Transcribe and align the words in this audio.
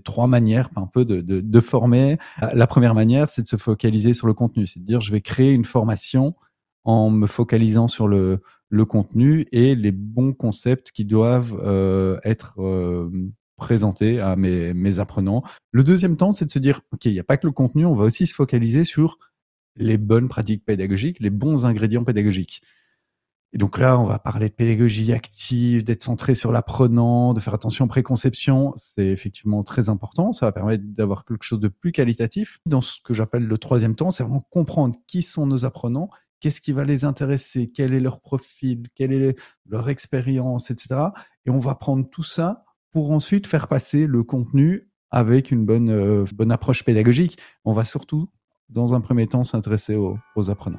trois 0.00 0.26
manières 0.26 0.70
un 0.76 0.86
peu 0.86 1.04
de, 1.04 1.20
de, 1.20 1.60
former. 1.60 2.18
La 2.52 2.66
première 2.66 2.94
manière, 2.94 3.30
c'est 3.30 3.42
de 3.42 3.46
se 3.46 3.56
focaliser 3.56 4.14
sur 4.14 4.26
le 4.26 4.34
contenu, 4.34 4.66
c'est 4.66 4.80
de 4.80 4.84
dire 4.84 5.00
je 5.00 5.12
vais 5.12 5.20
créer 5.20 5.52
une 5.52 5.64
formation 5.64 6.34
en 6.84 7.10
me 7.10 7.26
focalisant 7.26 7.88
sur 7.88 8.08
le, 8.08 8.40
le 8.70 8.84
contenu 8.84 9.46
et 9.52 9.74
les 9.74 9.92
bons 9.92 10.32
concepts 10.32 10.92
qui 10.92 11.04
doivent 11.04 11.60
euh, 11.62 12.18
être 12.24 12.54
euh, 12.58 13.10
présentés 13.56 14.20
à 14.20 14.36
mes, 14.36 14.72
mes 14.72 14.98
apprenants. 14.98 15.42
Le 15.72 15.84
deuxième 15.84 16.16
temps, 16.16 16.32
c'est 16.32 16.46
de 16.46 16.50
se 16.50 16.58
dire, 16.58 16.80
OK, 16.92 17.04
il 17.04 17.12
n'y 17.12 17.20
a 17.20 17.24
pas 17.24 17.36
que 17.36 17.46
le 17.46 17.52
contenu, 17.52 17.84
on 17.84 17.94
va 17.94 18.04
aussi 18.04 18.26
se 18.26 18.34
focaliser 18.34 18.84
sur 18.84 19.18
les 19.76 19.98
bonnes 19.98 20.28
pratiques 20.28 20.64
pédagogiques, 20.64 21.20
les 21.20 21.30
bons 21.30 21.66
ingrédients 21.66 22.04
pédagogiques. 22.04 22.62
Et 23.52 23.58
donc 23.58 23.78
là, 23.78 23.98
on 23.98 24.04
va 24.04 24.18
parler 24.18 24.48
de 24.48 24.54
pédagogie 24.54 25.12
active, 25.12 25.82
d'être 25.82 26.02
centré 26.02 26.36
sur 26.36 26.52
l'apprenant, 26.52 27.34
de 27.34 27.40
faire 27.40 27.54
attention 27.54 27.86
aux 27.86 27.88
préconceptions. 27.88 28.72
C'est 28.76 29.06
effectivement 29.06 29.64
très 29.64 29.88
important. 29.88 30.32
Ça 30.32 30.46
va 30.46 30.52
permettre 30.52 30.84
d'avoir 30.86 31.24
quelque 31.24 31.42
chose 31.42 31.58
de 31.58 31.68
plus 31.68 31.90
qualitatif. 31.90 32.60
Dans 32.66 32.80
ce 32.80 33.00
que 33.02 33.12
j'appelle 33.12 33.44
le 33.44 33.58
troisième 33.58 33.96
temps, 33.96 34.12
c'est 34.12 34.22
vraiment 34.22 34.42
comprendre 34.50 34.94
qui 35.08 35.22
sont 35.22 35.46
nos 35.46 35.64
apprenants, 35.64 36.10
qu'est-ce 36.38 36.60
qui 36.60 36.70
va 36.70 36.84
les 36.84 37.04
intéresser, 37.04 37.66
quel 37.66 37.92
est 37.92 38.00
leur 38.00 38.20
profil, 38.20 38.84
quelle 38.94 39.12
est 39.12 39.36
leur 39.68 39.88
expérience, 39.88 40.70
etc. 40.70 41.06
Et 41.44 41.50
on 41.50 41.58
va 41.58 41.74
prendre 41.74 42.08
tout 42.08 42.22
ça 42.22 42.64
pour 42.92 43.10
ensuite 43.10 43.48
faire 43.48 43.66
passer 43.66 44.06
le 44.06 44.22
contenu 44.22 44.90
avec 45.10 45.50
une 45.50 45.64
bonne, 45.64 45.90
euh, 45.90 46.24
bonne 46.34 46.52
approche 46.52 46.84
pédagogique. 46.84 47.36
On 47.64 47.72
va 47.72 47.84
surtout, 47.84 48.28
dans 48.68 48.94
un 48.94 49.00
premier 49.00 49.26
temps, 49.26 49.42
s'intéresser 49.42 49.96
aux 49.96 50.50
apprenants. 50.50 50.78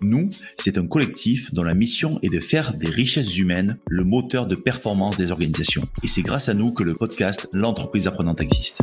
Nous, 0.00 0.30
c'est 0.56 0.78
un 0.78 0.86
collectif 0.86 1.52
dont 1.54 1.62
la 1.62 1.74
mission 1.74 2.18
est 2.22 2.32
de 2.32 2.40
faire 2.40 2.74
des 2.74 2.88
richesses 2.88 3.36
humaines 3.38 3.78
le 3.88 4.04
moteur 4.04 4.46
de 4.46 4.54
performance 4.54 5.16
des 5.16 5.30
organisations. 5.30 5.88
Et 6.02 6.08
c'est 6.08 6.22
grâce 6.22 6.48
à 6.48 6.54
nous 6.54 6.72
que 6.72 6.82
le 6.82 6.94
podcast 6.94 7.48
L'entreprise 7.52 8.06
apprenante 8.06 8.40
existe. 8.40 8.82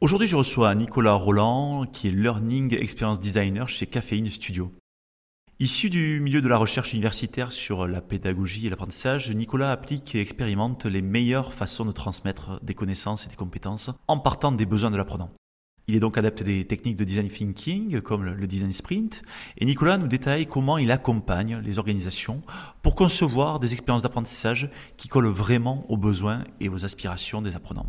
Aujourd'hui, 0.00 0.28
je 0.28 0.36
reçois 0.36 0.74
Nicolas 0.74 1.14
Roland, 1.14 1.84
qui 1.86 2.08
est 2.08 2.12
Learning 2.12 2.76
Experience 2.78 3.18
Designer 3.18 3.68
chez 3.68 3.86
Caféine 3.86 4.28
Studio. 4.30 4.72
Issu 5.60 5.90
du 5.90 6.20
milieu 6.20 6.40
de 6.40 6.46
la 6.46 6.56
recherche 6.56 6.92
universitaire 6.92 7.50
sur 7.50 7.88
la 7.88 8.00
pédagogie 8.00 8.68
et 8.68 8.70
l'apprentissage, 8.70 9.32
Nicolas 9.32 9.72
applique 9.72 10.14
et 10.14 10.20
expérimente 10.20 10.86
les 10.86 11.02
meilleures 11.02 11.52
façons 11.52 11.84
de 11.84 11.90
transmettre 11.90 12.60
des 12.62 12.74
connaissances 12.74 13.26
et 13.26 13.28
des 13.28 13.34
compétences 13.34 13.90
en 14.06 14.18
partant 14.20 14.52
des 14.52 14.66
besoins 14.66 14.92
de 14.92 14.96
l'apprenant. 14.96 15.32
Il 15.88 15.96
est 15.96 16.00
donc 16.00 16.18
adepte 16.18 16.42
des 16.42 16.66
techniques 16.66 16.96
de 16.96 17.04
design 17.04 17.28
thinking 17.28 18.02
comme 18.02 18.24
le 18.24 18.46
design 18.46 18.74
sprint. 18.74 19.22
Et 19.56 19.64
Nicolas 19.64 19.96
nous 19.96 20.06
détaille 20.06 20.46
comment 20.46 20.76
il 20.76 20.90
accompagne 20.90 21.62
les 21.64 21.78
organisations 21.78 22.42
pour 22.82 22.94
concevoir 22.94 23.58
des 23.58 23.72
expériences 23.72 24.02
d'apprentissage 24.02 24.68
qui 24.98 25.08
collent 25.08 25.26
vraiment 25.26 25.90
aux 25.90 25.96
besoins 25.96 26.44
et 26.60 26.68
aux 26.68 26.84
aspirations 26.84 27.40
des 27.40 27.56
apprenants. 27.56 27.86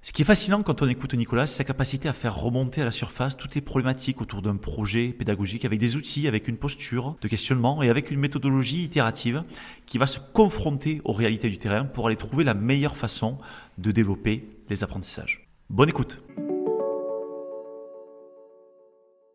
Ce 0.00 0.12
qui 0.12 0.22
est 0.22 0.24
fascinant 0.24 0.62
quand 0.62 0.80
on 0.80 0.88
écoute 0.88 1.12
Nicolas, 1.12 1.46
c'est 1.46 1.58
sa 1.58 1.64
capacité 1.64 2.08
à 2.08 2.14
faire 2.14 2.36
remonter 2.36 2.80
à 2.80 2.86
la 2.86 2.92
surface 2.92 3.36
toutes 3.36 3.54
les 3.54 3.60
problématiques 3.60 4.22
autour 4.22 4.40
d'un 4.40 4.56
projet 4.56 5.08
pédagogique 5.08 5.66
avec 5.66 5.78
des 5.78 5.96
outils, 5.96 6.28
avec 6.28 6.48
une 6.48 6.56
posture 6.56 7.16
de 7.20 7.28
questionnement 7.28 7.82
et 7.82 7.90
avec 7.90 8.10
une 8.10 8.20
méthodologie 8.20 8.84
itérative 8.84 9.42
qui 9.84 9.98
va 9.98 10.06
se 10.06 10.20
confronter 10.32 11.02
aux 11.04 11.12
réalités 11.12 11.50
du 11.50 11.58
terrain 11.58 11.84
pour 11.84 12.06
aller 12.06 12.16
trouver 12.16 12.44
la 12.44 12.54
meilleure 12.54 12.96
façon 12.96 13.36
de 13.76 13.90
développer 13.90 14.48
les 14.70 14.84
apprentissages. 14.84 15.48
Bonne 15.68 15.88
écoute! 15.88 16.22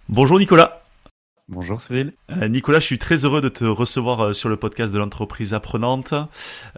Bonjour 0.09 0.39
Nicolas. 0.39 0.81
Bonjour 1.51 1.81
Cyril. 1.81 2.13
Euh, 2.29 2.47
Nicolas, 2.47 2.79
je 2.79 2.85
suis 2.85 2.97
très 2.97 3.25
heureux 3.25 3.41
de 3.41 3.49
te 3.49 3.65
recevoir 3.65 4.21
euh, 4.21 4.33
sur 4.33 4.47
le 4.47 4.55
podcast 4.55 4.93
de 4.93 4.97
l'entreprise 4.97 5.53
apprenante, 5.53 6.13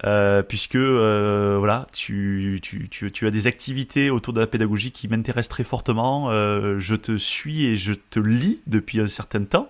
euh, 0.03 0.41
puisque 0.41 0.77
voilà, 0.77 1.85
tu, 1.93 2.59
tu, 2.61 2.89
tu, 2.89 3.11
tu, 3.11 3.27
as 3.27 3.31
des 3.31 3.45
activités 3.45 4.09
autour 4.09 4.33
de 4.33 4.39
la 4.39 4.47
pédagogie 4.47 4.91
qui 4.91 5.07
m'intéressent 5.07 5.49
très 5.49 5.63
fortement. 5.63 6.31
Je 6.79 6.95
te 6.95 7.17
suis 7.17 7.65
et 7.65 7.75
je 7.75 7.93
te 7.93 8.19
lis 8.19 8.61
depuis 8.65 8.99
un 8.99 9.05
certain 9.05 9.43
temps. 9.43 9.69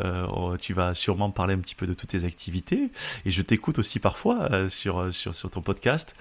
Oh, 0.00 0.54
tu 0.60 0.74
vas 0.74 0.94
sûrement 0.94 1.30
parler 1.30 1.54
un 1.54 1.58
petit 1.58 1.76
peu 1.76 1.86
de 1.86 1.94
toutes 1.94 2.10
tes 2.10 2.24
activités, 2.24 2.90
et 3.24 3.30
je 3.30 3.42
t'écoute 3.42 3.78
aussi 3.78 4.00
parfois 4.00 4.68
sur, 4.68 5.14
sur, 5.14 5.34
sur 5.34 5.50
ton 5.50 5.62
podcast. 5.62 6.14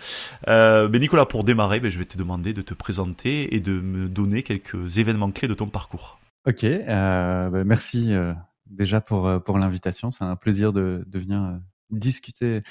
mais 0.47 0.99
Nicolas, 0.99 1.25
pour 1.25 1.43
démarrer, 1.43 1.79
ben, 1.79 1.89
je 1.89 1.97
vais 1.97 2.05
te 2.05 2.19
demander 2.19 2.53
de 2.53 2.61
te 2.61 2.75
présenter 2.75 3.55
et 3.55 3.59
de 3.59 3.73
me 3.73 4.07
donner 4.07 4.43
quelques 4.43 4.99
événements 4.99 5.31
clés 5.31 5.47
de 5.47 5.55
ton 5.55 5.67
parcours. 5.67 6.20
Ok, 6.47 6.63
euh, 6.63 7.49
bah, 7.51 7.63
merci 7.63 8.13
euh, 8.13 8.33
déjà 8.65 8.99
pour, 8.99 9.27
euh, 9.27 9.37
pour 9.39 9.59
l'invitation. 9.59 10.09
C'est 10.09 10.23
un 10.23 10.35
plaisir 10.35 10.73
de, 10.73 11.03
de 11.05 11.19
venir 11.19 11.39
euh, 11.43 11.57
discuter 11.91 12.63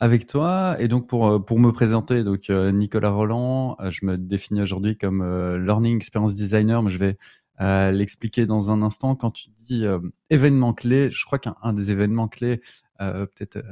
avec 0.00 0.26
toi. 0.26 0.74
Et 0.80 0.88
donc 0.88 1.08
pour, 1.08 1.44
pour 1.44 1.60
me 1.60 1.70
présenter, 1.70 2.24
donc 2.24 2.48
Nicolas 2.48 3.10
Roland, 3.10 3.76
je 3.88 4.04
me 4.04 4.18
définis 4.18 4.62
aujourd'hui 4.62 4.98
comme 4.98 5.22
Learning 5.64 5.96
Experience 5.96 6.34
Designer, 6.34 6.82
mais 6.82 6.90
je 6.90 6.98
vais 6.98 7.16
l'expliquer 7.92 8.46
dans 8.46 8.72
un 8.72 8.82
instant. 8.82 9.14
Quand 9.14 9.30
tu 9.30 9.50
dis 9.50 9.84
événement 10.28 10.74
clé, 10.74 11.08
je 11.12 11.24
crois 11.24 11.38
qu'un 11.38 11.72
des 11.72 11.92
événements 11.92 12.26
clés, 12.26 12.60
peut-être 12.98 13.62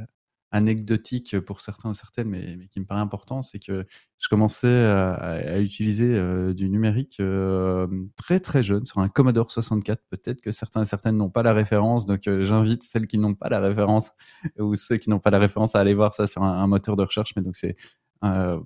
anecdotique 0.53 1.39
pour 1.41 1.61
certains 1.61 1.91
ou 1.91 1.95
certaines, 1.95 2.29
mais, 2.29 2.67
qui 2.71 2.81
me 2.81 2.85
paraît 2.85 3.01
important, 3.01 3.43
c'est 3.43 3.61
que 3.61 3.87
je 4.19 4.29
commençais 4.29 4.85
à, 4.85 5.13
à 5.13 5.59
utiliser 5.59 6.13
euh, 6.15 6.53
du 6.53 6.69
numérique 6.69 7.19
euh, 7.21 7.87
très 8.17 8.41
très 8.41 8.63
jeune 8.63 8.85
sur 8.85 8.99
un 8.99 9.09
Commodore 9.09 9.51
64. 9.51 10.03
Peut-être 10.11 10.41
que 10.41 10.51
certains 10.51 10.83
et 10.83 10.87
certaines 10.87 11.17
n'ont 11.17 11.31
pas 11.31 11.43
la 11.43 11.53
référence, 11.53 12.05
donc 12.05 12.27
euh, 12.27 12.43
j'invite 12.43 12.83
celles 12.83 13.07
qui 13.07 13.19
n'ont 13.19 13.35
pas 13.35 13.49
la 13.49 13.61
référence 13.61 14.13
ou 14.59 14.75
ceux 14.75 14.97
qui 14.97 15.09
n'ont 15.09 15.21
pas 15.21 15.31
la 15.31 15.39
référence 15.39 15.77
à 15.77 15.81
aller 15.81 15.95
voir 15.95 16.15
ça 16.15 16.27
sur 16.27 16.43
un, 16.43 16.67
moteur 16.67 16.97
de 16.97 17.03
recherche. 17.03 17.35
Mais 17.37 17.43
donc 17.43 17.57
c'est 17.57 17.77
un 18.23 18.61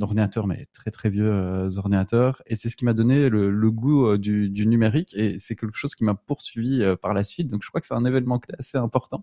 ordinateur, 0.00 0.48
mais 0.48 0.66
très 0.72 0.90
très 0.90 1.10
vieux 1.10 1.68
ordinateur. 1.76 2.42
Et 2.46 2.56
c'est 2.56 2.68
ce 2.68 2.76
qui 2.76 2.84
m'a 2.84 2.92
donné 2.92 3.28
le, 3.28 3.70
goût 3.70 4.18
du, 4.18 4.50
du, 4.50 4.66
numérique 4.66 5.14
et 5.16 5.38
c'est 5.38 5.54
quelque 5.54 5.76
chose 5.76 5.94
qui 5.94 6.02
m'a 6.04 6.14
poursuivi 6.14 6.82
par 7.00 7.14
la 7.14 7.22
suite. 7.22 7.48
Donc 7.48 7.62
je 7.62 7.68
crois 7.68 7.80
que 7.80 7.86
c'est 7.86 7.94
un 7.94 8.04
événement 8.04 8.40
assez 8.58 8.78
important. 8.78 9.22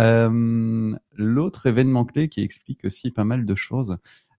Euh, 0.00 0.96
L'autre 1.14 1.66
événement 1.66 2.04
clé 2.04 2.28
qui 2.28 2.42
explique 2.42 2.84
aussi 2.84 3.10
pas 3.10 3.24
mal 3.24 3.44
de 3.44 3.54
choses, 3.54 3.98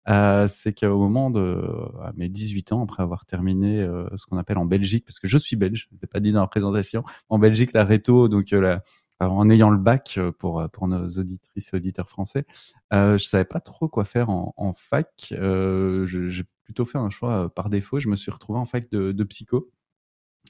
euh, 0.10 0.48
c'est 0.48 0.74
qu'au 0.74 0.98
moment 0.98 1.30
de 1.30 1.62
à 2.02 2.12
mes 2.16 2.28
18 2.30 2.72
ans, 2.72 2.84
après 2.84 3.04
avoir 3.04 3.26
terminé 3.26 3.80
euh, 3.80 4.08
ce 4.16 4.26
qu'on 4.26 4.38
appelle 4.38 4.58
en 4.58 4.66
Belgique, 4.66 5.06
parce 5.06 5.20
que 5.20 5.28
je 5.28 5.38
suis 5.38 5.56
belge, 5.56 5.88
je 5.92 5.98
l'ai 6.02 6.08
pas 6.08 6.20
dit 6.20 6.32
dans 6.32 6.42
la 6.42 6.48
présentation, 6.48 7.04
en 7.30 7.38
Belgique 7.38 7.74
la 7.74 7.84
réto, 7.84 8.28
donc 8.28 8.54
en 9.20 9.50
ayant 9.50 9.70
le 9.70 9.78
bac 9.78 10.20
pour 10.40 10.88
nos 10.88 11.08
auditrices 11.08 11.74
et 11.74 11.78
auditeurs 11.78 12.10
français, 12.10 12.46
je 12.92 13.24
savais 13.24 13.46
pas 13.46 13.60
trop 13.60 13.88
quoi 13.88 14.04
faire 14.04 14.30
en, 14.30 14.74
fac. 14.74 15.28
J'ai 15.30 16.44
plutôt 16.64 16.86
fait 16.86 16.98
un 16.98 17.12
choix 17.12 17.54
par 17.54 17.70
défaut. 17.70 18.00
Je 18.00 18.10
me 18.10 18.16
suis 18.16 18.32
retrouvé 18.32 18.58
en 18.58 18.66
fac 18.66 18.90
de 18.90 19.24
psycho. 19.24 19.70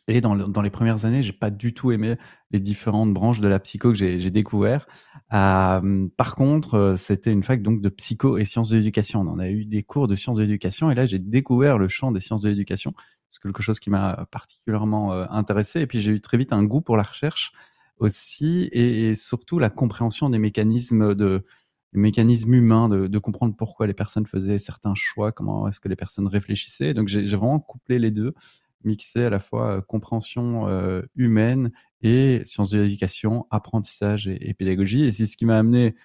Et 0.08 0.20
dans, 0.20 0.62
les 0.62 0.70
premières 0.70 1.06
années, 1.06 1.22
j'ai 1.22 1.34
pas 1.34 1.52
du 1.52 1.74
tout 1.74 1.92
aimé 1.92 2.16
les 2.50 2.60
différentes 2.60 3.14
branches 3.14 3.40
de 3.40 3.48
la 3.48 3.60
psycho 3.60 3.90
que 3.90 3.96
j'ai 3.96 4.32
découvert. 4.32 4.88
Par 5.30 6.36
contre, 6.36 6.74
euh, 6.74 6.96
c'était 6.96 7.32
une 7.32 7.44
fac 7.44 7.62
donc 7.62 7.82
de 7.82 7.90
psycho 7.90 8.38
et 8.38 8.46
sciences 8.46 8.70
de 8.70 8.78
l'éducation. 8.78 9.22
On 9.22 9.40
a 9.40 9.50
eu 9.50 9.66
des 9.66 9.84
cours 9.84 10.08
de 10.08 10.16
sciences 10.16 10.38
de 10.38 10.42
l'éducation 10.42 10.92
et 10.92 10.96
là, 10.96 11.06
j'ai 11.06 11.20
découvert 11.20 11.78
le 11.78 11.88
champ 11.88 12.12
des 12.12 12.20
sciences 12.20 12.42
de 12.42 12.50
l'éducation. 12.50 12.94
C'est 13.30 13.42
quelque 13.42 13.62
chose 13.62 13.80
qui 13.80 13.90
m'a 13.90 14.28
particulièrement 14.32 15.14
euh, 15.14 15.26
intéressé. 15.30 15.82
Et 15.82 15.88
puis, 15.88 16.02
j'ai 16.02 16.12
eu 16.12 16.20
très 16.20 16.38
vite 16.38 16.52
un 16.52 16.64
goût 16.64 16.82
pour 16.82 16.98
la 16.98 17.04
recherche 17.04 17.54
aussi 17.98 18.70
et, 18.74 19.14
surtout 19.16 19.60
la 19.60 19.70
compréhension 19.70 20.30
des 20.30 20.40
mécanismes 20.40 21.14
de 21.14 21.46
les 21.94 22.00
mécanismes 22.00 22.54
humains, 22.54 22.88
de, 22.88 23.08
de, 23.08 23.20
comprendre 23.20 23.54
pourquoi 23.58 23.86
les 23.86 23.94
personnes 23.94 24.26
faisaient 24.26 24.58
certains 24.58 24.96
choix, 24.96 25.34
comment 25.34 25.68
est-ce 25.68 25.82
que 25.82 25.90
les 25.90 25.98
personnes 25.98 26.28
réfléchissaient. 26.28 26.94
Donc 26.94 27.10
j'ai 27.10 27.26
vraiment 27.36 27.60
couplé 27.60 28.00
les 28.00 28.12
deux 28.12 28.34
mixer 28.84 29.26
à 29.26 29.30
la 29.30 29.40
fois 29.40 29.82
compréhension 29.82 30.68
humaine 31.16 31.72
et 32.02 32.42
sciences 32.46 32.70
de 32.70 32.80
l'éducation, 32.80 33.48
apprentissage 33.52 34.28
et, 34.28 34.54
pédagogie. 34.54 35.06
Et 35.06 35.12
c'est 35.12 35.26
ce 35.26 35.38
qui 35.38 35.46
m'a 35.46 35.58
amené 35.58 35.96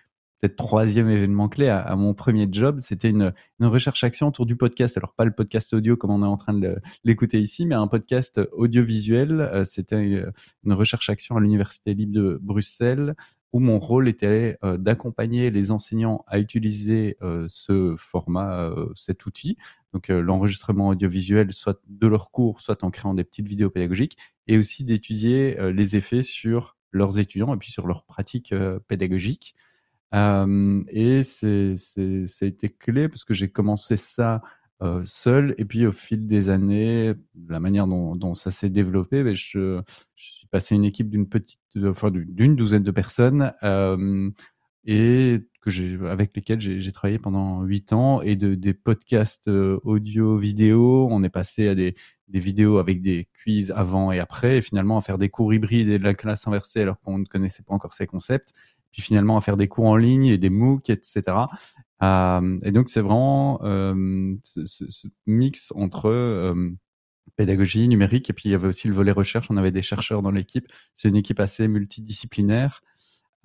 peut-être 0.41 0.57
troisième 0.57 1.09
événement 1.09 1.49
clé 1.49 1.69
à, 1.69 1.97
mon 1.97 2.13
premier 2.13 2.47
job, 2.51 2.79
c'était 2.81 3.11
une, 3.11 3.33
recherche-action 3.61 4.29
autour 4.29 4.45
du 4.47 4.57
podcast. 4.57 4.97
Alors 4.97 5.15
pas 5.15 5.25
le 5.25 5.31
podcast 5.31 5.73
audio 5.73 5.97
comme 5.97 6.11
on 6.11 6.23
est 6.23 6.29
en 6.29 6.37
train 6.37 6.55
de 6.55 6.77
l'écouter 7.05 7.41
ici, 7.41 7.65
mais 7.65 7.75
un 7.75 7.87
podcast 7.87 8.41
audiovisuel. 8.53 9.63
C'était 9.65 10.25
une 10.65 10.73
recherche-action 10.73 11.37
à 11.37 11.41
l'Université 11.41 11.95
libre 11.95 12.13
de 12.13 12.39
Bruxelles 12.43 13.15
où 13.57 13.59
mon 13.59 13.79
rôle 13.79 14.07
était 14.07 14.59
d'accompagner 14.63 15.51
les 15.51 15.71
enseignants 15.71 16.25
à 16.27 16.39
utiliser 16.39 17.17
ce 17.49 17.95
format, 17.97 18.71
cet 18.95 19.25
outil, 19.25 19.57
donc 19.95 20.09
l'enregistrement 20.09 20.89
audiovisuel, 20.89 21.55
soit 21.55 21.81
de 21.89 22.07
leurs 22.07 22.31
cours, 22.31 22.61
soit 22.61 22.85
en 22.85 22.91
créant 22.91 23.15
des 23.15 23.25
petites 23.25 23.49
vidéos 23.49 23.71
pédagogiques, 23.71 24.19
et 24.47 24.59
aussi 24.59 24.85
d'étudier 24.85 25.57
les 25.73 25.97
effets 25.97 26.21
sur 26.21 26.77
leurs 26.93 27.19
étudiants 27.19 27.55
et 27.55 27.57
puis 27.57 27.73
sur 27.73 27.87
leurs 27.87 28.05
pratiques 28.05 28.55
pédagogiques. 28.89 29.55
et 30.13 31.23
ça 31.23 31.47
a 31.47 32.45
été 32.45 32.69
clé 32.69 33.09
parce 33.09 33.25
que 33.25 33.33
j'ai 33.33 33.49
commencé 33.49 33.97
ça 33.97 34.43
seul. 35.05 35.55
Et 35.59 35.65
puis 35.65 35.87
au 35.87 35.93
fil 35.93 36.27
des 36.27 36.49
années, 36.49 37.15
la 37.49 37.61
manière 37.61 37.87
dont, 37.87 38.35
ça 38.35 38.51
s'est 38.51 38.71
développé, 38.71 39.23
ben, 39.23 39.35
je, 39.35 39.81
suis 40.15 40.47
passé 40.49 40.75
une 40.75 40.85
équipe 40.85 41.11
d'une 41.11 41.29
petite, 41.29 41.61
enfin 41.85 42.11
d'une 42.11 42.57
douzaine 42.57 42.83
de 42.83 42.91
personnes 42.91 43.53
et 44.89 45.41
que 45.61 45.71
j'ai 45.71 45.99
avec 46.09 46.37
lesquelles 46.37 46.61
j'ai 46.61 46.93
travaillé 46.93 47.19
pendant 47.19 47.63
huit 47.65 47.93
ans 47.93 48.23
et 48.23 48.37
de 48.37 48.55
des 48.55 48.73
podcasts 48.73 49.49
audio 49.49 50.37
vidéo. 50.37 51.09
On 51.11 51.25
est 51.25 51.29
passé 51.29 51.69
à 51.69 51.75
des, 51.75 51.95
des 52.29 52.39
vidéos 52.39 52.79
avec 52.79 53.03
des 53.03 53.27
quiz 53.43 53.73
avant 53.75 54.13
et 54.13 54.21
après, 54.21 54.59
et 54.59 54.63
finalement 54.63 54.97
à 54.99 55.03
faire 55.03 55.19
des 55.19 55.29
cours 55.29 55.53
hybrides 55.53 55.89
et 55.89 55.99
de 55.99 56.05
la 56.05 56.15
classe 56.15 56.47
inversée 56.47 56.83
alors 56.83 57.01
qu'on 57.01 57.19
ne 57.19 57.25
connaissait 57.25 57.65
pas 57.65 57.75
encore 57.75 57.95
ces 57.95 58.07
concepts 58.07 58.53
puis 58.97 59.03
finalement 59.03 59.37
à 59.37 59.43
faire 59.43 59.59
des 59.59 59.69
cours 59.69 59.85
en 59.85 59.97
ligne 59.97 60.25
et 60.25 60.39
des 60.39 60.49
MOOC, 60.49 60.89
etc. 60.89 61.23
Euh, 62.03 62.59
et 62.63 62.73
donc 62.73 62.89
c'est 62.89 63.01
vraiment 63.01 63.61
euh, 63.65 64.35
ce, 64.43 65.07
mix 65.27 65.73
entre 65.75 66.11
euh, 66.11 66.71
pédagogie 67.37 67.89
numérique 67.89 68.29
et 68.29 68.35
puis 68.35 68.51
il 68.51 68.53
y 68.53 68.55
avait 68.55 68.69
aussi 68.69 68.89
le 68.89 68.95
volet 68.95 69.13
recherche. 69.13 69.51
On 69.51 69.57
avait 69.57 69.71
des 69.71 69.83
chercheurs 69.83 70.23
dans 70.23 70.31
l'équipe. 70.31 70.67
C'est 70.95 71.09
une 71.09 71.17
équipe 71.17 71.41
assez 71.41 71.69
multidisciplinaire. 71.69 72.83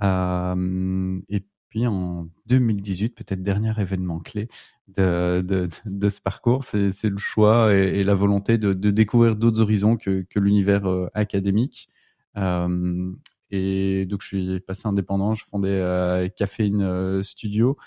Et 0.01 1.45
puis 1.69 1.87
en 1.87 2.27
2018, 2.47 3.15
peut-être 3.15 3.41
dernier 3.41 3.73
événement 3.79 4.19
clé 4.19 4.49
de, 4.87 5.69
ce 6.09 6.21
parcours, 6.21 6.63
c'est 6.65 7.03
le 7.03 7.17
choix 7.17 7.73
et, 7.73 8.03
la 8.03 8.13
volonté 8.13 8.57
de, 8.57 8.73
découvrir 8.73 9.35
d'autres 9.35 9.61
horizons 9.61 9.95
que, 9.95 10.25
l'univers 10.35 10.83
académique. 11.13 11.89
Et 13.51 14.05
donc, 14.05 14.21
je 14.21 14.27
suis 14.27 14.59
passé 14.61 14.87
indépendant. 14.87 15.35
Je 15.35 15.45
fondais 15.45 15.69
euh, 15.69 16.29
Caféine 16.29 17.21
Studio, 17.21 17.77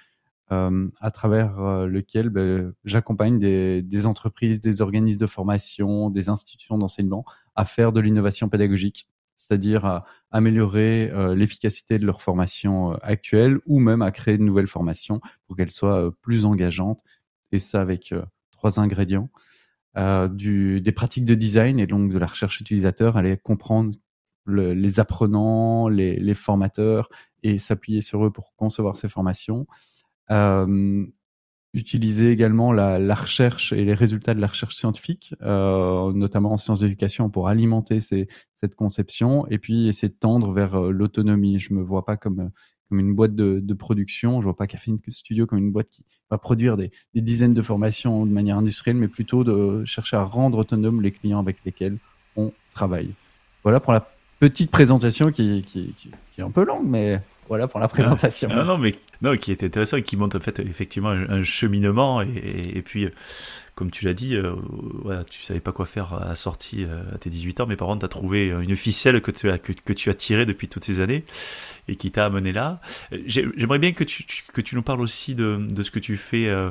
euh, 0.54 0.88
à 1.00 1.10
travers 1.10 1.60
euh, 1.60 1.86
lequel 1.86 2.30
ben, 2.30 2.72
j'accompagne 2.84 3.38
des, 3.38 4.06
entreprises, 4.06 4.60
des 4.60 4.80
organismes 4.80 5.20
de 5.20 5.26
formation, 5.26 6.10
des 6.10 6.28
institutions 6.28 6.78
d'enseignement 6.78 7.24
à 7.54 7.64
faire 7.64 7.92
de 7.92 8.00
l'innovation 8.00 8.48
pédagogique, 8.48 9.08
c'est-à-dire 9.36 9.84
à 9.84 10.04
améliorer 10.30 11.12
l'efficacité 11.34 11.98
de 11.98 12.06
leur 12.06 12.22
formation 12.22 12.92
actuelle 13.02 13.58
ou 13.66 13.80
même 13.80 14.02
à 14.02 14.10
créer 14.10 14.38
de 14.38 14.42
nouvelles 14.42 14.66
formations 14.66 15.20
pour 15.46 15.56
qu'elles 15.56 15.70
soient 15.70 16.12
plus 16.20 16.44
engageantes. 16.44 17.02
Et 17.52 17.58
ça 17.58 17.80
avec 17.80 18.14
trois 18.50 18.80
ingrédients. 18.80 19.28
Euh, 19.96 20.28
des 20.28 20.92
pratiques 20.92 21.24
de 21.24 21.36
design 21.36 21.78
et 21.78 21.86
donc 21.86 22.10
de 22.10 22.18
la 22.18 22.26
recherche 22.26 22.60
utilisateur, 22.60 23.16
aller 23.16 23.36
comprendre 23.36 23.94
les 24.46 25.00
apprenants, 25.00 25.88
les, 25.88 26.34
formateurs 26.34 27.08
et 27.42 27.58
s'appuyer 27.58 28.00
sur 28.00 28.26
eux 28.26 28.32
pour 28.32 28.54
concevoir 28.56 28.96
ces 28.96 29.08
formations. 29.08 29.66
Euh, 30.30 31.06
utiliser 31.74 32.30
également 32.30 32.72
la, 32.72 32.98
la, 32.98 33.14
recherche 33.14 33.72
et 33.72 33.84
les 33.84 33.94
résultats 33.94 34.32
de 34.34 34.40
la 34.40 34.46
recherche 34.46 34.76
scientifique, 34.76 35.34
euh, 35.42 36.12
notamment 36.12 36.52
en 36.52 36.56
sciences 36.56 36.80
d'éducation, 36.80 37.28
pour 37.30 37.48
alimenter 37.48 38.00
ces, 38.00 38.28
cette 38.54 38.76
conception 38.76 39.46
et 39.48 39.58
puis 39.58 39.88
essayer 39.88 40.08
de 40.08 40.18
tendre 40.18 40.52
vers 40.52 40.76
euh, 40.76 40.90
l'autonomie. 40.90 41.58
Je 41.58 41.74
me 41.74 41.82
vois 41.82 42.04
pas 42.04 42.16
comme 42.16 42.50
comme 42.90 43.00
une 43.00 43.14
boîte 43.14 43.34
de, 43.34 43.60
de, 43.60 43.74
production. 43.74 44.40
Je 44.40 44.44
vois 44.44 44.54
pas 44.56 44.66
Café 44.66 44.92
Studio 45.08 45.46
comme 45.46 45.58
une 45.58 45.72
boîte 45.72 45.88
qui 45.88 46.04
va 46.30 46.36
produire 46.36 46.76
des, 46.76 46.90
des, 47.14 47.22
dizaines 47.22 47.54
de 47.54 47.62
formations 47.62 48.26
de 48.26 48.30
manière 48.30 48.58
industrielle, 48.58 48.98
mais 48.98 49.08
plutôt 49.08 49.42
de 49.42 49.84
chercher 49.86 50.16
à 50.16 50.22
rendre 50.22 50.58
autonome 50.58 51.00
les 51.00 51.10
clients 51.10 51.38
avec 51.38 51.56
lesquels 51.64 51.96
on 52.36 52.52
travaille. 52.72 53.14
Voilà 53.62 53.80
pour 53.80 53.94
la 53.94 54.06
petite 54.38 54.70
présentation 54.70 55.30
qui, 55.30 55.62
qui, 55.62 55.94
qui, 55.96 56.10
qui, 56.30 56.40
est 56.42 56.44
un 56.44 56.50
peu 56.50 56.66
longue, 56.66 56.86
mais 56.86 57.22
voilà 57.48 57.68
pour 57.68 57.80
la 57.80 57.88
présentation. 57.88 58.48
Non, 58.48 58.64
non, 58.64 58.78
mais 58.78 58.96
non, 59.22 59.36
qui 59.36 59.52
est 59.52 59.62
intéressant 59.62 59.96
et 59.96 60.02
qui 60.02 60.16
montre 60.16 60.36
en 60.36 60.40
fait 60.40 60.58
effectivement 60.60 61.10
un, 61.10 61.42
cheminement 61.42 62.22
et, 62.22 62.82
puis. 62.84 63.08
Comme 63.74 63.90
tu 63.90 64.04
l'as 64.04 64.14
dit, 64.14 64.36
euh, 64.36 64.54
voilà, 65.02 65.24
tu 65.24 65.42
savais 65.42 65.58
pas 65.58 65.72
quoi 65.72 65.84
faire 65.84 66.14
à 66.14 66.28
la 66.28 66.36
sortie 66.36 66.84
euh, 66.84 67.12
à 67.12 67.18
tes 67.18 67.28
18 67.28 67.58
ans, 67.58 67.66
mais 67.66 67.74
par 67.74 67.88
contre, 67.88 67.98
tu 67.98 68.04
as 68.04 68.08
trouvé 68.08 68.46
une 68.46 68.76
ficelle 68.76 69.20
que 69.20 69.32
tu 69.32 69.50
as, 69.50 69.58
que, 69.58 69.92
tu 69.92 70.10
as 70.10 70.14
tirée 70.14 70.46
depuis 70.46 70.68
toutes 70.68 70.84
ces 70.84 71.00
années 71.00 71.24
et 71.88 71.96
qui 71.96 72.12
t'a 72.12 72.26
amené 72.26 72.52
là. 72.52 72.80
J'aimerais 73.26 73.80
bien 73.80 73.92
que 73.92 74.04
tu, 74.04 74.24
que 74.52 74.60
tu 74.60 74.76
nous 74.76 74.82
parles 74.82 75.00
aussi 75.00 75.34
de, 75.34 75.66
de 75.68 75.82
ce 75.82 75.90
que 75.90 75.98
tu 75.98 76.16
fais 76.16 76.48
euh, 76.48 76.70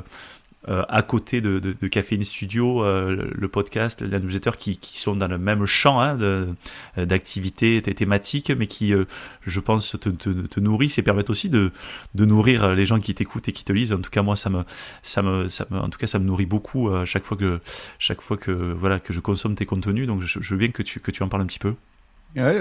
à 0.66 1.02
côté 1.02 1.40
de, 1.40 1.58
de, 1.58 1.74
de 1.80 1.88
Caféine 1.88 2.24
Studio, 2.24 2.84
euh, 2.84 3.30
le 3.32 3.48
podcast, 3.48 4.02
la 4.02 4.18
newsletter 4.18 4.52
qui, 4.58 4.78
qui 4.78 4.98
sont 4.98 5.16
dans 5.16 5.28
le 5.28 5.38
même 5.38 5.66
champ 5.66 6.00
hein, 6.00 6.18
d'activités 6.96 7.82
thématiques, 7.82 8.50
mais 8.50 8.66
qui, 8.66 8.92
euh, 8.94 9.04
je 9.46 9.60
pense, 9.60 9.96
te, 10.00 10.08
te, 10.08 10.28
te, 10.30 10.60
nourrissent 10.60 10.98
et 10.98 11.02
permettent 11.02 11.30
aussi 11.30 11.50
de, 11.50 11.70
de 12.14 12.24
nourrir 12.24 12.74
les 12.74 12.86
gens 12.86 13.00
qui 13.00 13.14
t'écoutent 13.14 13.48
et 13.48 13.52
qui 13.52 13.64
te 13.64 13.72
lisent. 13.72 13.92
En 13.92 14.00
tout 14.00 14.10
cas, 14.10 14.22
moi, 14.22 14.36
ça 14.36 14.50
me, 14.50 14.64
ça 15.02 15.22
me, 15.22 15.48
ça 15.48 15.66
me, 15.70 15.78
en 15.78 15.88
tout 15.88 15.98
cas, 15.98 16.06
ça 16.06 16.18
me 16.18 16.24
nourrit 16.24 16.46
beaucoup 16.46 16.90
chaque 17.04 17.24
fois 17.24 17.36
que, 17.36 17.60
chaque 17.98 18.20
fois 18.20 18.36
que, 18.36 18.50
voilà, 18.50 19.00
que 19.00 19.12
je 19.12 19.20
consomme 19.20 19.54
tes 19.54 19.66
contenus. 19.66 20.06
Donc, 20.06 20.22
je, 20.22 20.40
je 20.40 20.50
veux 20.50 20.58
bien 20.58 20.70
que 20.70 20.82
tu, 20.82 21.00
que 21.00 21.10
tu 21.10 21.22
en 21.22 21.28
parles 21.28 21.42
un 21.42 21.46
petit 21.46 21.58
peu. 21.58 21.74
Ouais, 22.36 22.58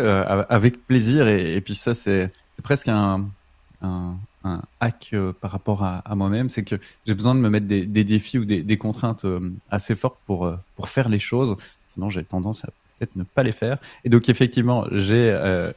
avec 0.49 0.85
plaisir. 0.85 1.27
Et, 1.27 1.61
puis 1.61 1.75
ça, 1.75 1.94
c'est 1.94 2.31
presque 2.63 2.88
un, 2.89 3.27
un, 3.81 4.17
un 4.44 4.62
hack 4.80 5.12
euh, 5.13 5.34
par 5.34 5.51
rapport 5.51 5.84
à, 5.84 6.00
à 6.00 6.16
moi-même, 6.16 6.50
c'est 6.50 6.63
que 6.63 6.75
j'ai 7.06 7.16
besoin 7.16 7.36
de 7.36 7.40
me 7.40 7.50
mettre 7.50 7.68
des, 7.68 7.86
des 7.86 8.04
défis 8.04 8.40
ou 8.40 8.45
des, 8.45 8.62
des 8.62 8.78
contraintes 8.78 9.25
euh, 9.25 9.51
assez 9.72 9.95
fortes 9.95 10.19
pour, 10.25 10.45
euh, 10.45 10.57
pour 10.75 10.90
faire 10.90 11.10
les 11.10 11.19
choses. 11.19 11.56
Sinon, 11.86 12.10
j'ai 12.10 12.24
tendance 12.24 12.66
à 12.66 12.69
peut-être 12.98 13.16
ne 13.16 13.24
pas 13.24 13.44
les 13.44 13.51
faire. 13.51 13.78
Et 14.04 14.10
donc, 14.10 14.30
effectivement, 14.30 14.86
j'ai 14.92 15.31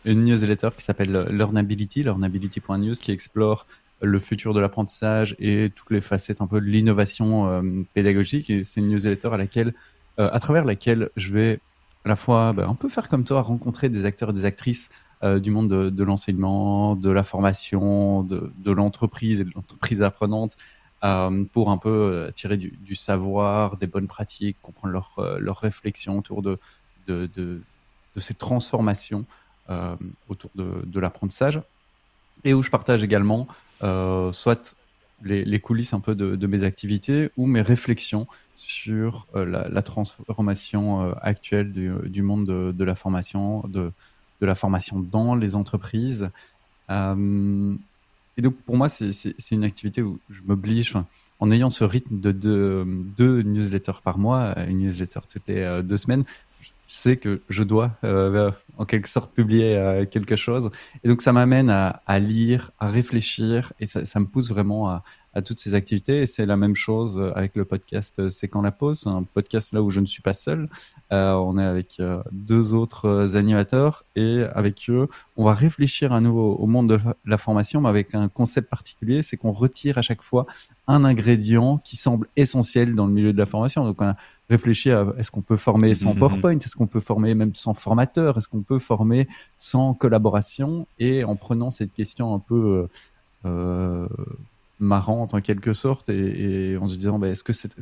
une 0.05 0.25
newsletter 0.25 0.69
qui 0.77 0.85
s'appelle 0.85 1.27
Learnability, 1.31 2.03
learnability.news, 2.03 2.95
qui 2.95 3.11
explore 3.11 3.67
le 4.03 4.19
futur 4.19 4.53
de 4.53 4.61
l'apprentissage 4.61 5.35
et 5.39 5.71
toutes 5.75 5.91
les 5.91 6.03
facettes 6.03 6.43
un 6.43 6.47
peu 6.47 6.61
de 6.61 6.67
l'innovation 6.67 7.85
pédagogique. 7.95 8.51
Et 8.51 8.65
c'est 8.65 8.81
une 8.81 8.89
newsletter 8.89 9.29
à 9.29 9.39
laquelle, 9.39 9.73
à 10.19 10.39
travers 10.41 10.67
laquelle 10.67 11.09
je 11.17 11.33
vais 11.33 11.61
à 12.05 12.09
la 12.11 12.17
fois 12.17 12.53
ben, 12.53 12.69
un 12.69 12.75
peu 12.75 12.89
faire 12.89 13.09
comme 13.09 13.25
toi, 13.25 13.41
rencontrer 13.43 13.89
des 13.89 14.05
acteurs 14.05 14.31
et 14.31 14.33
des 14.33 14.45
actrices 14.45 14.91
euh, 15.25 15.41
du 15.41 15.51
monde 15.51 15.69
de, 15.69 16.05
l'enseignement, 16.05 16.95
de 16.95 17.09
la 17.09 17.25
formation, 17.25 18.23
de, 18.23 18.53
de 18.59 18.71
l'entreprise 18.71 19.41
et 19.41 19.45
de 19.45 19.51
l'entreprise 19.55 20.03
apprenante 20.03 20.57
euh, 21.05 21.43
pour 21.53 21.71
un 21.71 21.79
peu 21.79 21.89
euh, 21.89 22.31
tirer 22.33 22.59
du, 22.59 22.95
savoir, 22.95 23.79
des 23.79 23.87
bonnes 23.87 24.09
pratiques, 24.09 24.59
comprendre 24.61 24.93
leurs 24.93 25.39
leur 25.41 25.57
réflexions 25.57 26.19
autour 26.19 26.43
de, 26.43 26.59
de, 27.07 27.63
ces 28.17 28.35
transformations 28.35 29.25
autour 30.29 30.51
de, 30.55 31.01
l'apprentissage. 31.01 31.63
Et 32.45 32.53
où 32.53 32.61
je 32.61 32.71
partage 32.71 33.03
également 33.03 33.49
soit 33.81 34.77
les, 35.23 35.47
les, 35.47 35.61
coulisses 35.61 35.95
un 35.95 36.01
peu 36.01 36.15
de, 36.15 36.37
de, 36.37 36.47
mes 36.47 36.63
activités 36.63 37.31
ou 37.39 37.47
mes 37.47 37.63
réflexions 37.63 38.27
sur 38.55 39.27
la, 39.35 39.67
la, 39.67 39.83
transformation 39.83 41.15
actuelle 41.23 41.73
du, 41.73 41.91
du 42.05 42.21
monde 42.21 42.47
de, 42.47 42.73
de, 42.73 42.85
la 42.85 42.95
formation, 42.95 43.67
de, 43.67 43.93
de 44.41 44.47
la 44.47 44.55
formation 44.55 45.01
dans 45.01 45.35
les 45.35 45.57
entreprises. 45.57 46.31
Euh, 46.91 47.77
et 48.37 48.43
donc 48.43 48.55
pour 48.67 48.77
moi, 48.77 48.89
c'est 48.89 49.35
une 49.51 49.65
activité 49.65 50.03
où 50.03 50.19
je 50.29 50.43
m'oblige, 50.45 50.95
en 51.41 51.51
ayant 51.51 51.71
ce 51.71 51.85
rythme 51.85 52.21
de 52.21 52.33
deux, 52.33 53.43
newsletters 53.43 54.01
par 54.03 54.19
mois, 54.19 54.55
une 54.69 54.79
newsletter 54.79 55.21
toutes 55.29 55.47
les 55.49 55.61
euh, 55.61 55.83
deux 55.83 55.97
semaines, 55.97 56.25
je 56.61 56.95
sais 56.95 57.17
que 57.17 57.41
je 57.49 57.63
dois 57.63 57.93
euh, 58.05 58.51
en 58.79 58.85
quelque 58.85 59.09
sorte 59.09 59.33
publier 59.35 59.77
euh, 59.77 60.07
quelque 60.07 60.37
chose. 60.37 60.71
Et 61.03 61.09
donc 61.09 61.23
ça 61.23 61.33
m'amène 61.33 61.69
à, 61.69 62.03
à, 62.07 62.19
lire, 62.19 62.71
à 62.79 62.89
réfléchir, 62.89 63.73
et 63.81 63.87
ça, 63.87 64.05
ça 64.05 64.21
me 64.21 64.27
pousse 64.27 64.51
vraiment 64.51 64.89
à, 64.89 65.03
à 65.37 65.43
toutes 65.43 65.61
ces 65.61 65.75
activités. 65.75 66.23
Et 66.23 66.27
c'est 66.27 66.47
la 66.47 66.57
même 66.57 66.75
chose 66.75 67.21
avec 67.35 67.57
le 67.57 67.67
podcast 67.67 68.19
euh, 68.19 68.31
C'est 68.31 68.49
quand 68.49 68.63
la 68.63 68.73
pause, 68.73 69.07
un 69.07 69.23
podcast 69.23 69.73
là 69.75 69.83
où 69.83 69.91
je 69.91 70.01
ne 70.01 70.07
suis 70.07 70.23
pas 70.23 70.33
seul. 70.33 70.69
Euh, 71.13 71.35
on 71.35 71.59
est 71.59 71.65
avec 71.65 72.01
euh, 72.01 72.23
deux 72.33 72.75
autres 72.75 73.37
animateurs 73.37 74.05
et 74.17 74.45
avec 74.55 74.87
eux, 74.89 75.09
on 75.37 75.45
va 75.45 75.53
réfléchir 75.53 76.13
à 76.13 76.21
nouveau 76.23 76.55
au 76.55 76.67
monde 76.67 76.89
de 76.89 76.99
la 77.27 77.37
formation, 77.37 77.83
mais 77.83 77.91
avec 77.91 78.15
un 78.15 78.29
concept 78.29 78.71
particulier, 78.71 79.23
c'est 79.23 79.37
qu'on 79.37 79.53
retire 79.53 79.99
à 79.99 80.03
chaque 80.03 80.23
fois 80.23 80.47
un 80.89 81.05
ingrédient 81.05 81.77
qui 81.79 81.97
semble 81.97 82.29
essentiel 82.37 82.95
dans 82.95 83.07
le 83.07 83.13
milieu 83.13 83.35
de 83.35 83.39
la 83.39 83.47
formation. 83.47 83.85
Donc 83.85 84.01
on 84.01 84.07
a 84.07 84.17
réfléchi 84.49 84.91
à 84.91 85.07
est-ce 85.19 85.31
qu'on 85.31 85.43
peut 85.43 85.57
former 85.57 85.95
sans. 85.95 86.15
PowerPoint, 86.17 86.59
est-ce 86.59 86.77
qu'on 86.77 86.87
peut 86.87 87.01
former 87.01 87.35
même 87.35 87.55
sans 87.55 87.75
formateur, 87.75 88.39
est-ce 88.39 88.49
qu'on 88.49 88.63
peut 88.63 88.79
former 88.79 89.29
sans 89.57 89.93
collaboration, 89.93 90.87
et 90.99 91.25
en 91.25 91.37
prenant 91.37 91.69
cette 91.69 91.93
question 91.93 92.35
un 92.35 92.39
peu 92.39 92.89
euh, 93.45 94.09
marrante 94.79 95.35
en 95.35 95.41
quelque 95.41 95.73
sorte 95.73 96.09
et, 96.09 96.77
en 96.77 96.87
se 96.87 96.97
disant 96.97 97.19
bah, 97.19 97.29
est-ce 97.29 97.45
que 97.45 97.53
c'est 97.53 97.77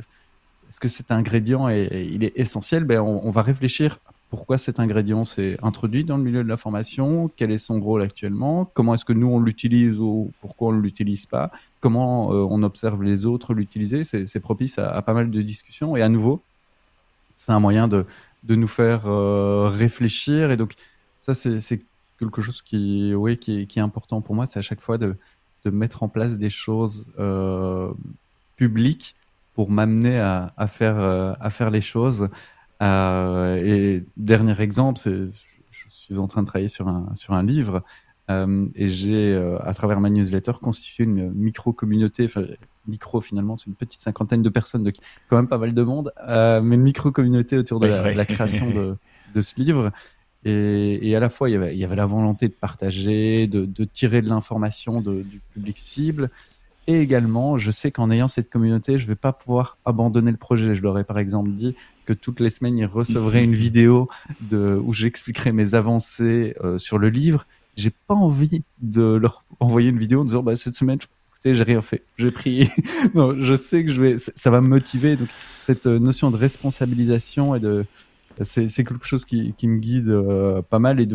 est-ce 0.67 0.79
que 0.79 0.87
cet 0.87 1.11
ingrédient 1.11 1.69
est, 1.69 2.07
il 2.11 2.23
est 2.23 2.33
essentiel? 2.35 2.85
Ben 2.85 2.99
on, 2.99 3.21
on, 3.23 3.29
va 3.29 3.43
réfléchir 3.43 3.99
pourquoi 4.29 4.57
cet 4.57 4.79
ingrédient 4.79 5.23
s'est 5.23 5.57
introduit 5.61 6.03
dans 6.03 6.17
le 6.17 6.23
milieu 6.23 6.43
de 6.43 6.49
la 6.49 6.57
formation, 6.57 7.29
quel 7.35 7.51
est 7.51 7.57
son 7.57 7.79
rôle 7.79 8.03
actuellement, 8.03 8.65
comment 8.73 8.95
est-ce 8.95 9.05
que 9.05 9.13
nous 9.13 9.27
on 9.27 9.39
l'utilise 9.39 9.99
ou 9.99 10.31
pourquoi 10.41 10.69
on 10.69 10.71
ne 10.73 10.81
l'utilise 10.81 11.25
pas, 11.25 11.51
comment 11.79 12.33
euh, 12.33 12.45
on 12.49 12.63
observe 12.63 13.03
les 13.03 13.25
autres 13.25 13.53
l'utiliser. 13.53 14.03
C'est 14.03 14.39
propice 14.39 14.79
à, 14.79 15.01
pas 15.03 15.13
mal 15.13 15.29
de 15.29 15.41
discussions. 15.41 15.95
Et 15.95 16.01
à 16.01 16.09
nouveau, 16.09 16.41
c'est 17.35 17.51
un 17.51 17.59
moyen 17.59 17.87
de, 17.87 18.05
de 18.43 18.55
nous 18.55 18.67
faire 18.67 19.03
euh, 19.05 19.69
réfléchir. 19.69 20.51
Et 20.51 20.57
donc 20.57 20.73
ça 21.21 21.33
c'est 21.33 21.79
quelque 22.19 22.41
chose 22.41 22.61
qui, 22.61 23.13
oui, 23.13 23.37
qui, 23.37 23.67
qui 23.67 23.79
est 23.79 23.83
important 23.83 24.21
pour 24.21 24.35
moi, 24.35 24.45
c'est 24.47 24.59
à 24.59 24.63
chaque 24.63 24.81
fois 24.81 24.97
de, 24.97 25.15
de 25.65 25.69
mettre 25.69 26.03
en 26.03 26.09
place 26.09 26.37
des 26.37 26.49
choses 26.49 27.11
euh, 27.19 27.91
publiques 28.55 29.15
pour 29.53 29.69
m'amener 29.69 30.19
à, 30.19 30.53
à, 30.57 30.67
faire, 30.67 30.99
à 30.99 31.49
faire 31.49 31.69
les 31.69 31.81
choses. 31.81 32.29
Euh, 32.81 33.55
et 33.63 34.03
dernier 34.17 34.59
exemple, 34.61 34.99
c'est 34.99 35.25
je 35.71 35.89
suis 35.89 36.19
en 36.19 36.27
train 36.27 36.43
de 36.43 36.47
travailler 36.47 36.67
sur 36.67 36.87
un, 36.87 37.09
sur 37.15 37.33
un 37.33 37.43
livre 37.43 37.83
euh, 38.29 38.67
et 38.75 38.87
j'ai, 38.87 39.33
euh, 39.33 39.57
à 39.63 39.73
travers 39.73 39.99
ma 39.99 40.09
newsletter, 40.09 40.53
constitué 40.61 41.03
une 41.03 41.31
micro-communauté, 41.31 42.25
enfin 42.25 42.43
micro 42.87 43.21
finalement, 43.21 43.57
c'est 43.57 43.67
une 43.67 43.75
petite 43.75 44.01
cinquantaine 44.01 44.41
de 44.41 44.49
personnes, 44.49 44.83
donc 44.83 44.95
quand 45.29 45.35
même 45.35 45.47
pas 45.47 45.57
mal 45.57 45.73
de 45.73 45.81
monde, 45.83 46.11
euh, 46.27 46.61
mais 46.61 46.75
une 46.75 46.83
micro-communauté 46.83 47.57
autour 47.57 47.79
de 47.79 47.87
la, 47.87 48.13
la, 48.13 48.25
création 48.25 48.69
de, 48.69 48.95
de 49.33 49.41
ce 49.41 49.59
livre. 49.59 49.91
Et, 50.45 51.15
à 51.15 51.19
la 51.19 51.29
fois, 51.29 51.49
il 51.49 51.53
y, 51.53 51.83
avait, 51.83 51.95
la 51.95 52.05
volonté 52.05 52.47
de 52.47 52.53
partager, 52.53 53.47
de, 53.47 53.83
tirer 53.85 54.21
de 54.21 54.29
l'information 54.29 55.01
du 55.01 55.41
public 55.53 55.77
cible, 55.77 56.29
et 56.87 56.99
également, 56.99 57.57
je 57.57 57.71
sais 57.71 57.91
qu'en 57.91 58.11
ayant 58.11 58.27
cette 58.27 58.49
communauté, 58.49 58.97
je 58.97 59.07
vais 59.07 59.15
pas 59.15 59.33
pouvoir 59.33 59.77
abandonner 59.85 60.29
le 60.29 60.37
projet. 60.37 60.75
Je 60.75 60.83
leur 60.83 60.99
ai 60.99 61.03
par 61.03 61.17
exemple 61.17 61.49
dit 61.51 61.75
que 62.05 62.13
toutes 62.13 62.39
les 62.39 62.51
semaines, 62.51 62.77
ils 62.77 62.85
recevraient 62.85 63.43
une 63.43 63.55
vidéo 63.55 64.07
où 64.51 64.93
j'expliquerais 64.93 65.51
mes 65.51 65.73
avancées 65.73 66.55
euh, 66.63 66.77
sur 66.77 66.99
le 66.99 67.09
livre. 67.09 67.47
J'ai 67.75 67.91
pas 68.07 68.13
envie 68.13 68.61
de 68.81 69.01
leur 69.01 69.43
envoyer 69.59 69.89
une 69.89 69.97
vidéo 69.97 70.21
en 70.21 70.25
disant 70.25 70.43
bah, 70.43 70.55
cette 70.55 70.75
semaine, 70.75 70.99
écoutez, 71.31 71.55
j'ai 71.55 71.63
rien 71.63 71.81
fait. 71.81 72.03
J'ai 72.17 72.31
pris. 72.31 72.69
non, 73.15 73.35
je 73.39 73.55
sais 73.55 73.83
que 73.83 73.91
je 73.91 74.01
vais. 74.01 74.15
Ça 74.17 74.51
va 74.51 74.61
me 74.61 74.67
motiver. 74.67 75.15
Donc 75.15 75.29
cette 75.63 75.87
euh, 75.87 75.97
notion 75.97 76.29
de 76.29 76.37
responsabilisation 76.37 77.55
et 77.55 77.59
de 77.59 77.85
c'est 78.41 78.83
quelque 78.83 79.05
chose 79.05 79.25
qui, 79.25 79.53
me 79.63 79.77
guide 79.77 80.09
euh, 80.09 80.61
pas 80.61 80.79
mal 80.79 80.99
et 80.99 81.07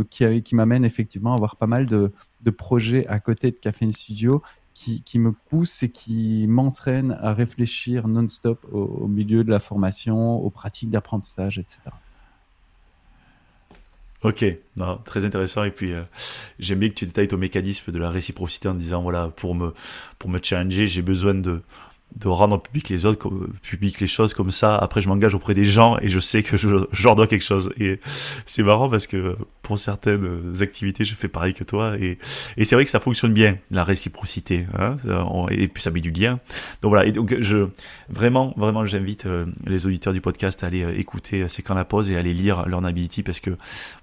qui, 0.42 0.54
m'amène 0.54 0.84
effectivement 0.84 1.32
à 1.32 1.36
avoir 1.36 1.56
pas 1.56 1.66
mal 1.66 1.86
de, 1.86 2.12
projets 2.56 3.06
à 3.06 3.20
côté 3.20 3.50
de 3.50 3.58
Café 3.58 3.88
Studio 3.90 4.42
qui, 4.74 5.18
me 5.18 5.32
pousse 5.32 5.82
et 5.82 5.90
qui 5.90 6.46
m'entraîne 6.48 7.18
à 7.20 7.34
réfléchir 7.34 8.08
non-stop 8.08 8.66
au, 8.72 9.06
milieu 9.06 9.44
de 9.44 9.50
la 9.50 9.60
formation, 9.60 10.36
aux 10.36 10.50
pratiques 10.50 10.90
d'apprentissage, 10.90 11.58
etc. 11.58 11.80
Ok, 14.22 14.44
très 15.04 15.24
intéressant. 15.24 15.64
Et 15.64 15.70
puis, 15.70 15.92
euh, 15.92 16.02
j'aime 16.58 16.78
bien 16.78 16.90
que 16.90 16.94
tu 16.94 17.06
détailles 17.06 17.28
ton 17.28 17.38
mécanisme 17.38 17.90
de 17.90 17.98
la 17.98 18.10
réciprocité 18.10 18.68
en 18.68 18.74
disant, 18.74 19.02
voilà, 19.02 19.28
pour 19.28 19.54
me, 19.54 19.72
pour 20.18 20.28
me 20.28 20.38
challenger, 20.42 20.86
j'ai 20.86 21.00
besoin 21.00 21.34
de, 21.34 21.62
de 22.16 22.28
rendre 22.28 22.60
public 22.60 22.88
les 22.88 23.06
autres, 23.06 23.30
public 23.62 24.00
les 24.00 24.06
choses 24.06 24.34
comme 24.34 24.50
ça. 24.50 24.76
Après, 24.76 25.00
je 25.00 25.08
m'engage 25.08 25.34
auprès 25.34 25.54
des 25.54 25.64
gens 25.64 25.98
et 26.00 26.08
je 26.08 26.20
sais 26.20 26.42
que 26.42 26.56
je, 26.56 26.68
leur 27.02 27.14
dois 27.14 27.26
quelque 27.26 27.44
chose. 27.44 27.72
Et 27.78 28.00
c'est 28.46 28.62
marrant 28.62 28.88
parce 28.88 29.06
que 29.06 29.36
pour 29.62 29.78
certaines 29.78 30.54
activités, 30.60 31.04
je 31.04 31.14
fais 31.14 31.28
pareil 31.28 31.54
que 31.54 31.64
toi. 31.64 31.96
Et, 31.98 32.18
et 32.56 32.64
c'est 32.64 32.74
vrai 32.74 32.84
que 32.84 32.90
ça 32.90 33.00
fonctionne 33.00 33.32
bien, 33.32 33.56
la 33.70 33.84
réciprocité. 33.84 34.66
Hein 34.78 34.96
et 35.50 35.68
puis 35.68 35.82
ça 35.82 35.90
met 35.90 36.00
du 36.00 36.10
lien. 36.10 36.40
Donc 36.82 36.90
voilà. 36.90 37.06
Et 37.06 37.12
donc 37.12 37.34
je 37.40 37.68
vraiment, 38.08 38.52
vraiment, 38.56 38.84
j'invite 38.84 39.26
euh, 39.26 39.46
les 39.66 39.86
auditeurs 39.86 40.12
du 40.12 40.20
podcast 40.20 40.62
à 40.64 40.66
aller 40.66 40.82
euh, 40.82 40.98
écouter 40.98 41.46
C'est 41.48 41.62
quand 41.62 41.74
la 41.74 41.84
pause 41.84 42.10
et 42.10 42.16
à 42.16 42.18
aller 42.18 42.34
lire 42.34 42.68
Learnability 42.68 43.22
parce 43.22 43.40
que 43.40 43.50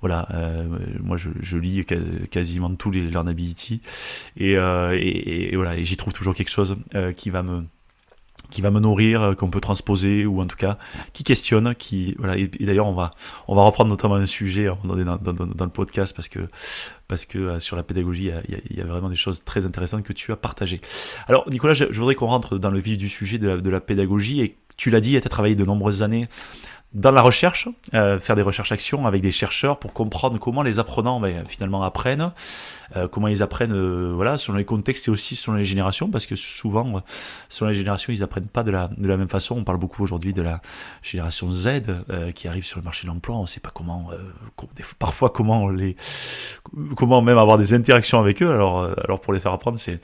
voilà, 0.01 0.27
euh, 0.33 0.65
moi 1.01 1.17
je, 1.17 1.29
je, 1.41 1.57
lis 1.57 1.85
quasiment 2.29 2.73
tous 2.75 2.91
les 2.91 3.01
Learnability 3.01 3.81
et, 4.37 4.53
et, 4.53 5.53
et 5.53 5.55
voilà, 5.55 5.75
et 5.75 5.85
j'y 5.85 5.97
trouve 5.97 6.13
toujours 6.13 6.35
quelque 6.35 6.51
chose 6.51 6.77
qui 7.15 7.29
va 7.29 7.41
me 7.41 7.63
qui 8.49 8.61
va 8.61 8.71
me 8.71 8.79
nourrir, 8.79 9.21
euh, 9.21 9.33
qu'on 9.33 9.49
peut 9.49 9.59
transposer 9.59 10.25
ou 10.25 10.41
en 10.41 10.45
tout 10.45 10.55
cas 10.55 10.77
qui 11.13 11.23
questionne, 11.23 11.75
qui 11.75 12.15
voilà. 12.17 12.37
Et, 12.37 12.47
d'ailleurs 12.47 12.87
on 12.87 12.93
va 12.93 13.11
on 13.47 13.55
va 13.55 13.63
reprendre 13.63 13.89
notamment 13.89 14.15
un 14.15 14.25
sujet 14.25 14.67
dans, 14.83 14.95
dans, 14.95 15.17
dans, 15.17 15.45
dans 15.45 15.65
le 15.65 15.71
podcast 15.71 16.15
parce 16.15 16.27
que 16.27 16.39
parce 17.07 17.25
que 17.25 17.37
euh, 17.37 17.59
sur 17.59 17.75
la 17.75 17.83
pédagogie 17.83 18.25
il 18.25 18.29
y, 18.29 18.31
a, 18.31 18.59
il 18.69 18.77
y, 18.77 18.81
a, 18.81 18.85
vraiment 18.85 19.09
des 19.09 19.15
choses 19.15 19.43
très 19.43 19.65
intéressantes 19.65 20.03
que 20.03 20.13
tu 20.13 20.31
as 20.31 20.35
partagées. 20.35 20.81
Alors 21.27 21.49
Nicolas, 21.49 21.73
je, 21.73 21.85
je 21.89 21.99
voudrais 21.99 22.15
qu'on 22.15 22.27
rentre 22.27 22.57
dans 22.57 22.71
le 22.71 22.79
vif 22.79 22.97
du 22.97 23.09
sujet 23.09 23.37
de 23.37 23.47
la, 23.47 23.57
de 23.57 23.69
la 23.69 23.79
pédagogie 23.79 24.41
et 24.41 24.57
tu 24.77 24.89
l'as 24.89 24.99
dit, 24.99 25.11
tu 25.11 25.17
as 25.17 25.29
travaillé 25.29 25.55
de 25.55 25.65
nombreuses 25.65 26.03
années 26.03 26.27
dans 26.93 27.11
la 27.11 27.21
recherche, 27.21 27.67
euh, 27.93 28.19
faire 28.19 28.35
des 28.35 28.41
recherches-actions 28.41 29.05
avec 29.05 29.21
des 29.21 29.31
chercheurs 29.31 29.77
pour 29.77 29.93
comprendre 29.93 30.39
comment 30.39 30.63
les 30.63 30.79
apprenants 30.79 31.19
ben, 31.19 31.45
finalement 31.47 31.83
apprennent, 31.83 32.31
euh, 32.95 33.07
comment 33.07 33.27
ils 33.27 33.43
apprennent, 33.43 33.73
euh, 33.73 34.11
voilà, 34.13 34.37
selon 34.37 34.57
les 34.57 34.65
contextes 34.65 35.07
et 35.07 35.11
aussi 35.11 35.35
selon 35.35 35.57
les 35.57 35.65
générations, 35.65 36.09
parce 36.09 36.25
que 36.25 36.35
souvent, 36.35 37.03
selon 37.49 37.69
les 37.69 37.75
générations, 37.75 38.13
ils 38.13 38.23
apprennent 38.23 38.47
pas 38.47 38.63
de 38.63 38.71
la, 38.71 38.89
de 38.97 39.07
la 39.07 39.17
même 39.17 39.27
façon. 39.27 39.57
On 39.57 39.63
parle 39.63 39.79
beaucoup 39.79 40.03
aujourd'hui 40.03 40.33
de 40.33 40.41
la 40.41 40.61
génération 41.01 41.51
Z 41.51 41.81
qui 42.35 42.47
arrive 42.47 42.65
sur 42.65 42.79
le 42.79 42.83
marché 42.83 43.03
de 43.03 43.11
l'emploi. 43.11 43.35
On 43.35 43.45
sait 43.45 43.59
pas 43.59 43.71
comment, 43.73 44.09
parfois 44.99 45.29
comment 45.29 45.69
les, 45.69 45.95
comment 46.95 47.21
même 47.21 47.37
avoir 47.37 47.57
des 47.57 47.73
interactions 47.73 48.19
avec 48.19 48.41
eux. 48.41 48.51
Alors, 48.51 48.87
alors 49.03 49.19
pour 49.19 49.33
les 49.33 49.39
faire 49.39 49.53
apprendre, 49.53 49.79
c'est 49.79 49.99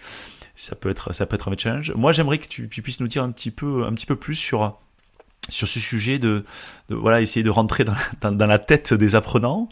ça 0.55 0.75
peut 0.75 0.89
être 0.89 1.13
ça 1.13 1.25
peut 1.25 1.35
être 1.35 1.51
un 1.51 1.57
challenge. 1.57 1.93
Moi, 1.95 2.11
j'aimerais 2.11 2.37
que 2.37 2.47
tu, 2.47 2.69
tu 2.69 2.81
puisses 2.81 2.99
nous 2.99 3.07
dire 3.07 3.23
un 3.23 3.31
petit 3.31 3.51
peu 3.51 3.85
un 3.85 3.93
petit 3.93 4.05
peu 4.05 4.15
plus 4.15 4.35
sur 4.35 4.77
sur 5.50 5.67
ce 5.67 5.79
sujet 5.79 6.19
de, 6.19 6.45
voilà 6.89 7.21
essayer 7.21 7.43
de 7.43 7.50
rentrer 7.50 7.83
dans, 7.83 8.45
la 8.45 8.59
tête 8.59 8.93
des 8.93 9.15
apprenants 9.15 9.67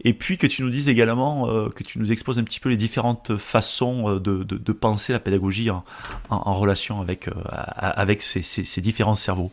et 0.00 0.14
puis 0.14 0.36
que 0.36 0.46
tu 0.46 0.62
nous 0.62 0.70
dises 0.70 0.88
également 0.88 1.48
euh, 1.48 1.68
que 1.68 1.84
tu 1.84 1.98
nous 1.98 2.10
exposes 2.10 2.38
un 2.38 2.44
petit 2.44 2.60
peu 2.60 2.68
les 2.68 2.76
différentes 2.76 3.36
façons 3.36 4.16
euh, 4.16 4.18
de, 4.18 4.72
penser 4.72 5.12
la 5.12 5.20
pédagogie 5.20 5.70
en, 5.70 5.84
relation 6.28 7.00
avec 7.00 7.28
euh, 7.28 7.32
avec 7.78 8.22
ces, 8.22 8.80
différents 8.80 9.14
cerveaux 9.14 9.52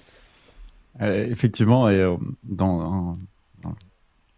effectivement 0.99 1.89
et 1.89 2.03
dans, 2.43 3.13
le 3.63 3.69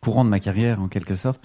courant 0.02 0.26
de 0.26 0.30
ma 0.30 0.40
carrière 0.40 0.82
en 0.82 0.90
quelque 0.90 1.16
sorte 1.16 1.42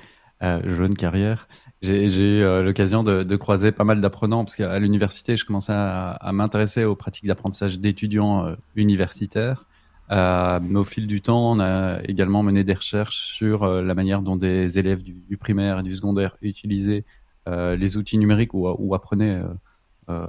jeune 0.64 0.94
carrière, 0.94 1.48
j'ai 1.80 2.04
eu 2.04 2.42
l'occasion 2.62 3.02
de, 3.02 3.36
croiser 3.36 3.72
pas 3.72 3.84
mal 3.84 4.02
d'apprenants 4.02 4.44
parce 4.44 4.56
qu'à 4.56 4.78
l'université, 4.78 5.36
je 5.38 5.46
commençais 5.46 5.72
à 5.72 6.30
m'intéresser 6.32 6.84
aux 6.84 6.94
pratiques 6.94 7.26
d'apprentissage 7.26 7.78
d'étudiants 7.78 8.54
universitaires. 8.74 9.64
Euh, 10.12 10.60
mais 10.62 10.78
au 10.78 10.84
fil 10.84 11.06
du 11.06 11.20
temps, 11.20 11.52
on 11.52 11.60
a 11.60 12.00
également 12.04 12.42
mené 12.42 12.64
des 12.64 12.74
recherches 12.74 13.18
sur 13.18 13.64
euh, 13.64 13.82
la 13.82 13.94
manière 13.94 14.22
dont 14.22 14.36
des 14.36 14.78
élèves 14.78 15.02
du, 15.02 15.36
primaire 15.36 15.80
et 15.80 15.82
du 15.82 15.94
secondaire 15.96 16.36
utilisaient 16.42 17.04
euh, 17.48 17.76
les 17.76 17.96
outils 17.96 18.18
numériques 18.18 18.54
ou, 18.54 18.68
ou 18.68 18.94
apprenaient 18.94 19.42
euh, 20.08 20.26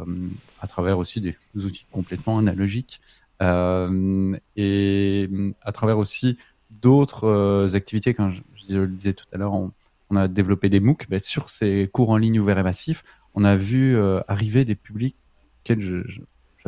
à 0.59 0.67
travers 0.67 0.97
aussi 0.97 1.21
des 1.21 1.35
outils 1.55 1.85
complètement 1.91 2.39
analogiques 2.39 2.99
et 3.39 5.29
à 5.61 5.71
travers 5.71 5.99
aussi 5.99 6.37
d'autres 6.71 7.75
activités. 7.75 8.15
Quand 8.15 8.31
je, 8.31 8.41
le 8.77 8.87
disais 8.87 9.13
tout 9.13 9.25
à 9.31 9.37
l'heure, 9.37 9.53
on, 9.53 9.71
a 10.15 10.27
développé 10.27 10.69
des 10.69 10.79
MOOC. 10.79 11.07
Ben, 11.09 11.19
sur 11.19 11.49
ces 11.51 11.87
cours 11.93 12.09
en 12.09 12.17
ligne 12.17 12.39
ouverts 12.39 12.57
et 12.57 12.63
massifs, 12.63 13.03
on 13.35 13.43
a 13.43 13.55
vu 13.55 13.95
arriver 14.27 14.65
des 14.65 14.73
publics 14.73 15.17
auxquels 15.61 15.81
je, 15.81 15.97
je 16.07 16.21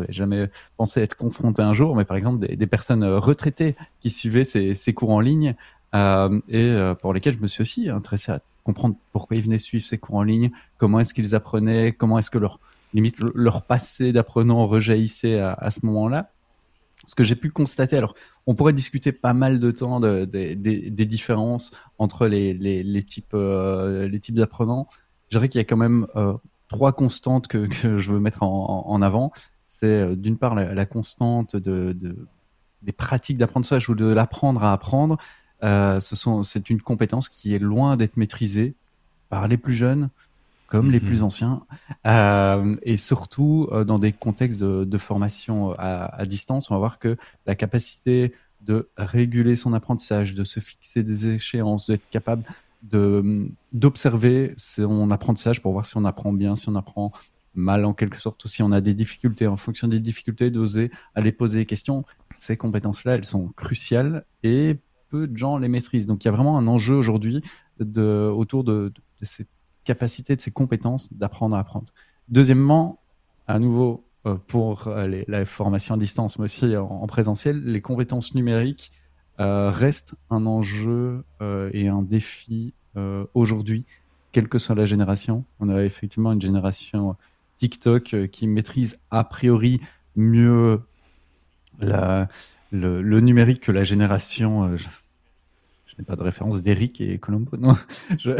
jamais 0.10 0.50
pensé 0.78 1.02
être 1.02 1.16
confronté 1.16 1.62
un 1.62 1.74
jour, 1.74 1.96
mais 1.96 2.06
par 2.06 2.18
exemple 2.18 2.46
des, 2.46 2.68
personnes 2.68 3.04
euh, 3.04 3.20
retraitées 3.20 3.76
qui 4.00 4.10
suivaient 4.10 4.44
ces, 4.44 4.94
cours 4.94 5.10
en 5.10 5.20
ligne 5.20 5.56
euh, 5.96 6.40
et 6.48 6.64
euh, 6.64 6.94
pour 6.94 7.14
lesquels 7.14 7.36
je 7.36 7.42
me 7.42 7.48
suis 7.48 7.62
aussi 7.62 7.90
intéressé 7.90 8.32
à 8.32 8.42
comprendre 8.64 8.96
pourquoi 9.12 9.38
ils 9.38 9.44
venaient 9.44 9.58
suivre 9.58 9.86
ces 9.86 9.98
cours 9.98 10.16
en 10.16 10.24
ligne, 10.24 10.52
comment 10.78 11.00
est-ce 11.00 11.14
qu'ils 11.14 11.36
apprenaient, 11.36 11.92
comment 11.92 12.20
est-ce 12.20 12.32
que 12.32 12.38
leur 12.38 12.60
limite 12.94 13.18
leur 13.36 13.64
passé 13.64 14.14
d'apprenant 14.14 14.66
rejaillissait 14.66 15.40
à, 15.40 15.70
ce 15.70 15.86
moment-là. 15.86 16.32
Ce 17.06 17.14
que 17.14 17.24
j'ai 17.24 17.36
pu 17.36 17.52
constater, 17.52 17.98
alors 17.98 18.16
on 18.48 18.56
pourrait 18.56 18.74
discuter 18.74 19.12
pas 19.12 19.34
mal 19.34 19.60
de 19.60 19.72
temps 19.72 20.00
de, 20.00 20.26
de, 20.26 20.56
de, 20.56 20.90
des 20.90 21.06
différences 21.06 21.72
entre 22.00 22.26
les, 22.26 23.04
types, 23.04 23.36
types 24.22 24.36
d'apprenants. 24.36 24.88
Je 25.30 25.38
dirais 25.38 25.50
qu'il 25.50 25.60
y 25.60 25.62
a 25.62 25.66
quand 25.66 25.78
même 25.78 26.08
trois 26.68 26.94
constantes 26.94 27.48
que, 27.48 27.68
je 27.72 28.12
veux 28.12 28.20
mettre 28.20 28.42
en 28.44 29.02
avant 29.02 29.32
c'est 29.70 29.86
euh, 29.86 30.16
d'une 30.16 30.38
part 30.38 30.56
la, 30.56 30.74
la 30.74 30.86
constante 30.88 31.56
de, 31.56 31.94
de, 31.94 32.18
des 32.82 32.92
pratiques 32.92 33.38
d'apprentissage 33.38 33.88
ou 33.88 33.96
de 33.96 34.06
l'apprendre 34.06 34.64
à 34.64 34.74
apprendre. 34.74 35.18
Euh, 35.64 36.00
ce 36.00 36.16
sont, 36.16 36.44
c'est 36.44 36.70
une 36.72 36.82
compétence 36.82 37.30
qui 37.30 37.54
est 37.54 37.60
loin 37.60 37.96
d'être 37.96 38.18
maîtrisée 38.18 38.74
par 39.30 39.48
les 39.48 39.58
plus 39.58 39.74
jeunes 39.74 40.10
comme 40.68 40.92
les 40.92 41.00
plus 41.00 41.24
anciens, 41.24 41.64
euh, 42.06 42.76
et 42.84 42.96
surtout 42.96 43.68
euh, 43.72 43.84
dans 43.84 43.98
des 43.98 44.12
contextes 44.12 44.60
de, 44.60 44.84
de 44.84 44.98
formation 45.00 45.74
à, 45.80 46.06
à, 46.16 46.26
distance, 46.26 46.70
on 46.70 46.76
va 46.76 46.78
voir 46.78 47.00
que 47.00 47.18
la 47.48 47.56
capacité 47.56 48.36
de 48.62 48.88
réguler 48.96 49.56
son 49.56 49.74
apprentissage, 49.74 50.36
de 50.36 50.44
se 50.44 50.60
fixer 50.60 51.02
des 51.02 51.34
échéances, 51.34 51.88
d'être 51.88 52.08
capable 52.10 52.44
de 52.84 53.50
d'observer 53.74 54.54
son 54.58 55.10
apprentissage 55.10 55.60
pour 55.60 55.72
voir 55.72 55.88
si 55.88 55.98
on 55.98 56.06
apprend 56.06 56.34
bien, 56.34 56.56
si 56.56 56.70
on 56.70 56.76
apprend 56.76 57.12
mal 57.56 57.86
en 57.86 57.94
quelque 57.94 58.20
sorte, 58.20 58.44
ou 58.46 58.48
si 58.48 58.64
on 58.64 58.72
a 58.72 58.82
des 58.82 58.94
difficultés, 58.94 59.48
en 59.48 59.58
fonction 59.58 59.88
des 59.88 60.00
difficultés, 60.00 60.52
d'oser 60.52 60.92
aller 61.16 61.32
poser 61.32 61.60
des 61.60 61.66
questions. 61.66 62.06
Ces 62.30 62.58
compétences-là, 62.58 63.16
elles 63.16 63.26
sont 63.26 63.50
cruciales 63.50 64.26
et 64.44 64.78
peu 65.10 65.28
de 65.28 65.36
gens 65.36 65.58
les 65.58 65.68
maîtrisent. 65.68 66.08
Donc 66.08 66.24
il 66.24 66.28
y 66.28 66.30
a 66.30 66.32
vraiment 66.32 66.58
un 66.58 66.68
enjeu 66.68 66.96
aujourd'hui 66.96 67.42
autour 67.80 68.64
de, 68.64 68.94
ces 69.22 69.46
capacités, 69.84 70.36
de 70.36 70.42
ces 70.42 70.52
compétences 70.52 71.12
d'apprendre 71.14 71.56
à 71.56 71.60
apprendre. 71.60 71.88
Deuxièmement, 72.28 73.00
à 73.48 73.58
nouveau, 73.58 74.04
euh, 74.26 74.36
pour 74.48 74.94
les, 75.08 75.24
la 75.28 75.46
formation 75.46 75.96
à 75.96 75.98
distance, 75.98 76.38
mais 76.38 76.46
aussi 76.46 76.76
en, 76.76 77.08
présentiel, 77.08 77.64
les 77.64 77.82
compétences 77.82 78.36
numériques 78.36 78.92
euh, 79.40 79.70
restent 79.70 80.16
un 80.30 80.46
enjeu 80.46 81.24
euh, 81.42 81.70
et 81.72 81.88
un 81.88 82.02
défi 82.02 82.74
euh, 82.98 83.26
aujourd'hui, 83.34 83.86
quelle 84.34 84.50
que 84.50 84.60
soit 84.60 84.76
la 84.76 84.86
génération. 84.86 85.46
On 85.62 85.70
a 85.70 85.82
effectivement 85.86 86.34
une 86.34 86.42
génération 86.42 87.16
TikTok 87.60 88.14
euh, 88.14 88.28
qui 88.28 88.48
maîtrise 88.48 89.00
a 89.12 89.24
priori 89.24 89.80
mieux 90.16 90.82
la, 91.80 92.28
le, 92.72 93.02
le, 93.02 93.20
numérique 93.20 93.62
que 93.62 93.72
la 93.72 93.84
génération. 93.84 94.64
Euh, 94.64 94.78
je, 94.78 94.86
n'ai 95.98 96.06
pas 96.06 96.16
de 96.16 96.24
référence 96.24 96.64
d'Eric 96.64 97.02
et 97.02 97.20
Colombo, 97.20 97.58
non. 97.58 97.76
Je... 98.18 98.32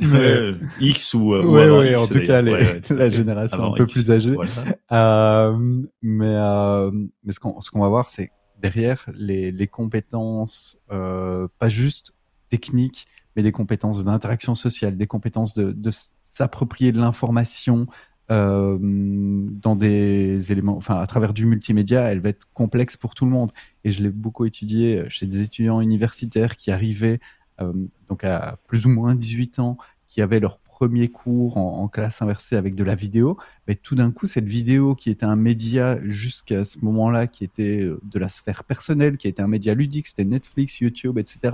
Mais, 0.00 0.58
X 0.80 1.12
ou. 1.12 1.34
Euh, 1.34 1.42
oui, 1.44 1.90
oui, 1.90 1.94
en 1.94 2.06
tout 2.06 2.20
cas, 2.20 2.40
les, 2.40 2.52
ouais, 2.52 2.80
la 2.90 3.10
génération 3.10 3.74
un 3.74 3.76
peu 3.76 3.84
X, 3.84 3.92
plus 3.92 4.10
âgée. 4.10 4.34
Voilà. 4.34 4.50
Euh, 4.92 5.82
mais 6.00 6.34
euh, 6.34 6.90
mais 7.22 7.32
ce 7.32 7.40
qu'on 7.40 7.80
va 7.80 7.88
voir, 7.88 8.08
c'est 8.08 8.30
derrière 8.58 9.04
les, 9.14 9.52
les 9.52 9.66
compétences, 9.66 10.80
euh, 10.90 11.48
pas 11.58 11.68
juste 11.68 12.14
techniques, 12.48 13.06
des 13.42 13.52
compétences 13.52 14.04
d'interaction 14.04 14.54
sociale, 14.54 14.96
des 14.96 15.06
compétences 15.06 15.54
de, 15.54 15.90
s'approprier 16.24 16.92
de 16.92 17.00
l'information, 17.00 17.86
euh, 18.30 18.76
dans 18.80 19.74
des 19.74 20.52
éléments, 20.52 20.76
enfin 20.76 20.98
à 20.98 21.06
travers 21.06 21.32
du 21.32 21.46
multimédia, 21.46 22.02
elle 22.02 22.20
va 22.20 22.28
être 22.28 22.46
complexe 22.52 22.96
pour 22.96 23.14
tout 23.14 23.24
le 23.24 23.30
monde. 23.30 23.52
Et 23.84 23.90
je 23.90 24.02
l'ai 24.02 24.10
beaucoup 24.10 24.44
étudié 24.44 25.04
chez 25.08 25.26
des 25.26 25.40
étudiants 25.40 25.80
universitaires 25.80 26.56
qui 26.56 26.70
arrivaient 26.70 27.20
euh, 27.60 27.72
donc 28.08 28.24
à 28.24 28.58
plus 28.66 28.86
ou 28.86 28.90
moins 28.90 29.14
18 29.14 29.60
ans, 29.60 29.78
qui 30.08 30.20
avaient 30.20 30.40
leur 30.40 30.58
premier 30.58 31.08
cours 31.08 31.56
en, 31.56 31.82
en 31.82 31.88
classe 31.88 32.22
inversée 32.22 32.56
avec 32.56 32.74
de 32.74 32.84
la 32.84 32.94
vidéo. 32.94 33.36
Mais 33.66 33.74
tout 33.74 33.94
d'un 33.94 34.10
coup, 34.10 34.26
cette 34.26 34.48
vidéo 34.48 34.94
qui 34.94 35.10
était 35.10 35.26
un 35.26 35.36
média 35.36 35.98
jusqu'à 36.04 36.64
ce 36.64 36.78
moment-là, 36.84 37.26
qui 37.26 37.44
était 37.44 37.80
euh, 37.80 37.98
de 38.02 38.18
la 38.18 38.28
sphère 38.28 38.62
personnelle, 38.64 39.16
qui 39.16 39.26
était 39.26 39.42
un 39.42 39.48
média 39.48 39.74
ludique, 39.74 40.06
c'était 40.06 40.24
Netflix, 40.24 40.80
YouTube, 40.80 41.18
etc 41.18 41.52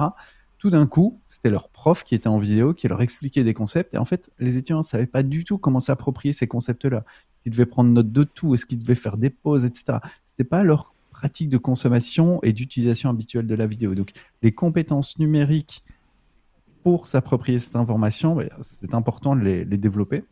tout 0.64 0.70
d'un 0.70 0.86
coup, 0.86 1.20
c'était 1.28 1.50
leur 1.50 1.68
prof 1.68 2.04
qui 2.04 2.14
était 2.14 2.26
en 2.26 2.38
vidéo, 2.38 2.72
qui 2.72 2.88
leur 2.88 3.02
expliquait 3.02 3.44
des 3.44 3.52
concepts. 3.52 3.92
Et 3.92 3.98
en 3.98 4.06
fait, 4.06 4.30
les 4.38 4.56
étudiants 4.56 4.78
ne 4.78 4.82
savaient 4.82 5.04
pas 5.04 5.22
du 5.22 5.44
tout 5.44 5.58
comment 5.58 5.78
s'approprier 5.78 6.32
ces 6.32 6.46
concepts-là. 6.46 7.04
Est-ce 7.04 7.42
qu'ils 7.42 7.52
devaient 7.52 7.66
prendre 7.66 7.90
note 7.90 8.10
de 8.10 8.24
tout 8.24 8.54
Est-ce 8.54 8.64
qu'ils 8.64 8.78
devaient 8.78 8.94
faire 8.94 9.18
des 9.18 9.28
pauses, 9.28 9.66
etc. 9.66 9.98
C'était 10.24 10.42
pas 10.42 10.62
leur 10.62 10.94
pratique 11.10 11.50
de 11.50 11.58
consommation 11.58 12.40
et 12.42 12.54
d'utilisation 12.54 13.10
habituelle 13.10 13.46
de 13.46 13.54
la 13.54 13.66
vidéo. 13.66 13.94
Donc, 13.94 14.12
les 14.40 14.52
compétences 14.52 15.18
numériques 15.18 15.84
pour 16.82 17.08
s'approprier 17.08 17.58
cette 17.58 17.76
information, 17.76 18.34
ben, 18.34 18.48
c'est 18.62 18.94
important 18.94 19.36
de 19.36 19.42
les 19.42 19.76
développer. 19.76 20.24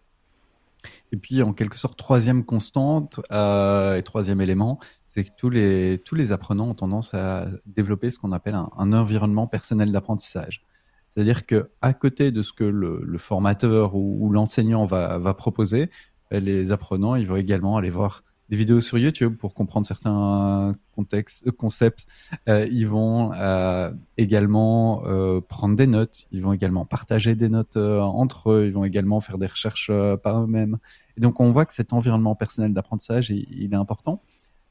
Et 1.12 1.16
puis, 1.16 1.42
en 1.42 1.52
quelque 1.52 1.76
sorte, 1.76 1.98
troisième 1.98 2.44
constante 2.44 3.20
euh, 3.30 3.96
et 3.96 4.02
troisième 4.02 4.40
élément, 4.40 4.78
c'est 5.06 5.24
que 5.24 5.30
tous 5.36 5.50
les, 5.50 6.00
tous 6.04 6.14
les 6.14 6.32
apprenants 6.32 6.68
ont 6.70 6.74
tendance 6.74 7.14
à 7.14 7.46
développer 7.66 8.10
ce 8.10 8.18
qu'on 8.18 8.32
appelle 8.32 8.54
un, 8.54 8.92
environnement 8.92 9.46
personnel 9.46 9.92
d'apprentissage. 9.92 10.64
C'est-à-dire 11.08 11.44
que 11.44 11.70
à 11.82 11.92
côté 11.92 12.30
de 12.30 12.40
ce 12.40 12.52
que 12.52 12.64
le, 12.64 13.18
formateur 13.18 13.94
ou, 13.94 14.18
ou 14.20 14.30
l'enseignant 14.30 14.86
va, 14.86 15.18
va 15.18 15.34
proposer, 15.34 15.90
les 16.30 16.72
apprenants, 16.72 17.14
ils 17.14 17.26
vont 17.26 17.36
également 17.36 17.76
aller 17.76 17.90
voir 17.90 18.22
des 18.52 18.58
vidéos 18.58 18.82
sur 18.82 18.98
YouTube 18.98 19.38
pour 19.38 19.54
comprendre 19.54 19.86
certains 19.86 20.72
contextes, 20.94 21.46
euh, 21.46 21.52
concepts. 21.52 22.06
Euh, 22.50 22.68
ils 22.70 22.86
vont 22.86 23.32
euh, 23.32 23.90
également 24.18 25.02
prendre 25.48 25.74
des 25.74 25.86
notes. 25.86 26.26
Ils 26.32 26.42
vont 26.42 26.52
également 26.52 26.84
partager 26.84 27.34
des 27.34 27.48
notes 27.48 27.78
entre 27.78 28.50
eux. 28.52 28.66
Ils 28.66 28.74
vont 28.74 28.84
également 28.84 29.20
faire 29.20 29.38
des 29.38 29.46
recherches 29.46 29.90
par 30.22 30.42
eux-mêmes. 30.42 30.76
Et 31.16 31.22
donc, 31.22 31.40
on 31.40 31.50
voit 31.50 31.64
que 31.64 31.72
cet 31.72 31.94
environnement 31.94 32.34
personnel 32.34 32.74
d'apprentissage, 32.74 33.30
il, 33.30 33.72
est 33.72 33.76
important. 33.76 34.22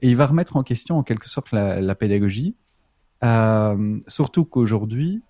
Et 0.02 0.10
il 0.12 0.16
va 0.16 0.28
remettre 0.28 0.58
en 0.58 0.64
question, 0.64 1.00
en 1.00 1.04
quelque 1.04 1.26
sorte, 1.28 1.52
la, 1.52 1.96
pédagogie. 1.96 2.56
surtout 4.08 4.46
qu'aujourd'hui, 4.46 5.24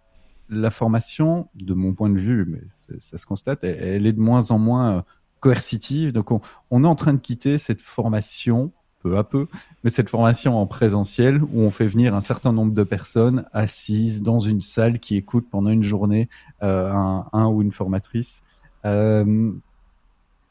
la 0.49 0.71
formation, 0.71 1.47
de 1.55 1.73
mon 1.73 1.93
point 1.93 2.09
de 2.09 2.19
vue, 2.19 2.45
mais 2.45 2.99
ça 2.99 3.17
se 3.17 3.25
constate, 3.25 3.63
elle 3.63 4.05
est 4.05 4.13
de 4.13 4.19
moins 4.19 4.51
en 4.51 4.59
moins 4.59 5.05
coercitive. 5.41 6.13
Donc, 6.13 6.31
on, 6.71 6.83
est 6.83 6.87
en 6.87 6.95
train 6.95 7.13
de 7.13 7.21
quitter 7.21 7.57
cette 7.57 7.81
formation 7.81 8.71
peu 9.03 9.17
à 9.17 9.23
peu, 9.23 9.47
mais 9.83 9.89
cette 9.89 10.09
formation 10.09 10.61
en 10.61 10.67
présentiel 10.67 11.41
où 11.41 11.61
on 11.61 11.71
fait 11.71 11.87
venir 11.87 12.13
un 12.13 12.21
certain 12.21 12.53
nombre 12.53 12.71
de 12.71 12.83
personnes 12.83 13.45
assises 13.51 14.21
dans 14.21 14.39
une 14.39 14.61
salle 14.61 14.99
qui 14.99 15.17
écoutent 15.17 15.49
pendant 15.49 15.71
une 15.71 15.81
journée 15.81 16.29
euh, 16.61 16.91
un, 16.93 17.27
un, 17.33 17.47
ou 17.47 17.63
une 17.63 17.71
formatrice. 17.71 18.43
Euh, 18.85 19.51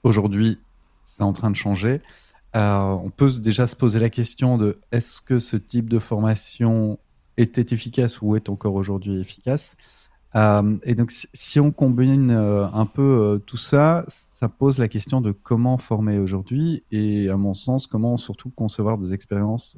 Aujourd'hui, 0.03 0.59
c'est 1.05 1.23
en 1.23 1.33
train 1.33 1.51
de 1.51 1.57
changer. 1.57 2.01
Euh, 2.57 2.97
on 3.05 3.11
peut 3.11 3.31
déjà 3.33 3.67
se 3.67 3.77
poser 3.77 3.99
la 3.99 4.11
question 4.11 4.57
de 4.57 4.79
est-ce 4.93 5.21
que 5.21 5.39
ce 5.39 5.57
type 5.57 5.89
de 5.91 5.99
formation 5.99 6.99
était 7.37 7.75
efficace 7.75 8.21
ou 8.23 8.35
est 8.37 8.49
encore 8.49 8.75
aujourd'hui 8.75 9.21
efficace? 9.21 9.77
Euh, 10.37 10.77
et 10.85 10.95
donc, 10.95 11.11
si 11.11 11.59
on 11.59 11.71
combine 11.71 12.31
euh, 12.31 12.67
un 12.73 12.87
peu 12.87 13.03
euh, 13.03 13.39
tout 13.39 13.57
ça, 13.57 14.05
ça 14.09 14.49
pose 14.49 14.79
la 14.79 14.89
question 14.89 15.21
de 15.21 15.33
comment 15.33 15.77
former 15.77 16.19
aujourd'hui 16.19 16.85
et, 16.93 17.29
à 17.29 17.37
mon 17.37 17.55
sens, 17.55 17.87
comment 17.87 18.17
surtout 18.17 18.51
concevoir 18.51 18.99
des 18.99 19.13
expériences 19.13 19.77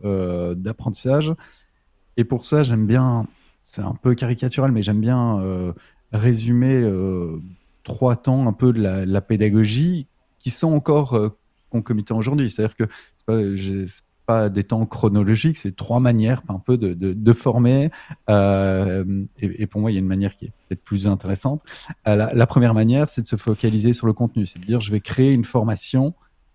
d'apprentissage. 0.56 1.34
Et 2.16 2.24
pour 2.24 2.46
ça, 2.46 2.62
j'aime 2.62 2.86
bien, 2.86 3.26
c'est 3.64 3.82
un 3.82 3.94
peu 3.94 4.14
caricatural, 4.14 4.70
mais 4.70 4.82
j'aime 4.82 5.00
bien 5.00 5.42
résumer 6.12 6.88
trois 7.82 8.14
temps 8.14 8.46
un 8.46 8.52
peu 8.52 8.72
de 8.72 8.80
la, 8.80 9.04
la 9.04 9.20
pédagogie 9.20 10.06
qui 10.38 10.50
sont 10.50 10.72
encore 10.72 11.18
concomitants 11.70 12.18
aujourd'hui. 12.18 12.48
C'est-à-dire 12.48 12.76
que 12.76 12.84
c'est 13.16 13.26
pas, 13.26 13.40
pas 14.26 14.48
des 14.48 14.64
temps 14.64 14.86
chronologiques, 14.86 15.56
c'est 15.56 15.74
trois 15.74 16.00
manières 16.00 16.42
un 16.48 16.58
peu 16.58 16.78
de, 16.78 16.94
de, 16.94 17.32
former. 17.32 17.90
Euh, 18.28 19.24
et, 19.38 19.66
pour 19.66 19.80
moi, 19.80 19.90
il 19.90 19.94
y 19.94 19.96
a 19.96 20.00
une 20.00 20.06
manière 20.06 20.36
qui 20.36 20.46
est 20.46 20.52
peut-être 20.68 20.82
plus 20.82 21.06
intéressante. 21.06 21.62
Euh, 22.06 22.30
la, 22.32 22.46
première 22.46 22.74
manière, 22.74 23.08
c'est 23.08 23.22
de 23.22 23.26
se 23.26 23.36
focaliser 23.36 23.92
sur 23.92 24.06
le 24.06 24.12
contenu, 24.12 24.46
c'est 24.46 24.58
de 24.58 24.64
dire 24.64 24.80
je 24.80 24.92
vais 24.92 25.00
créer 25.00 25.32
une 25.32 25.44
formation 25.44 26.14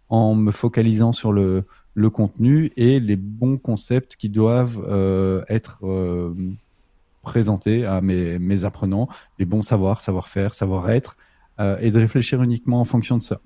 en 0.10 0.36
me 0.36 0.52
focalisant 0.52 1.12
sur 1.12 1.34
le, 1.34 1.66
le 1.94 2.10
contenu 2.10 2.72
et 2.78 3.00
les 3.00 3.18
bons 3.18 3.58
concepts 3.58 4.16
qui 4.16 4.30
doivent 4.30 4.84
euh, 4.88 5.44
être 5.50 5.82
présentés 7.22 7.86
à 7.86 8.00
mes, 8.00 8.40
mes, 8.40 8.64
apprenants, 8.64 9.10
les 9.40 9.46
bons 9.46 9.62
savoirs, 9.62 10.00
savoir-faire, 10.00 10.54
savoir-être, 10.54 11.18
et 11.82 11.90
de 11.90 11.98
réfléchir 11.98 12.44
uniquement 12.44 12.80
en 12.80 12.86
fonction 12.86 13.18
de 13.18 13.24
ça 13.24 13.42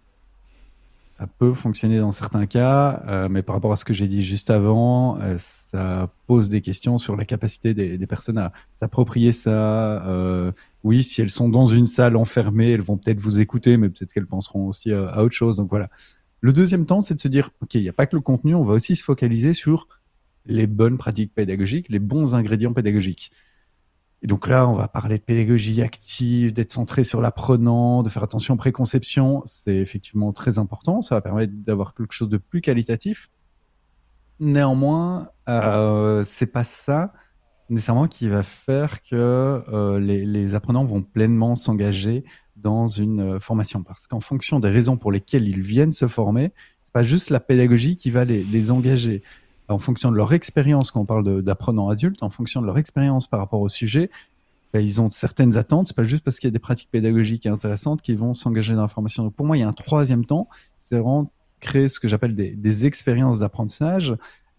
ça 1.12 1.28
peut 1.28 1.54
fonctionner 1.54 2.00
dans 2.00 2.14
certains 2.14 2.46
cas, 2.46 3.04
euh, 3.06 3.28
mais 3.28 3.44
par 3.44 3.54
rapport 3.54 3.74
à 3.74 3.76
ce 3.76 3.84
que 3.84 3.92
j'ai 3.94 4.08
dit 4.08 4.22
juste 4.22 4.50
avant, 4.50 5.20
euh, 5.20 5.36
ça 5.38 6.10
pose 6.26 6.48
des 6.48 6.62
questions 6.62 6.98
sur 6.98 7.18
la 7.18 7.26
capacité 7.26 7.74
des, 7.74 8.08
personnes 8.08 8.38
à 8.38 8.54
s'approprier 8.76 9.34
ça. 9.34 10.06
Euh, 10.08 10.54
oui, 10.86 11.04
si 11.04 11.22
elles 11.22 11.30
sont 11.30 11.50
dans 11.50 11.66
une 11.66 11.86
salle 11.86 12.16
enfermée, 12.16 12.72
elles 12.72 12.82
vont 12.82 12.96
peut-être 12.96 13.20
vous 13.20 13.42
écouter, 13.42 13.76
mais 13.76 13.90
peut-être 13.90 14.14
qu'elles 14.14 14.26
penseront 14.26 14.68
aussi 14.68 14.94
à, 14.94 15.10
à, 15.10 15.22
autre 15.22 15.36
chose. 15.36 15.58
Donc 15.58 15.70
voilà. 15.70 15.90
Le 16.40 16.54
deuxième 16.54 16.86
temps, 16.86 17.02
c'est 17.02 17.16
de 17.16 17.20
se 17.20 17.28
dire, 17.28 17.50
OK, 17.62 17.76
il 17.76 17.82
n'y 17.82 17.90
a 17.90 17.94
pas 17.94 18.06
que 18.06 18.16
le 18.16 18.22
contenu, 18.22 18.56
on 18.56 18.64
va 18.64 18.76
aussi 18.76 18.96
se 18.96 19.04
focaliser 19.04 19.54
sur 19.54 19.90
les 20.46 20.66
bonnes 20.66 20.98
pratiques 20.98 21.36
pédagogiques, 21.36 21.90
les 21.90 22.00
bons 22.00 22.36
ingrédients 22.36 22.72
pédagogiques. 22.72 23.34
Et 24.24 24.28
donc 24.28 24.48
là, 24.48 24.68
on 24.68 24.74
va 24.74 24.88
parler 24.88 25.18
de 25.18 25.24
pédagogie 25.24 25.82
active, 25.82 26.54
d'être 26.54 26.72
centré 26.72 27.04
sur 27.04 27.22
l'apprenant, 27.22 28.04
de 28.04 28.10
faire 28.10 28.24
attention 28.24 28.54
aux 28.54 28.58
préconceptions. 28.58 29.42
C'est 29.46 29.76
effectivement 29.76 30.32
très 30.32 30.60
important. 30.60 31.02
Ça 31.02 31.16
va 31.16 31.22
permettre 31.22 31.54
d'avoir 31.56 31.96
quelque 31.96 32.14
chose 32.14 32.30
de 32.30 32.38
plus 32.38 32.62
qualitatif. 32.62 33.30
Néanmoins, 34.40 35.30
euh, 35.50 36.24
c'est 36.26 36.48
pas 36.48 36.64
ça 36.64 37.14
nécessairement 37.70 38.08
qui 38.08 38.28
va 38.28 38.44
faire 38.44 39.02
que 39.02 39.16
euh, 39.16 40.00
les, 40.00 40.56
apprenants 40.56 40.84
vont 40.84 41.02
pleinement 41.02 41.56
s'engager 41.56 42.26
dans 42.58 42.88
une 42.88 43.40
formation. 43.40 43.82
Parce 43.82 44.08
qu'en 44.08 44.20
fonction 44.20 44.60
des 44.60 44.70
raisons 44.70 44.98
pour 44.98 45.12
lesquelles 45.12 45.48
ils 45.48 45.62
viennent 45.62 45.94
se 45.94 46.08
former, 46.08 46.52
c'est 46.84 46.94
pas 46.94 47.02
juste 47.02 47.30
la 47.30 47.40
pédagogie 47.40 47.96
qui 47.96 48.10
va 48.10 48.26
les 48.26 48.72
engager 48.72 49.24
en 49.72 49.78
fonction 49.78 50.12
de 50.12 50.18
leur 50.18 50.34
expérience, 50.34 50.92
quand 50.92 51.02
on 51.02 51.06
parle 51.06 51.42
d'apprenants 51.42 51.90
adultes, 51.90 52.24
en 52.24 52.30
fonction 52.30 52.62
de 52.62 52.66
leur 52.66 52.78
expérience 52.78 53.28
par 53.28 53.40
rapport 53.40 53.62
au 53.62 53.70
sujet, 53.70 54.10
ben, 54.74 54.80
ils 54.80 55.02
ont 55.02 55.10
certaines 55.10 55.58
attentes. 55.58 55.88
C'est 55.88 55.96
pas 55.96 56.04
juste 56.04 56.24
parce 56.24 56.40
qu'il 56.40 56.48
y 56.48 56.52
a 56.52 56.54
des 56.54 56.60
pratiques 56.60 56.90
pédagogiques 56.92 57.46
intéressantes 57.46 58.02
qu'ils 58.02 58.18
vont 58.18 58.34
s'engager 58.34 58.76
dans 58.76 58.84
la 58.84 58.88
formation. 58.88 59.24
Donc 59.24 59.36
pour 59.36 59.46
moi, 59.46 59.58
il 59.58 59.62
y 59.62 59.64
a 59.64 59.68
un 59.68 59.74
troisième 59.74 60.26
temps, 60.26 60.48
c'est 60.78 60.96
vraiment 60.96 61.32
créer 61.60 61.90
ce 61.90 62.00
que 62.00 62.08
j'appelle 62.08 62.36
des, 62.36 62.86
expériences 62.86 63.40
d'apprentissage. 63.40 64.16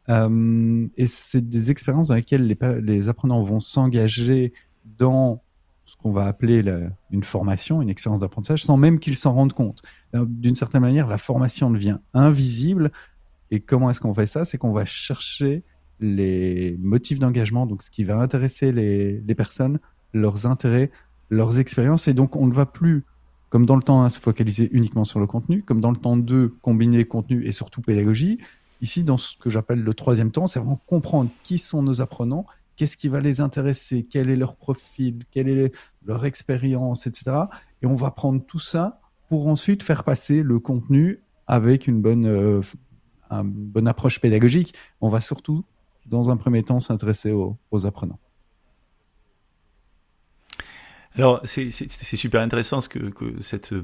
Euh, 0.09 0.87
et 0.97 1.07
c'est 1.07 1.49
des 1.49 1.71
expériences 1.71 2.09
dans 2.09 2.15
lesquelles 2.15 2.47
les, 2.47 3.09
apprenants 3.09 3.43
vont 3.43 3.61
s'engager 3.61 4.53
dans 4.99 5.43
ce 5.85 5.97
qu'on 5.97 6.13
va 6.13 6.27
appeler 6.27 6.65
une 7.11 7.25
formation, 7.25 7.83
une 7.83 7.89
expérience 7.89 8.21
d'apprentissage, 8.21 8.65
sans 8.65 8.77
même 8.77 8.99
qu'ils 8.99 9.17
s'en 9.17 9.33
rendent 9.33 9.53
compte. 9.53 9.83
D'une 10.15 10.55
certaine 10.55 10.81
manière, 10.81 11.07
la 11.07 11.19
formation 11.19 11.71
devient 11.71 11.99
invisible 12.15 12.93
et 13.53 13.61
comment 13.61 13.91
est-ce 13.91 14.01
qu'on 14.01 14.15
fait 14.15 14.27
ça? 14.27 14.47
C'est 14.47 14.57
qu'on 14.57 14.73
va 14.73 14.87
chercher 14.87 15.63
les 16.01 16.75
motifs 16.81 17.19
d'engagement, 17.19 17.67
donc 17.67 17.83
ce 17.83 17.91
qui 17.91 18.03
va 18.03 18.19
intéresser 18.19 18.73
les, 18.73 19.35
personnes, 19.35 19.79
leurs 20.15 20.47
intérêts, 20.47 20.91
leurs 21.29 21.61
expériences. 21.61 22.09
Et 22.09 22.15
donc, 22.15 22.35
on 22.35 22.47
ne 22.47 22.53
va 22.53 22.65
plus, 22.65 23.05
comme 23.51 23.67
dans 23.67 23.77
le 23.77 23.83
temps 23.83 24.03
1, 24.03 24.09
se 24.09 24.19
focaliser 24.19 24.71
uniquement 24.73 25.05
sur 25.05 25.21
le 25.21 25.27
contenu, 25.27 25.63
comme 25.63 25.83
dans 25.83 25.91
le 25.91 25.99
temps 25.99 26.17
2, 26.17 26.49
combiner 26.63 27.05
contenu 27.05 27.45
et 27.45 27.53
surtout 27.53 27.83
pédagogie. 27.83 28.39
Ici, 28.81 29.05
dans 29.05 29.19
ce 29.19 29.37
que 29.37 29.51
j'appelle 29.51 29.83
le 29.83 29.95
troisième 29.95 30.33
temps, 30.33 30.47
c'est 30.47 30.59
vraiment 30.59 30.81
comprendre 30.87 31.31
qui 31.43 31.59
sont 31.59 31.83
nos 31.83 32.01
apprenants, 32.01 32.47
qu'est-ce 32.77 32.97
qui 32.97 33.09
va 33.09 33.21
les 33.21 33.43
intéresser, 33.43 34.03
quel 34.03 34.31
est 34.31 34.37
leur 34.37 34.57
profil, 34.57 35.19
quelle 35.31 35.51
est 35.51 35.73
leur 36.07 36.25
expérience, 36.25 37.07
etc. 37.07 37.37
Et 37.83 37.87
on 37.87 37.95
va 37.95 38.13
prendre 38.13 38.43
tout 38.43 38.59
ça 38.59 38.99
pour 39.29 39.47
ensuite 39.47 39.83
faire 39.83 40.05
passer 40.05 40.43
le 40.43 40.59
contenu 40.59 41.21
avec 41.47 41.87
une 41.87 42.01
bonne, 42.01 42.25
euh, 42.25 42.63
une 43.41 43.51
bonne 43.51 43.89
approche 43.89 44.21
pédagogique. 44.21 44.75
On 45.01 45.09
va 45.09 45.21
surtout 45.21 45.65
dans 46.07 46.31
un 46.31 46.37
premier 46.37 46.63
temps, 46.63 46.81
s'intéresser 46.81 47.31
aux, 47.31 47.87
apprenants. 47.87 48.19
Alors, 51.15 51.41
c'est 51.45 51.71
super 51.71 52.41
intéressant 52.41 52.81
ce 52.81 52.89
que, 52.89 53.13
cette, 53.41 53.75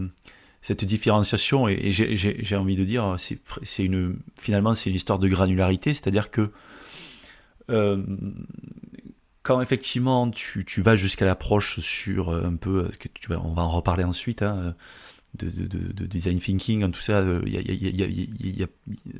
cette 0.62 0.84
différenciation, 0.84 1.68
et, 1.68 1.92
j'ai 1.92 2.56
envie 2.56 2.76
de 2.76 2.84
dire, 2.84 3.16
c'est 3.18 3.84
une, 3.84 4.18
finalement, 4.38 4.74
c'est 4.74 4.90
une 4.90 4.96
histoire 4.96 5.18
de 5.18 5.28
granularité, 5.28 5.94
c'est-à-dire 5.94 6.30
que 6.30 6.50
euh, 7.70 8.02
quand 9.42 9.60
effectivement 9.60 10.30
tu, 10.30 10.64
vas 10.80 10.96
jusqu'à 10.96 11.26
l'approche 11.26 11.80
sur 11.80 12.30
un 12.30 12.56
peu, 12.56 12.90
vas, 13.28 13.40
on 13.44 13.52
va 13.52 13.62
en 13.62 13.70
reparler 13.70 14.04
ensuite, 14.04 14.42
hein, 14.42 14.74
de, 15.38 15.66
de, 15.66 15.92
de, 15.92 16.06
design 16.06 16.38
thinking, 16.38 16.90
tout 16.90 17.00
ça. 17.00 17.18
A, 17.18 17.40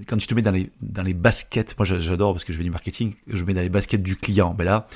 quand 0.06 0.16
tu 0.16 0.26
te 0.26 0.34
mets 0.34 0.42
dans 0.42 0.50
les, 0.50 0.70
dans 0.80 1.02
les 1.02 1.14
baskets, 1.14 1.76
moi 1.78 1.84
j'adore 1.84 2.32
parce 2.32 2.44
que 2.44 2.52
je 2.52 2.58
fais 2.58 2.64
du 2.64 2.70
marketing, 2.70 3.14
je 3.26 3.44
mets 3.44 3.54
dans 3.54 3.60
les 3.60 3.68
baskets 3.68 4.02
du 4.02 4.16
client. 4.16 4.54
Mais 4.58 4.64
là, 4.64 4.86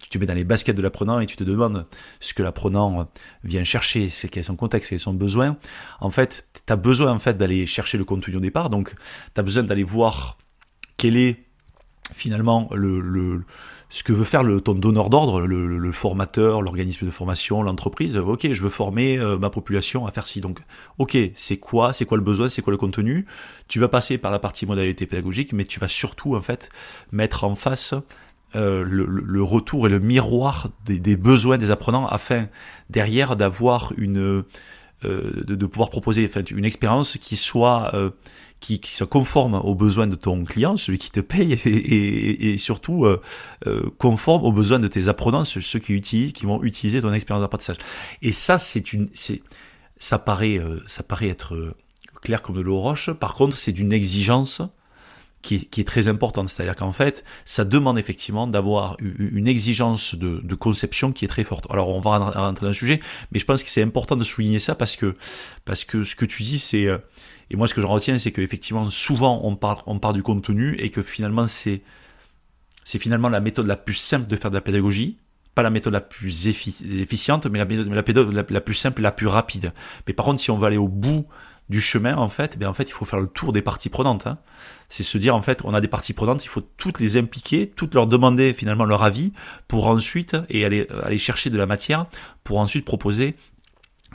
tu 0.00 0.08
te 0.08 0.18
mets 0.18 0.26
dans 0.26 0.34
les 0.34 0.44
baskets 0.44 0.76
de 0.76 0.82
l'apprenant 0.82 1.20
et 1.20 1.26
tu 1.26 1.36
te 1.36 1.44
demandes 1.44 1.86
ce 2.20 2.34
que 2.34 2.42
l'apprenant 2.42 3.08
vient 3.44 3.64
chercher, 3.64 4.08
c'est 4.08 4.28
quel 4.28 4.40
est 4.40 4.44
son 4.44 4.56
contexte, 4.56 4.90
quel 4.90 4.96
est 4.96 4.98
son 4.98 5.14
besoin. 5.14 5.56
En 6.00 6.10
fait, 6.10 6.46
tu 6.66 6.72
as 6.72 6.76
besoin 6.76 7.12
en 7.12 7.18
fait 7.18 7.36
d'aller 7.36 7.66
chercher 7.66 7.98
le 7.98 8.04
contenu 8.04 8.36
au 8.36 8.40
départ, 8.40 8.70
donc 8.70 8.94
tu 9.34 9.40
as 9.40 9.42
besoin 9.42 9.62
d'aller 9.64 9.84
voir 9.84 10.38
quel 10.96 11.16
est 11.16 11.44
finalement 12.14 12.68
le, 12.74 13.00
le 13.00 13.44
ce 13.90 14.02
que 14.02 14.12
veut 14.12 14.24
faire 14.24 14.42
le, 14.42 14.60
ton 14.60 14.74
donneur 14.74 15.08
d'ordre, 15.08 15.40
le, 15.40 15.92
formateur, 15.92 16.60
l'organisme 16.60 17.06
de 17.06 17.10
formation, 17.10 17.62
l'entreprise. 17.62 18.16
Ok, 18.18 18.52
je 18.52 18.62
veux 18.62 18.68
former 18.68 19.18
euh, 19.18 19.38
ma 19.38 19.50
population 19.50 20.06
à 20.06 20.12
faire 20.12 20.26
ci. 20.26 20.40
Donc, 20.40 20.60
ok, 20.98 21.16
c'est 21.34 21.56
quoi, 21.56 21.92
c'est 21.92 22.04
quoi 22.04 22.18
le 22.18 22.22
besoin, 22.22 22.48
c'est 22.48 22.60
quoi 22.60 22.70
le 22.70 22.76
contenu? 22.76 23.26
Tu 23.66 23.80
vas 23.80 23.88
passer 23.88 24.18
par 24.18 24.30
la 24.30 24.38
partie 24.38 24.66
modalité 24.66 25.06
pédagogique, 25.06 25.52
mais 25.52 25.64
tu 25.64 25.80
vas 25.80 25.88
surtout 25.88 26.36
en 26.36 26.42
fait 26.42 26.68
mettre 27.12 27.44
en 27.44 27.54
face 27.54 27.94
euh, 28.56 28.82
le, 28.82 29.42
retour 29.42 29.86
et 29.86 29.90
le 29.90 29.98
miroir 29.98 30.68
des, 30.86 31.16
besoins 31.16 31.58
des 31.58 31.70
apprenants 31.70 32.06
afin 32.06 32.48
derrière 32.88 33.36
d'avoir 33.36 33.92
une 33.98 34.42
euh, 35.04 35.44
de, 35.44 35.66
pouvoir 35.66 35.90
proposer 35.90 36.28
une 36.50 36.64
expérience 36.64 37.16
qui 37.18 37.36
soit 37.36 37.92
qui, 38.60 38.80
qui, 38.80 38.94
soit 38.94 39.06
conforme 39.06 39.54
aux 39.54 39.74
besoins 39.74 40.06
de 40.06 40.16
ton 40.16 40.44
client, 40.44 40.76
celui 40.76 40.98
qui 40.98 41.10
te 41.10 41.20
paye, 41.20 41.52
et, 41.52 41.68
et, 41.68 42.52
et 42.52 42.58
surtout 42.58 43.04
euh, 43.04 43.20
euh, 43.66 43.90
conforme 43.98 44.44
aux 44.44 44.52
besoins 44.52 44.78
de 44.78 44.88
tes 44.88 45.08
apprenants, 45.08 45.44
ceux 45.44 45.78
qui 45.78 45.92
utilisent, 45.92 46.32
qui 46.32 46.46
vont 46.46 46.62
utiliser 46.62 47.00
ton 47.00 47.12
expérience 47.12 47.42
d'apprentissage. 47.42 47.78
Et 48.22 48.32
ça, 48.32 48.58
c'est 48.58 48.92
une, 48.92 49.08
c'est, 49.12 49.42
ça 49.98 50.18
paraît, 50.18 50.58
euh, 50.58 50.80
ça 50.86 51.02
paraît 51.02 51.28
être 51.28 51.74
clair 52.22 52.42
comme 52.42 52.56
de 52.56 52.60
l'eau 52.60 52.80
roche. 52.80 53.10
Par 53.12 53.34
contre, 53.34 53.56
c'est 53.56 53.72
d'une 53.72 53.92
exigence 53.92 54.62
qui 55.42 55.68
est, 55.78 55.86
très 55.86 56.08
importante. 56.08 56.48
C'est-à-dire 56.48 56.76
qu'en 56.76 56.92
fait, 56.92 57.24
ça 57.44 57.64
demande 57.64 57.98
effectivement 57.98 58.46
d'avoir 58.46 58.96
une 59.00 59.48
exigence 59.48 60.14
de, 60.14 60.54
conception 60.54 61.12
qui 61.12 61.24
est 61.24 61.28
très 61.28 61.44
forte. 61.44 61.66
Alors, 61.70 61.88
on 61.88 62.00
va 62.00 62.18
rentrer 62.18 62.64
dans 62.64 62.68
le 62.68 62.72
sujet, 62.72 63.00
mais 63.32 63.38
je 63.38 63.44
pense 63.44 63.62
que 63.62 63.70
c'est 63.70 63.82
important 63.82 64.16
de 64.16 64.24
souligner 64.24 64.58
ça 64.58 64.74
parce 64.74 64.96
que, 64.96 65.16
parce 65.64 65.84
que 65.84 66.02
ce 66.04 66.16
que 66.16 66.24
tu 66.24 66.42
dis, 66.42 66.58
c'est, 66.58 66.88
et 67.50 67.56
moi, 67.56 67.66
ce 67.68 67.74
que 67.74 67.80
je 67.80 67.86
retiens, 67.86 68.18
c'est 68.18 68.32
qu'effectivement, 68.32 68.90
souvent, 68.90 69.40
on 69.44 69.56
parle, 69.56 69.78
on 69.86 69.98
parle 69.98 70.14
du 70.14 70.22
contenu 70.22 70.76
et 70.78 70.90
que 70.90 71.02
finalement, 71.02 71.46
c'est, 71.46 71.82
c'est 72.84 72.98
finalement 72.98 73.28
la 73.28 73.40
méthode 73.40 73.66
la 73.66 73.76
plus 73.76 73.94
simple 73.94 74.28
de 74.28 74.36
faire 74.36 74.50
de 74.50 74.56
la 74.56 74.60
pédagogie. 74.60 75.18
Pas 75.54 75.62
la 75.62 75.70
méthode 75.70 75.92
la 75.92 76.00
plus 76.00 76.46
efficiente, 76.46 77.46
mais 77.46 77.58
la 77.58 77.64
méthode, 77.64 78.32
la, 78.32 78.44
la, 78.48 78.60
plus 78.60 78.74
simple 78.74 79.02
la 79.02 79.12
plus 79.12 79.26
rapide. 79.26 79.72
Mais 80.06 80.12
par 80.12 80.26
contre, 80.26 80.40
si 80.40 80.50
on 80.50 80.58
veut 80.58 80.66
aller 80.66 80.76
au 80.76 80.88
bout 80.88 81.26
du 81.68 81.80
chemin, 81.80 82.16
en 82.16 82.28
fait, 82.28 82.58
ben 82.58 82.68
en 82.68 82.72
fait, 82.72 82.84
il 82.84 82.92
faut 82.92 83.04
faire 83.04 83.20
le 83.20 83.26
tour 83.26 83.52
des 83.52 83.62
parties 83.62 83.88
prenantes. 83.88 84.26
Hein. 84.26 84.38
C'est 84.88 85.02
se 85.02 85.18
dire, 85.18 85.34
en 85.34 85.42
fait, 85.42 85.62
on 85.64 85.74
a 85.74 85.80
des 85.80 85.88
parties 85.88 86.14
prenantes, 86.14 86.44
il 86.44 86.48
faut 86.48 86.62
toutes 86.76 86.98
les 86.98 87.16
impliquer, 87.16 87.68
toutes 87.68 87.94
leur 87.94 88.06
demander 88.06 88.54
finalement 88.54 88.84
leur 88.84 89.02
avis, 89.02 89.32
pour 89.66 89.86
ensuite, 89.86 90.36
et 90.48 90.64
aller, 90.64 90.88
aller 91.02 91.18
chercher 91.18 91.50
de 91.50 91.58
la 91.58 91.66
matière, 91.66 92.06
pour 92.42 92.58
ensuite 92.58 92.84
proposer 92.84 93.36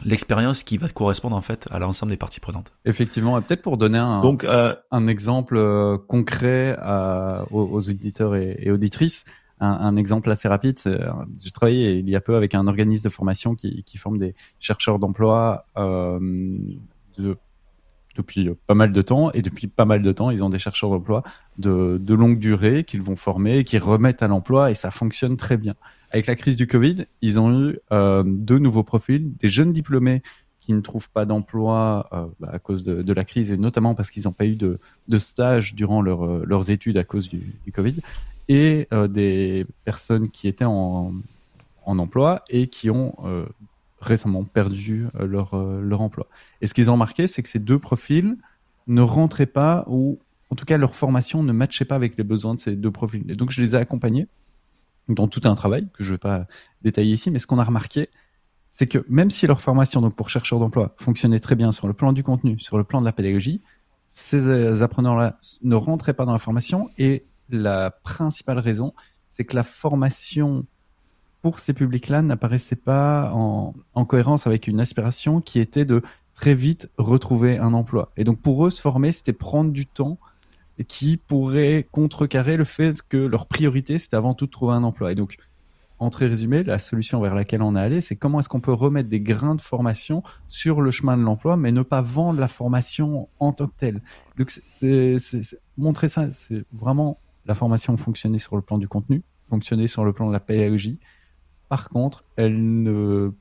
l'expérience 0.04 0.64
qui 0.64 0.78
va 0.78 0.90
correspondre 0.90 1.36
en 1.36 1.42
fait 1.42 1.68
à 1.72 1.80
l'ensemble 1.80 2.12
des 2.12 2.18
parties 2.18 2.40
prenantes. 2.40 2.74
Effectivement, 2.86 3.40
peut-être 3.42 3.62
pour 3.62 3.78
donner 3.78 4.00
un, 4.00 4.22
Donc, 4.22 4.44
euh, 4.44 4.76
un 4.92 5.08
exemple 5.08 5.56
euh, 5.56 5.98
concret 5.98 6.76
à, 6.80 7.46
aux, 7.52 7.62
aux, 7.62 7.90
auditeurs 7.90 8.36
et, 8.36 8.58
et 8.60 8.72
auditrices, 8.72 9.26
un, 9.60 9.68
un, 9.68 9.96
exemple 9.96 10.32
assez 10.32 10.48
rapide, 10.48 10.80
j'ai 10.84 11.52
travaillé 11.52 11.94
il 11.94 12.10
y 12.10 12.16
a 12.16 12.22
peu 12.22 12.36
avec 12.36 12.56
un 12.56 12.68
organisme 12.68 13.04
de 13.06 13.10
formation 13.10 13.56
qui, 13.56 13.84
qui 13.84 13.98
forme 13.98 14.18
des 14.18 14.36
chercheurs 14.60 15.00
d'emploi 15.00 15.66
euh, 15.78 16.20
de, 17.18 17.38
depuis 18.16 18.50
pas 18.68 18.74
mal 18.76 18.92
de 18.92 19.02
temps, 19.02 19.32
et 19.32 19.42
depuis 19.42 19.68
pas 19.68 19.86
mal 19.86 20.02
de 20.02 20.12
temps, 20.12 20.30
ils 20.30 20.44
ont 20.44 20.50
des 20.50 20.60
chercheurs 20.60 20.90
d'emploi 20.90 21.24
de, 21.58 22.00
longue 22.14 22.40
durée 22.40 22.84
qu'ils 22.84 23.02
vont 23.02 23.16
former, 23.16 23.64
qui 23.64 23.78
remettent 23.78 24.24
à 24.24 24.28
l'emploi, 24.28 24.72
et 24.72 24.74
ça 24.74 24.92
fonctionne 24.92 25.38
très 25.38 25.58
bien. 25.58 25.76
Avec 26.12 26.28
la 26.28 26.36
crise 26.36 26.56
du 26.56 26.68
Covid, 26.68 27.06
ils 27.22 27.40
ont 27.40 27.70
eu 27.70 27.80
euh, 27.92 28.24
deux 28.26 28.60
nouveaux 28.60 28.84
profils, 28.84 29.36
des 29.38 29.50
jeunes 29.50 29.74
diplômés 29.74 30.22
qui 30.60 30.74
ne 30.74 30.80
trouvent 30.80 31.10
pas 31.10 31.26
d'emploi 31.26 32.08
euh, 32.14 32.26
bah, 32.40 32.50
à 32.54 32.60
cause 32.60 32.84
de, 32.84 33.14
la 33.14 33.26
crise 33.26 33.52
et 33.52 33.58
notamment 33.58 33.96
parce 33.96 34.12
qu'ils 34.12 34.24
n'ont 34.24 34.32
pas 34.32 34.46
eu 34.46 34.56
de, 34.56 34.80
stage 35.18 35.76
durant 35.76 36.02
leur, 36.02 36.24
euh, 36.26 36.44
leurs 36.46 36.70
études 36.70 36.98
à 36.98 37.04
cause 37.04 37.28
du, 37.28 37.42
Covid, 37.74 37.96
et 38.48 38.88
euh, 38.94 39.08
des 39.08 39.66
personnes 39.86 40.30
qui 40.30 40.48
étaient 40.48 40.66
en, 40.66 41.14
emploi 41.86 42.44
et 42.50 42.68
qui 42.68 42.90
ont 42.90 43.16
euh, 43.26 43.46
récemment 44.04 44.44
perdu 44.44 45.08
leur, 45.20 45.56
leur 45.56 46.02
emploi. 46.02 46.28
Et 46.62 46.68
ce 46.68 46.74
qu'ils 46.74 46.90
ont 46.90 46.94
remarqué, 46.94 47.28
c'est 47.28 47.42
que 47.42 47.50
ces 47.50 47.60
deux 47.60 47.80
profils 47.80 48.38
ne 48.88 49.02
rentraient 49.02 49.46
pas 49.46 49.86
ou 49.88 50.20
en 50.50 50.56
tout 50.56 50.66
cas 50.66 50.78
leur 50.78 50.96
formation 50.96 51.42
ne 51.42 51.52
matchait 51.52 51.86
pas 51.86 51.96
avec 51.96 52.18
les 52.18 52.24
besoins 52.24 52.54
de 52.56 52.60
ces 52.60 52.76
deux 52.76 52.92
profils. 52.92 53.30
Et 53.30 53.36
donc 53.36 53.52
je 53.52 53.62
les 53.62 53.76
ai 53.76 53.80
accompagnés 53.80 54.28
dans 55.10 55.28
tout 55.28 55.42
un 55.46 55.56
travail 55.56 55.88
que 55.94 56.04
je 56.04 56.10
ne 56.10 56.14
vais 56.14 56.20
pas 56.20 56.48
détailler 56.82 57.14
ici, 57.14 57.32
mais 57.32 57.40
ce 57.40 57.48
qu'on 57.48 57.60
a 57.60 57.64
remarqué, 57.64 58.10
c'est 58.70 58.88
que 58.88 59.06
même 59.10 59.32
si 59.32 59.48
leur 59.48 59.62
formation 59.62 60.02
donc 60.02 60.16
pour 60.16 60.30
chercheurs 60.30 60.60
d'emploi 60.60 60.96
fonctionnait 60.98 61.40
très 61.40 61.56
bien 61.56 61.72
sur 61.72 61.88
le 61.88 61.94
plan 61.94 62.14
du 62.14 62.24
contenu, 62.24 62.60
sur 62.60 62.78
le 62.78 62.84
plan 62.84 63.02
de 63.02 63.06
la 63.06 63.14
pédagogie, 63.14 63.62
ces 64.08 64.82
apprenants-là 64.82 65.38
ne 65.64 65.76
rentraient 65.76 66.14
pas 66.14 66.26
dans 66.26 66.34
la 66.34 66.40
formation 66.40 66.90
et 66.98 67.26
la 67.50 67.92
principale 67.92 68.60
raison, 68.60 68.94
c'est 69.28 69.46
que 69.46 69.56
la 69.56 69.64
formation 69.64 70.66
pour 71.44 71.60
ces 71.60 71.74
publics-là 71.74 72.24
n'apparaissait 72.24 72.76
pas 72.76 73.32
en, 73.34 73.76
en, 73.94 74.06
cohérence 74.06 74.48
avec 74.48 74.66
une 74.66 74.80
aspiration 74.80 75.42
qui 75.42 75.60
était 75.60 75.86
de 75.86 76.02
très 76.34 76.56
vite 76.56 76.90
retrouver 76.98 77.60
un 77.60 77.74
emploi. 77.74 78.12
Et 78.18 78.24
donc 78.24 78.42
pour 78.42 78.66
eux, 78.66 78.72
se 78.72 78.82
former, 78.82 79.12
c'était 79.12 79.34
prendre 79.34 79.72
du 79.72 79.86
temps 79.86 80.18
qui 80.88 81.18
pourrait 81.18 81.88
contrecarrer 81.92 82.58
le 82.58 82.64
fait 82.64 83.02
que 83.04 83.18
leur 83.18 83.46
priorité, 83.46 84.00
c'est 84.00 84.16
avant 84.16 84.34
tout 84.34 84.48
de 84.48 84.52
trouver 84.52 84.74
un 84.74 84.84
emploi. 84.84 85.12
Et 85.12 85.16
donc, 85.16 85.38
en 86.00 86.10
très 86.10 86.26
résumé, 86.26 86.64
la 86.64 86.80
solution 86.80 87.22
vers 87.22 87.36
laquelle 87.36 87.62
on 87.62 87.76
est 87.76 87.80
allé, 87.80 88.02
c'est 88.02 88.16
comment 88.16 88.40
est-ce 88.40 88.50
qu'on 88.50 88.60
peut 88.60 88.74
remettre 88.74 89.08
des 89.08 89.22
grains 89.22 89.56
de 89.56 89.62
formation 89.62 90.24
sur 90.50 90.82
le 90.82 90.90
chemin 90.90 91.16
de 91.16 91.22
l'emploi, 91.22 91.56
mais 91.56 91.72
ne 91.72 91.84
pas 91.84 92.02
vendre 92.02 92.40
la 92.40 92.48
formation 92.48 93.30
en 93.40 93.54
tant 93.54 93.68
que 93.68 93.76
telle. 93.78 94.02
Donc, 94.38 94.52
montrer 95.78 96.08
ça, 96.08 96.34
c'est 96.34 96.66
vraiment 96.74 97.20
la 97.46 97.54
formation 97.54 97.96
fonctionner 97.96 98.40
sur 98.40 98.56
le 98.56 98.62
plan 98.62 98.78
du 98.78 98.88
contenu, 98.88 99.22
fonctionner 99.48 99.88
sur 99.88 100.04
le 100.04 100.14
plan 100.14 100.28
de 100.28 100.34
la 100.34 100.40
pédagogie. 100.40 101.00
Par 101.74 101.90
contre, 101.90 102.24
elle 102.36 102.84
ne, 102.84 103.32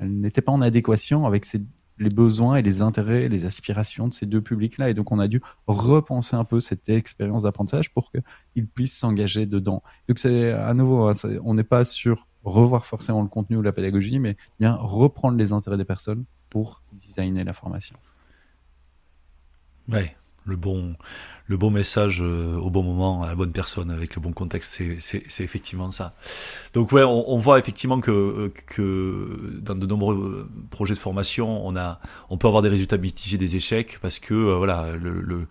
elle 0.00 0.20
n'était 0.20 0.42
pas 0.42 0.52
en 0.52 0.60
adéquation 0.60 1.26
avec 1.26 1.44
les 1.98 2.08
besoins 2.08 2.54
et 2.54 2.62
les 2.62 2.82
intérêts, 2.82 3.28
les 3.28 3.46
aspirations 3.46 4.06
de 4.06 4.14
ces 4.14 4.26
deux 4.26 4.40
publics-là. 4.40 4.90
Et 4.90 4.94
donc, 4.94 5.10
on 5.10 5.18
a 5.18 5.26
dû 5.26 5.42
repenser 5.66 6.36
un 6.36 6.44
peu 6.44 6.60
cette 6.60 6.88
expérience 6.88 7.42
d'apprentissage 7.42 7.92
pour 7.92 8.12
qu'ils 8.12 8.68
puissent 8.68 8.96
s'engager 8.96 9.44
dedans. 9.44 9.82
Donc, 10.08 10.20
c'est 10.20 10.52
à 10.52 10.72
nouveau, 10.72 11.08
hein, 11.08 11.14
on 11.42 11.54
n'est 11.54 11.64
pas 11.64 11.84
sur 11.84 12.28
revoir 12.44 12.86
forcément 12.86 13.22
le 13.22 13.28
contenu 13.28 13.56
ou 13.56 13.62
la 13.62 13.72
pédagogie, 13.72 14.20
mais 14.20 14.36
bien 14.60 14.76
reprendre 14.76 15.36
les 15.36 15.50
intérêts 15.50 15.78
des 15.78 15.84
personnes 15.84 16.26
pour 16.50 16.84
designer 16.92 17.42
la 17.42 17.52
formation. 17.52 17.96
Ouais, 19.88 20.16
le 20.48 20.56
bon, 20.56 20.94
le 21.46 21.56
bon 21.56 21.70
message 21.70 22.20
euh, 22.22 22.56
au 22.56 22.70
bon 22.70 22.82
moment, 22.82 23.22
à 23.22 23.28
la 23.28 23.34
bonne 23.34 23.52
personne, 23.52 23.90
avec 23.90 24.14
le 24.16 24.20
bon 24.20 24.32
contexte, 24.32 24.82
c'est 25.00 25.44
effectivement 25.44 25.90
ça. 25.90 26.14
Donc 26.74 26.92
ouais, 26.92 27.04
on, 27.04 27.30
on, 27.30 27.38
voit 27.38 27.58
effectivement 27.58 28.00
que, 28.00 28.52
que 28.66 29.58
dans 29.60 29.74
de 29.74 29.86
nombreux 29.86 30.48
projets 30.70 30.94
de 30.94 30.98
formation, 30.98 31.66
on 31.66 31.76
a, 31.76 32.00
on 32.30 32.38
peut 32.38 32.48
avoir 32.48 32.62
des 32.62 32.68
résultats 32.68 32.98
mitigés, 32.98 33.38
des 33.38 33.56
échecs, 33.56 33.98
parce 34.02 34.18
que 34.18 34.34
euh, 34.34 34.56
voilà, 34.56 34.92
le, 34.96 35.20
le 35.20 35.46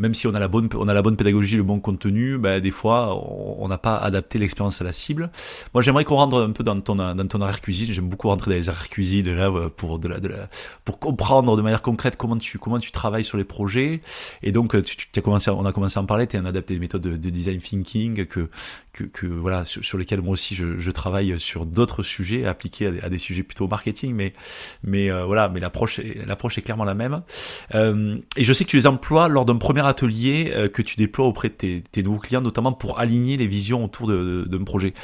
même 0.00 0.14
si 0.14 0.26
on 0.26 0.34
a 0.34 0.40
la 0.40 0.48
bonne, 0.48 0.68
on 0.74 0.88
a 0.88 0.94
la 0.94 1.02
bonne 1.02 1.16
pédagogie, 1.16 1.56
le 1.56 1.62
bon 1.62 1.78
contenu, 1.78 2.38
bah, 2.38 2.58
des 2.58 2.70
fois, 2.70 3.14
on 3.58 3.68
n'a 3.68 3.76
pas 3.76 3.96
adapté 3.96 4.38
l'expérience 4.38 4.80
à 4.80 4.84
la 4.84 4.92
cible. 4.92 5.30
Moi, 5.74 5.82
j'aimerais 5.82 6.04
qu'on 6.04 6.16
rentre 6.16 6.40
un 6.40 6.52
peu 6.52 6.64
dans 6.64 6.80
ton, 6.80 6.96
dans 6.96 7.26
ton 7.28 7.40
arrière 7.42 7.60
cuisine. 7.60 7.92
J'aime 7.92 8.08
beaucoup 8.08 8.28
rentrer 8.28 8.50
dans 8.50 8.56
les 8.56 8.68
arrière 8.70 8.88
cuisine 8.88 9.30
là 9.30 9.50
pour 9.76 9.98
de 9.98 10.08
la, 10.08 10.18
de 10.18 10.28
la, 10.28 10.48
pour 10.86 10.98
comprendre 10.98 11.54
de 11.54 11.62
manière 11.62 11.82
concrète 11.82 12.16
comment 12.16 12.38
tu, 12.38 12.58
comment 12.58 12.78
tu 12.78 12.90
travailles 12.92 13.24
sur 13.24 13.36
les 13.36 13.44
projets. 13.44 14.00
Et 14.42 14.52
donc, 14.52 14.82
tu, 14.82 14.96
tu 14.96 15.18
as 15.18 15.22
commencé, 15.22 15.50
on 15.50 15.66
a 15.66 15.72
commencé 15.72 15.98
à 15.98 16.02
en 16.02 16.06
parler. 16.06 16.26
Tu 16.26 16.36
es 16.36 16.38
un 16.38 16.46
adapté 16.46 16.74
des 16.74 16.80
méthodes 16.80 17.02
de, 17.02 17.16
de, 17.16 17.30
design 17.30 17.58
thinking 17.58 18.24
que, 18.24 18.48
que, 19.00 19.26
que 19.26 19.26
voilà, 19.26 19.64
sur, 19.64 19.84
sur, 19.84 19.98
lesquelles 19.98 20.20
moi 20.20 20.32
aussi 20.32 20.54
je, 20.54 20.78
je 20.78 20.90
travaille 20.90 21.38
sur 21.38 21.66
d'autres 21.66 22.02
sujets 22.02 22.46
appliqués 22.46 22.90
à 23.02 23.08
des, 23.08 23.18
sujets 23.18 23.42
plutôt 23.42 23.68
marketing, 23.68 24.14
mais, 24.14 24.32
mais 24.82 25.10
euh, 25.10 25.24
voilà, 25.24 25.48
mais 25.48 25.60
l'approche, 25.60 26.00
l'approche 26.26 26.58
est 26.58 26.62
clairement 26.62 26.84
la 26.84 26.94
même. 26.94 27.22
Euh, 27.74 28.16
et 28.36 28.44
je 28.44 28.52
sais 28.52 28.64
que 28.64 28.70
tu 28.70 28.76
les 28.76 28.86
emploies 28.86 29.28
lors 29.28 29.44
d'un 29.44 29.56
premier 29.56 29.86
atelier 29.86 30.52
euh, 30.54 30.68
que 30.68 30.82
tu 30.82 30.96
déploies 30.96 31.26
auprès 31.26 31.48
de 31.48 31.54
tes, 31.54 31.82
tes, 31.82 32.02
nouveaux 32.02 32.18
clients, 32.18 32.40
notamment 32.40 32.72
pour 32.72 32.98
aligner 32.98 33.36
les 33.36 33.46
visions 33.46 33.84
autour 33.84 34.06
de, 34.06 34.44
d'un 34.48 34.64
projet. 34.64 34.94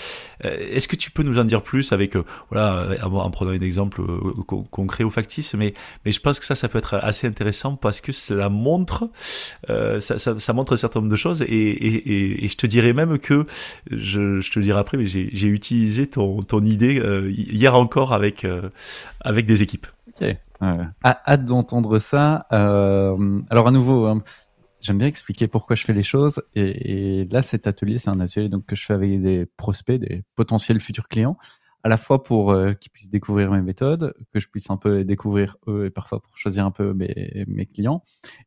Euh, 0.44 0.56
est-ce 0.72 0.88
que 0.88 0.96
tu 0.96 1.10
peux 1.10 1.22
nous 1.22 1.38
en 1.38 1.44
dire 1.44 1.62
plus 1.62 1.92
avec, 1.92 2.16
voilà, 2.50 2.86
en 3.02 3.30
prenant 3.30 3.52
un 3.52 3.60
exemple 3.60 4.02
concret 4.44 5.04
ou 5.04 5.10
factice, 5.10 5.54
mais, 5.54 5.74
mais 6.04 6.12
je 6.12 6.20
pense 6.20 6.40
que 6.40 6.46
ça, 6.46 6.54
ça 6.54 6.68
peut 6.68 6.78
être 6.78 6.94
assez 6.94 7.26
intéressant 7.26 7.76
parce 7.76 8.00
que 8.00 8.12
ça 8.12 8.48
montre, 8.48 9.10
ça, 9.68 10.18
ça, 10.18 10.38
ça, 10.38 10.52
montre 10.52 10.74
un 10.74 10.76
certain 10.76 11.00
nombre 11.00 11.10
de 11.10 11.16
choses 11.16 11.42
et, 11.42 11.46
et, 11.46 12.44
et, 12.44 12.48
je 12.48 12.56
te 12.56 12.66
dirais 12.66 12.92
même 12.92 13.18
que, 13.18 13.46
je, 13.90 14.40
je 14.40 14.50
te 14.50 14.58
dirai 14.60 14.78
après, 14.78 14.96
mais 14.96 15.06
j'ai 15.06 15.46
utilisé 15.46 16.06
ton, 16.06 16.42
ton 16.42 16.64
idée 16.64 17.00
hier 17.30 17.74
encore 17.74 18.12
avec, 18.12 18.46
avec 19.20 19.46
des 19.46 19.62
équipes. 19.62 19.86
Ok. 20.08 20.32
Euh, 20.62 20.72
hâte 21.04 21.44
d'entendre 21.44 21.98
ça. 21.98 22.46
Euh, 22.52 23.40
alors 23.50 23.68
à 23.68 23.70
nouveau, 23.70 24.06
hein, 24.06 24.22
j'aime 24.80 24.98
bien 24.98 25.06
expliquer 25.06 25.48
pourquoi 25.48 25.76
je 25.76 25.84
fais 25.84 25.92
les 25.92 26.02
choses. 26.02 26.42
Et, 26.54 27.20
et 27.20 27.24
là, 27.26 27.42
cet 27.42 27.66
atelier, 27.66 27.98
c'est 27.98 28.10
un 28.10 28.20
atelier 28.20 28.48
donc 28.48 28.66
que 28.66 28.76
je 28.76 28.84
fais 28.84 28.94
avec 28.94 29.20
des 29.20 29.46
prospects, 29.56 30.00
des 30.00 30.22
potentiels 30.34 30.80
futurs 30.80 31.08
clients, 31.08 31.36
à 31.86 31.88
la 31.88 31.98
fois 31.98 32.24
pour 32.24 32.50
euh, 32.50 32.72
qu'ils 32.72 32.90
puissent 32.90 33.10
découvrir 33.10 33.52
mes 33.52 33.62
méthodes, 33.62 34.12
que 34.34 34.40
je 34.40 34.48
puisse 34.48 34.70
un 34.70 34.76
peu 34.76 35.04
découvrir 35.04 35.56
eux, 35.68 35.86
et 35.86 35.90
parfois 35.90 36.20
pour 36.20 36.36
choisir 36.36 36.66
un 36.66 36.72
peu 36.72 36.92
mes, 36.92 37.68
clients, 37.72 38.02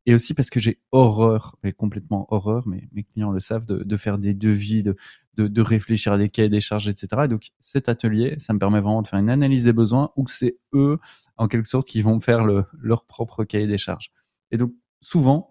et 0.06 0.13
aussi 0.13 0.34
parce 0.34 0.49
que 0.49 0.60
j'ai 0.60 0.82
horreur, 0.91 1.56
mais 1.63 1.71
complètement 1.71 2.28
horreur, 2.34 2.67
mais 2.67 2.89
mes 2.91 3.04
clients 3.04 3.32
le 3.32 3.39
savent, 3.39 3.65
de, 3.65 3.95
faire 3.95 4.17
des 4.17 4.34
devis, 4.34 4.84
de, 4.84 4.97
de, 5.38 5.62
réfléchir 5.62 6.12
à 6.12 6.17
des 6.17 6.28
cahiers 6.28 6.49
des 6.49 6.60
charges, 6.60 6.89
etc. 6.89 7.08
Et 7.23 7.28
donc 7.30 7.52
cet 7.60 7.88
atelier, 7.88 8.36
ça 8.39 8.52
me 8.52 8.60
permet 8.60 8.82
vraiment 8.82 9.02
de 9.02 9.08
faire 9.08 9.19
une 9.19 9.30
analyse 9.30 9.63
des 9.63 9.71
besoins, 9.71 10.12
où 10.17 10.28
c'est 10.28 10.58
eux 10.73 10.99
en 11.38 11.47
quelque 11.47 11.69
sorte, 11.69 11.88
qui 11.88 12.02
vont 12.02 12.19
faire 12.19 12.43
le, 12.43 12.65
leur 12.78 13.06
propre 13.06 13.45
cahier 13.45 13.67
des 13.67 13.78
charges. 13.78 14.12
Et 14.52 14.58
donc, 14.58 14.73
souvent, 14.99 15.49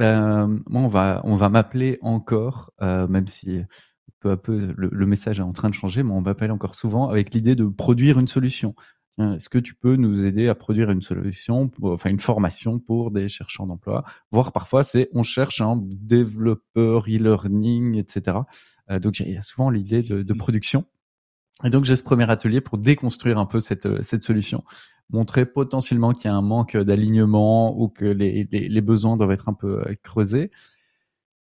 euh, 0.00 0.46
moi, 0.46 0.80
on 0.80 0.88
va, 0.88 1.20
on 1.24 1.36
va 1.36 1.50
m'appeler 1.50 1.98
encore, 2.00 2.72
euh, 2.80 3.06
même 3.06 3.26
si 3.26 3.60
peu 4.20 4.30
à 4.30 4.36
peu 4.36 4.74
le, 4.76 5.06
message 5.06 5.40
est 5.40 5.42
en 5.42 5.52
train 5.52 5.68
de 5.68 5.74
changer, 5.74 6.02
mais 6.02 6.12
on 6.12 6.20
m'appelle 6.20 6.52
encore 6.52 6.74
souvent 6.74 7.08
avec 7.08 7.34
l'idée 7.34 7.54
de 7.54 7.66
produire 7.66 8.18
une 8.18 8.28
solution. 8.28 8.74
Est-ce 9.18 9.48
que 9.48 9.58
tu 9.58 9.74
peux 9.74 9.96
nous 9.96 10.24
aider 10.26 10.46
à 10.46 10.54
produire 10.54 10.90
une 10.90 11.02
solution, 11.02 11.70
enfin 11.82 12.08
une 12.08 12.20
formation 12.20 12.78
pour 12.78 13.10
des 13.10 13.28
chercheurs 13.28 13.66
d'emploi? 13.66 14.04
Voire 14.30 14.52
parfois, 14.52 14.84
c'est 14.84 15.08
on 15.12 15.24
cherche 15.24 15.60
un 15.60 15.76
développeur 15.82 17.02
e-learning, 17.08 17.96
etc. 17.96 18.38
Euh, 18.90 19.00
donc 19.00 19.18
il 19.18 19.30
y 19.30 19.36
a 19.36 19.42
souvent 19.42 19.70
l'idée 19.70 20.02
de, 20.02 20.32
production. 20.34 20.84
Et 21.64 21.70
donc 21.70 21.84
j'ai 21.84 21.96
ce 21.96 22.04
premier 22.04 22.30
atelier 22.30 22.60
pour 22.60 22.78
déconstruire 22.78 23.38
un 23.38 23.46
peu 23.46 23.58
cette, 23.58 24.22
solution 24.22 24.62
montrer 25.10 25.46
potentiellement 25.46 26.12
qu'il 26.12 26.30
y 26.30 26.32
a 26.32 26.36
un 26.36 26.42
manque 26.42 26.76
d'alignement 26.76 27.80
ou 27.80 27.88
que 27.88 28.04
les, 28.04 28.80
besoins 28.82 29.16
doivent 29.16 29.32
être 29.32 29.48
un 29.48 29.54
peu 29.54 29.80
euh, 29.80 29.94
creusés. 30.02 30.52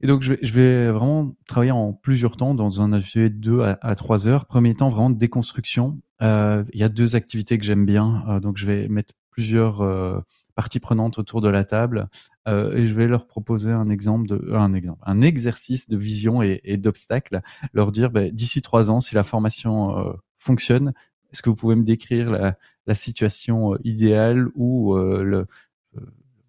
Et 0.04 0.06
donc, 0.06 0.20
je 0.20 0.34
vais, 0.34 0.38
je 0.42 0.52
vais 0.52 0.90
vraiment 0.90 1.34
travailler 1.46 1.70
en 1.70 1.94
plusieurs 1.94 2.36
temps 2.36 2.54
dans 2.54 2.82
un 2.82 2.92
atelier 2.92 3.30
de 3.30 3.36
2 3.36 3.62
à, 3.80 3.94
3 3.94 4.28
heures. 4.28 4.44
Premier 4.44 4.74
temps, 4.74 4.90
vraiment 4.90 5.08
de 5.08 5.16
déconstruction. 5.16 5.98
Euh, 6.20 6.62
il 6.74 6.80
y 6.80 6.82
a 6.82 6.90
deux 6.90 7.16
activités 7.16 7.56
que 7.56 7.64
j'aime 7.64 7.86
bien. 7.86 8.22
Euh, 8.28 8.38
donc, 8.38 8.58
je 8.58 8.66
vais 8.66 8.86
mettre 8.88 9.14
plusieurs 9.30 9.80
euh, 9.80 10.20
parties 10.56 10.78
prenantes 10.78 11.18
autour 11.18 11.40
de 11.40 11.48
la 11.48 11.64
table 11.64 12.10
euh, 12.46 12.76
et 12.76 12.86
je 12.86 12.94
vais 12.94 13.06
leur 13.06 13.26
proposer 13.26 13.72
un 13.72 13.88
exemple 13.88 14.26
de 14.28 14.52
un 14.52 14.74
exemple 14.74 15.00
un 15.06 15.22
exercice 15.22 15.88
de 15.88 15.96
vision 15.96 16.42
et, 16.42 16.60
et 16.62 16.76
d'obstacles 16.76 17.40
leur 17.72 17.90
dire 17.90 18.10
bah, 18.10 18.28
d'ici 18.30 18.62
trois 18.62 18.92
ans 18.92 19.00
si 19.00 19.16
la 19.16 19.24
formation 19.24 20.14
fonctionne 20.38 20.92
est-ce 21.34 21.42
que 21.42 21.50
vous 21.50 21.56
pouvez 21.56 21.74
me 21.74 21.82
décrire 21.82 22.30
la, 22.30 22.56
la 22.86 22.94
situation 22.94 23.74
euh, 23.74 23.78
idéale 23.84 24.48
ou 24.54 24.94
euh, 24.94 25.22
le, 25.22 25.36
euh, 25.38 25.44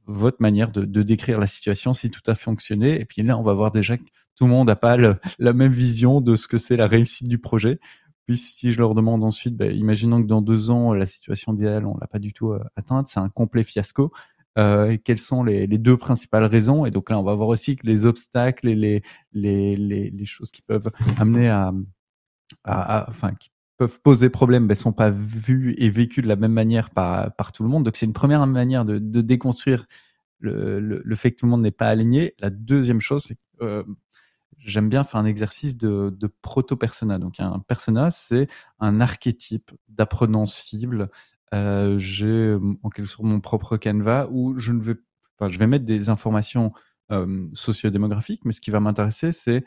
votre 0.08 0.38
manière 0.39 0.72
de, 0.72 1.04
décrire 1.04 1.39
la 1.39 1.48
situation 1.48 1.94
si 1.94 2.10
tout 2.10 2.22
a 2.28 2.36
fonctionné. 2.36 3.00
Et 3.00 3.06
puis 3.06 3.22
là, 3.22 3.38
on 3.38 3.44
va 3.44 3.54
voir 3.54 3.72
déjà 3.72 3.98
que 3.98 4.04
tout 4.36 4.46
le 4.46 4.52
monde 4.52 4.68
n'a 4.68 4.76
pas 4.76 4.98
la 4.98 5.54
même 5.54 5.72
vision 5.72 6.22
de 6.22 6.36
ce 6.36 6.48
que 6.48 6.58
c'est 6.58 6.78
la 6.78 6.88
réussite 6.88 7.28
du 7.28 7.38
projet. 7.38 7.80
Puis 8.26 8.38
si 8.38 8.72
je 8.72 8.80
leur 8.80 8.96
demande 8.96 9.24
ensuite, 9.24 9.56
ben, 9.56 9.72
imaginons 9.72 10.22
que 10.22 10.28
dans 10.28 10.41
deux 10.41 10.72
ans, 10.72 10.94
la 10.94 11.06
situation 11.06 11.54
idéale, 11.54 11.86
on 11.86 11.98
l'a 12.00 12.08
pas 12.08 12.20
du 12.20 12.34
tout 12.34 12.54
atteinte, 12.76 13.08
c'est 13.08 13.20
un 13.20 13.30
complet 13.30 13.63
fiasco. 13.63 14.12
Euh, 14.58 14.98
quelles 15.04 15.20
sont 15.20 15.44
les, 15.44 15.68
deux 15.68 15.98
principales 15.98 16.46
raisons? 16.46 16.86
Et 16.86 16.91
donc 16.91 17.10
là, 17.10 17.20
on 17.20 17.24
va 17.24 17.36
voir 17.36 17.50
aussi 17.50 17.76
que 17.76 17.86
les 17.86 18.06
obstacles 18.06 18.70
et 18.70 18.76
les, 18.76 19.04
les, 19.34 19.76
les, 19.76 20.26
choses 20.26 20.52
qui 20.52 20.62
peuvent 20.62 20.89
amener 21.18 21.50
à, 21.50 21.74
enfin, 22.63 23.32
peuvent 23.78 24.02
poser 24.02 24.30
problème, 24.30 24.68
ben, 24.68 24.76
sont 24.76 24.94
pas 24.94 25.10
vus 25.10 25.76
et 25.78 25.90
vécus 25.90 26.24
de 26.24 26.30
la 26.30 26.36
même 26.36 26.54
manière 26.54 26.90
par, 26.92 27.36
par 27.36 27.52
tout 27.52 27.64
le 27.64 27.70
monde. 27.70 27.84
Donc 27.84 27.98
c'est 27.98 28.06
une 28.06 28.14
première 28.14 28.46
manière 28.48 28.86
de, 28.86 29.00
de 29.00 29.22
déconstruire 29.22 29.86
le, 30.40 30.80
le, 30.80 31.16
fait 31.16 31.32
que 31.32 31.38
tout 31.38 31.46
le 31.46 31.52
monde 31.52 31.62
n'est 31.62 31.72
pas 31.72 31.88
aligné. 31.88 32.36
La 32.40 32.50
deuxième 32.50 33.02
chose, 33.02 33.24
c'est 33.24 33.36
que 33.36 33.42
euh, 33.64 33.84
j'aime 34.58 34.90
bien 34.90 35.04
faire 35.04 35.20
un 35.20 35.26
exercice 35.26 35.78
de, 35.78 36.16
de 36.18 36.28
proto-persona. 36.42 37.20
Donc 37.20 37.40
un 37.40 37.60
persona, 37.60 38.12
c'est 38.12 38.48
un 38.80 39.02
archétype 39.02 39.72
d'apprenant 39.88 40.46
cible. 40.46 41.10
Euh, 41.54 41.98
J'ai 41.98 42.58
en 42.84 42.90
quelque 42.90 43.08
sorte 43.08 43.28
mon 43.28 43.40
propre 43.40 43.78
canevas 43.78 44.28
où 44.30 44.58
je 44.58 44.72
ne 44.72 44.82
vais, 44.82 44.96
enfin, 45.38 45.50
je 45.50 45.60
vais 45.60 45.68
mettre 45.68 45.86
des 45.86 46.10
informations 46.10 46.72
euh, 47.12 47.48
sociodémographiques, 47.54 48.46
mais 48.46 48.52
ce 48.52 48.62
qui 48.62 48.72
va 48.72 48.80
m'intéresser, 48.80 49.32
c'est 49.32 49.64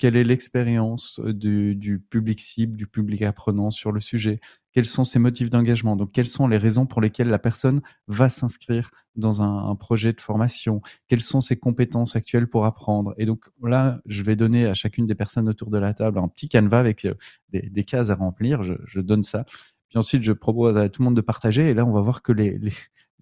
quelle 0.00 0.16
est 0.16 0.24
l'expérience 0.24 1.20
du, 1.20 2.02
public 2.08 2.40
cible, 2.40 2.74
du 2.74 2.86
public 2.86 3.20
apprenant 3.20 3.70
sur 3.70 3.92
le 3.92 4.00
sujet? 4.00 4.40
Quels 4.72 4.86
sont 4.86 5.04
ses 5.04 5.18
motifs 5.18 5.50
d'engagement? 5.50 5.94
Donc, 5.94 6.12
quelles 6.12 6.26
sont 6.26 6.48
les 6.48 6.56
raisons 6.56 6.86
pour 6.86 7.02
lesquelles 7.02 7.28
la 7.28 7.38
personne 7.38 7.82
va 8.08 8.30
s'inscrire 8.30 8.90
dans 9.14 9.42
un, 9.42 9.76
projet 9.76 10.14
de 10.14 10.20
formation? 10.22 10.80
Quelles 11.06 11.20
sont 11.20 11.42
ses 11.42 11.58
compétences 11.58 12.16
actuelles 12.16 12.48
pour 12.48 12.64
apprendre? 12.64 13.14
Et 13.18 13.26
donc 13.26 13.44
là, 13.62 14.00
je 14.06 14.22
vais 14.22 14.36
donner 14.36 14.66
à 14.66 14.72
chacune 14.72 15.04
des 15.04 15.14
personnes 15.14 15.50
autour 15.50 15.68
de 15.68 15.76
la 15.76 15.92
table 15.92 16.18
un 16.18 16.28
petit 16.28 16.48
canevas 16.48 16.80
avec 16.80 17.04
euh, 17.04 17.12
des, 17.50 17.84
cases 17.84 18.08
à 18.08 18.14
remplir. 18.14 18.62
Je, 18.62 19.00
donne 19.00 19.22
ça. 19.22 19.44
Puis 19.90 19.98
ensuite, 19.98 20.22
je 20.22 20.32
propose 20.32 20.78
à 20.78 20.88
tout 20.88 21.02
le 21.02 21.04
monde 21.04 21.16
de 21.16 21.20
partager. 21.20 21.68
Et 21.68 21.74
là, 21.74 21.84
on 21.84 21.92
va 21.92 22.00
voir 22.00 22.22
que 22.22 22.32
les 22.32 22.58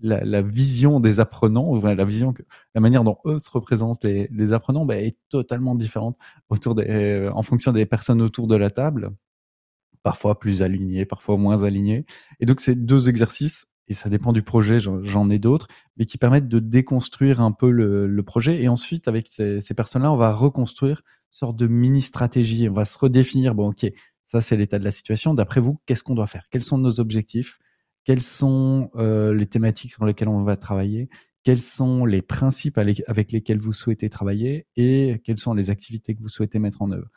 la, 0.01 0.25
la, 0.25 0.43
vision 0.43 1.01
des 1.01 1.21
apprenants, 1.21 1.75
la 1.83 2.05
vision 2.05 2.33
que 2.33 2.43
la 2.75 2.81
manière 2.81 3.05
dont 3.05 3.19
eux 3.27 3.39
se 3.39 3.51
représentent 3.51 4.05
les, 4.05 4.29
les 4.31 4.53
apprenants, 4.53 4.85
bah, 4.85 4.97
est 4.97 5.17
totalement 5.29 5.75
différente 5.75 6.17
autour 6.49 6.75
des, 6.75 6.87
euh, 6.89 7.33
en 7.33 7.43
fonction 7.43 7.73
des 7.73 7.87
personnes 7.87 8.23
autour 8.23 8.47
de 8.47 8.57
la 8.57 8.71
table, 8.71 9.11
parfois 10.03 10.39
plus 10.39 10.63
alignées, 10.63 11.05
parfois 11.05 11.37
moins 11.37 11.65
alignées. 11.65 12.05
Et 12.41 12.47
donc 12.47 12.61
c'est 12.61 12.75
deux 12.75 13.09
exercices 13.09 13.67
et 13.89 13.95
ça 13.95 14.11
dépend 14.11 14.33
du 14.33 14.43
projet, 14.43 14.79
j'en 14.79 15.31
ai 15.31 15.39
d'autres, 15.39 15.67
mais 15.97 16.05
qui 16.05 16.19
permettent 16.19 16.49
de 16.49 16.59
déconstruire 16.59 17.41
un 17.41 17.53
peu 17.53 17.71
le, 17.71 18.07
le 18.07 18.23
projet. 18.23 18.63
Et 18.63 18.69
ensuite, 18.69 19.09
avec 19.09 19.27
ces, 19.29 19.61
ces 19.63 19.75
personnes-là, 19.75 20.13
on 20.13 20.17
va 20.17 20.33
reconstruire 20.33 21.03
une 21.33 21.39
sorte 21.39 21.57
de 21.57 21.67
mini-stratégie. 21.67 22.69
On 22.69 22.75
va 22.75 22.85
se 22.85 22.99
redéfinir, 22.99 23.55
bon, 23.55 23.71
ok, 23.71 23.91
ça 24.27 24.43
c'est 24.43 24.59
l'état 24.59 24.79
de 24.79 24.85
la 24.85 24.91
situation. 24.91 25.33
D'après 25.33 25.61
vous, 25.61 25.81
qu'est-ce 25.87 26.03
qu'on 26.03 26.15
doit 26.15 26.27
faire? 26.27 26.45
Quels 26.51 26.63
sont 26.63 26.77
nos 26.77 27.01
objectifs? 27.01 27.59
Quelles 28.09 28.23
sont 28.23 28.90
euh, 28.97 29.35
les 29.35 29.44
thématiques 29.44 29.92
sur 29.92 30.07
lesquelles 30.07 30.31
on 30.31 30.42
va 30.42 30.57
travailler, 30.57 31.11
quels 31.44 31.61
sont 31.61 32.07
les 32.07 32.23
principes 32.23 32.79
avec 32.79 33.33
lesquels 33.33 33.59
vous 33.59 33.75
souhaitez 33.75 34.09
travailler? 34.09 34.66
Et 34.77 35.21
quelles 35.25 35.38
sont 35.38 35.53
les 35.53 35.68
activités 35.68 36.14
que 36.14 36.23
vous 36.23 36.31
souhaitez 36.31 36.59
mettre 36.59 36.81
en 36.81 36.90
œuvre? 36.90 37.09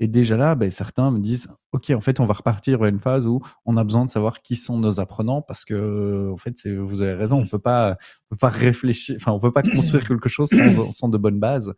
Et 0.00 0.08
déjà 0.08 0.38
là, 0.38 0.54
ben, 0.54 0.70
certains 0.70 1.10
me 1.10 1.18
disent, 1.18 1.48
OK, 1.72 1.90
en 1.90 2.00
fait, 2.00 2.18
on 2.18 2.24
va 2.24 2.32
repartir 2.32 2.78
vers 2.78 2.88
une 2.88 2.98
phase 2.98 3.26
où 3.26 3.42
on 3.66 3.76
a 3.76 3.84
besoin 3.84 4.06
de 4.06 4.10
savoir 4.10 4.40
qui 4.40 4.56
sont 4.56 4.78
nos 4.78 5.00
apprenants 5.00 5.42
parce 5.42 5.66
que, 5.66 6.30
en 6.32 6.38
fait, 6.38 6.66
vous 6.66 7.02
avez 7.02 7.12
raison, 7.12 7.40
on 7.40 7.46
peut 7.46 7.58
pas, 7.58 7.98
on 8.30 8.34
peut 8.34 8.40
pas 8.40 8.48
réfléchir, 8.48 9.16
enfin, 9.20 9.32
on 9.32 9.40
peut 9.40 9.52
pas 9.52 9.62
construire 9.62 10.08
quelque 10.08 10.30
chose 10.30 10.48
sans, 10.48 10.90
sans 10.92 11.10
de 11.10 11.18
bonnes 11.18 11.40
bases. 11.40 11.74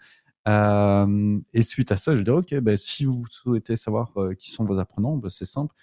Euh, 0.47 1.41
et 1.53 1.63
suite 1.63 1.91
à 1.91 1.97
ça, 1.97 2.15
je 2.15 2.23
dis, 2.23 2.31
OK, 2.31 2.55
ben, 2.55 2.77
si 2.77 3.05
vous 3.05 3.25
souhaitez 3.31 3.75
savoir 3.75 4.13
euh, 4.17 4.35
qui 4.35 4.53
sont 4.53 4.65
vos 4.65 4.79
apprenants, 4.79 5.17
ben, 5.17 5.29
c'est 5.29 5.45
simple. 5.45 5.75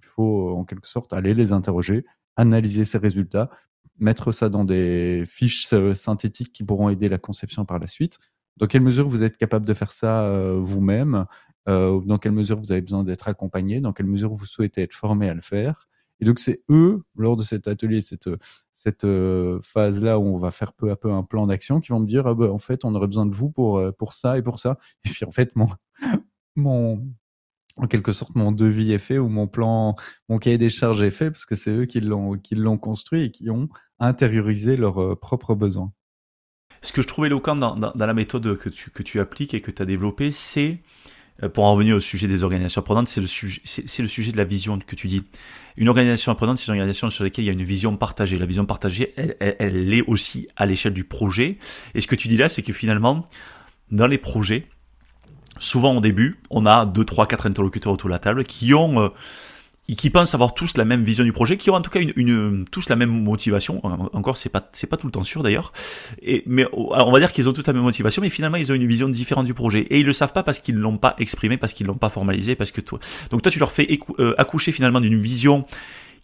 Il 0.00 0.06
faut, 0.06 0.56
en 0.56 0.64
quelque 0.64 0.86
sorte, 0.86 1.12
aller 1.12 1.34
les 1.34 1.52
interroger, 1.52 2.04
analyser 2.36 2.84
ces 2.84 2.98
résultats, 2.98 3.50
mettre 3.98 4.32
ça 4.32 4.48
dans 4.48 4.64
des 4.64 5.24
fiches 5.26 5.72
euh, 5.72 5.94
synthétiques 5.94 6.52
qui 6.52 6.64
pourront 6.64 6.88
aider 6.88 7.08
la 7.08 7.18
conception 7.18 7.64
par 7.64 7.78
la 7.78 7.86
suite. 7.86 8.18
Dans 8.56 8.66
quelle 8.66 8.82
mesure 8.82 9.08
vous 9.08 9.22
êtes 9.22 9.36
capable 9.36 9.66
de 9.66 9.74
faire 9.74 9.92
ça 9.92 10.22
euh, 10.22 10.58
vous-même 10.60 11.26
euh, 11.68 12.00
Dans 12.04 12.18
quelle 12.18 12.32
mesure 12.32 12.58
vous 12.58 12.72
avez 12.72 12.80
besoin 12.80 13.04
d'être 13.04 13.28
accompagné 13.28 13.80
Dans 13.80 13.92
quelle 13.92 14.06
mesure 14.06 14.32
vous 14.32 14.46
souhaitez 14.46 14.82
être 14.82 14.94
formé 14.94 15.28
à 15.28 15.34
le 15.34 15.40
faire 15.40 15.88
Et 16.20 16.24
donc 16.24 16.38
c'est 16.38 16.62
eux, 16.70 17.02
lors 17.16 17.36
de 17.36 17.42
cet 17.42 17.68
atelier, 17.68 18.00
cette, 18.00 18.30
cette 18.72 19.06
phase-là 19.62 20.18
où 20.18 20.24
on 20.24 20.38
va 20.38 20.50
faire 20.50 20.72
peu 20.72 20.90
à 20.90 20.96
peu 20.96 21.10
un 21.10 21.22
plan 21.22 21.46
d'action, 21.46 21.80
qui 21.80 21.92
vont 21.92 22.00
me 22.00 22.06
dire, 22.06 22.26
ah 22.26 22.34
ben, 22.34 22.50
en 22.50 22.58
fait, 22.58 22.84
on 22.84 22.94
aurait 22.94 23.08
besoin 23.08 23.26
de 23.26 23.34
vous 23.34 23.50
pour, 23.50 23.82
pour 23.94 24.14
ça 24.14 24.38
et 24.38 24.42
pour 24.42 24.58
ça. 24.58 24.78
Et 25.04 25.10
puis 25.10 25.26
en 25.26 25.30
fait, 25.30 25.54
mon, 25.54 25.68
mon, 26.56 27.02
en 27.76 27.86
quelque 27.86 28.12
sorte, 28.12 28.34
mon 28.34 28.52
devis 28.52 28.92
est 28.92 28.98
fait 28.98 29.18
ou 29.18 29.28
mon 29.28 29.46
plan, 29.46 29.96
mon 30.28 30.38
cahier 30.38 30.58
des 30.58 30.70
charges 30.70 31.02
est 31.02 31.10
fait 31.10 31.30
parce 31.30 31.46
que 31.46 31.54
c'est 31.54 31.70
eux 31.70 31.84
qui 31.84 32.00
l'ont, 32.00 32.38
qui 32.38 32.54
l'ont 32.54 32.78
construit 32.78 33.22
et 33.22 33.30
qui 33.30 33.50
ont 33.50 33.68
intériorisé 33.98 34.76
leurs 34.76 35.02
euh, 35.02 35.16
propres 35.16 35.54
besoins. 35.54 35.92
Ce 36.82 36.92
que 36.92 37.02
je 37.02 37.06
trouve 37.06 37.26
éloquent 37.26 37.56
dans, 37.56 37.74
dans, 37.74 37.92
dans 37.94 38.06
la 38.06 38.14
méthode 38.14 38.56
que 38.58 38.68
tu, 38.68 38.90
que 38.90 39.02
tu 39.02 39.20
appliques 39.20 39.54
et 39.54 39.60
que 39.60 39.70
tu 39.70 39.82
as 39.82 39.86
développée, 39.86 40.30
c'est 40.30 40.82
euh, 41.42 41.48
pour 41.48 41.64
en 41.64 41.72
revenir 41.74 41.96
au 41.96 42.00
sujet 42.00 42.28
des 42.28 42.44
organisations 42.44 42.80
apprenantes, 42.80 43.08
c'est 43.08 43.20
le 43.20 43.26
sujet, 43.26 43.60
c'est 43.64 44.02
le 44.02 44.08
sujet 44.08 44.32
de 44.32 44.36
la 44.36 44.44
vision 44.44 44.78
que 44.78 44.96
tu 44.96 45.06
dis. 45.06 45.22
Une 45.76 45.88
organisation 45.88 46.32
apprenante, 46.32 46.58
c'est 46.58 46.66
une 46.66 46.72
organisation 46.72 47.10
sur 47.10 47.24
laquelle 47.24 47.44
il 47.44 47.48
y 47.48 47.50
a 47.50 47.54
une 47.54 47.62
vision 47.62 47.96
partagée. 47.96 48.38
La 48.38 48.46
vision 48.46 48.64
partagée, 48.64 49.12
elle, 49.16 49.36
elle, 49.40 49.56
elle 49.58 49.94
est 49.94 50.02
aussi 50.02 50.48
à 50.56 50.64
l'échelle 50.64 50.94
du 50.94 51.04
projet. 51.04 51.58
Et 51.94 52.00
ce 52.00 52.06
que 52.06 52.16
tu 52.16 52.28
dis 52.28 52.36
là, 52.36 52.48
c'est 52.48 52.62
que 52.62 52.72
finalement, 52.72 53.24
dans 53.90 54.06
les 54.06 54.18
projets, 54.18 54.66
souvent 55.58 55.96
au 55.96 56.00
début, 56.00 56.38
on 56.50 56.66
a 56.66 56.86
deux, 56.86 57.04
trois, 57.04 57.26
quatre 57.26 57.46
interlocuteurs 57.46 57.92
autour 57.92 58.08
de 58.08 58.14
la 58.14 58.18
table 58.18 58.44
qui 58.44 58.74
ont 58.74 59.00
euh, 59.00 59.08
qui 59.94 60.10
pensent 60.10 60.34
avoir 60.34 60.54
tous 60.54 60.76
la 60.76 60.84
même 60.84 61.04
vision 61.04 61.24
du 61.24 61.32
projet, 61.32 61.56
qui 61.56 61.70
ont 61.70 61.74
en 61.74 61.80
tout 61.80 61.90
cas 61.90 62.00
une, 62.00 62.12
une 62.16 62.64
tous 62.70 62.88
la 62.88 62.96
même 62.96 63.10
motivation. 63.10 63.80
Encore, 64.14 64.36
c'est 64.36 64.48
pas 64.48 64.68
c'est 64.72 64.88
pas 64.88 64.96
tout 64.96 65.06
le 65.06 65.12
temps 65.12 65.24
sûr 65.24 65.42
d'ailleurs. 65.42 65.72
Et 66.22 66.42
mais 66.46 66.66
on 66.72 67.12
va 67.12 67.18
dire 67.20 67.32
qu'ils 67.32 67.48
ont 67.48 67.52
tous 67.52 67.66
la 67.66 67.72
même 67.72 67.82
motivation, 67.82 68.20
mais 68.20 68.30
finalement 68.30 68.56
ils 68.56 68.72
ont 68.72 68.74
une 68.74 68.86
vision 68.86 69.08
différente 69.08 69.46
du 69.46 69.54
projet 69.54 69.82
et 69.82 70.00
ils 70.00 70.06
le 70.06 70.12
savent 70.12 70.32
pas 70.32 70.42
parce 70.42 70.58
qu'ils 70.58 70.76
l'ont 70.76 70.96
pas 70.96 71.14
exprimé, 71.18 71.56
parce 71.56 71.72
qu'ils 71.72 71.86
l'ont 71.86 71.94
pas 71.96 72.08
formalisé, 72.08 72.56
parce 72.56 72.72
que 72.72 72.80
toi. 72.80 72.98
Donc 73.30 73.42
toi, 73.42 73.52
tu 73.52 73.58
leur 73.58 73.70
fais 73.70 73.86
euh, 74.18 74.34
accoucher 74.38 74.72
finalement 74.72 75.00
d'une 75.00 75.20
vision 75.20 75.64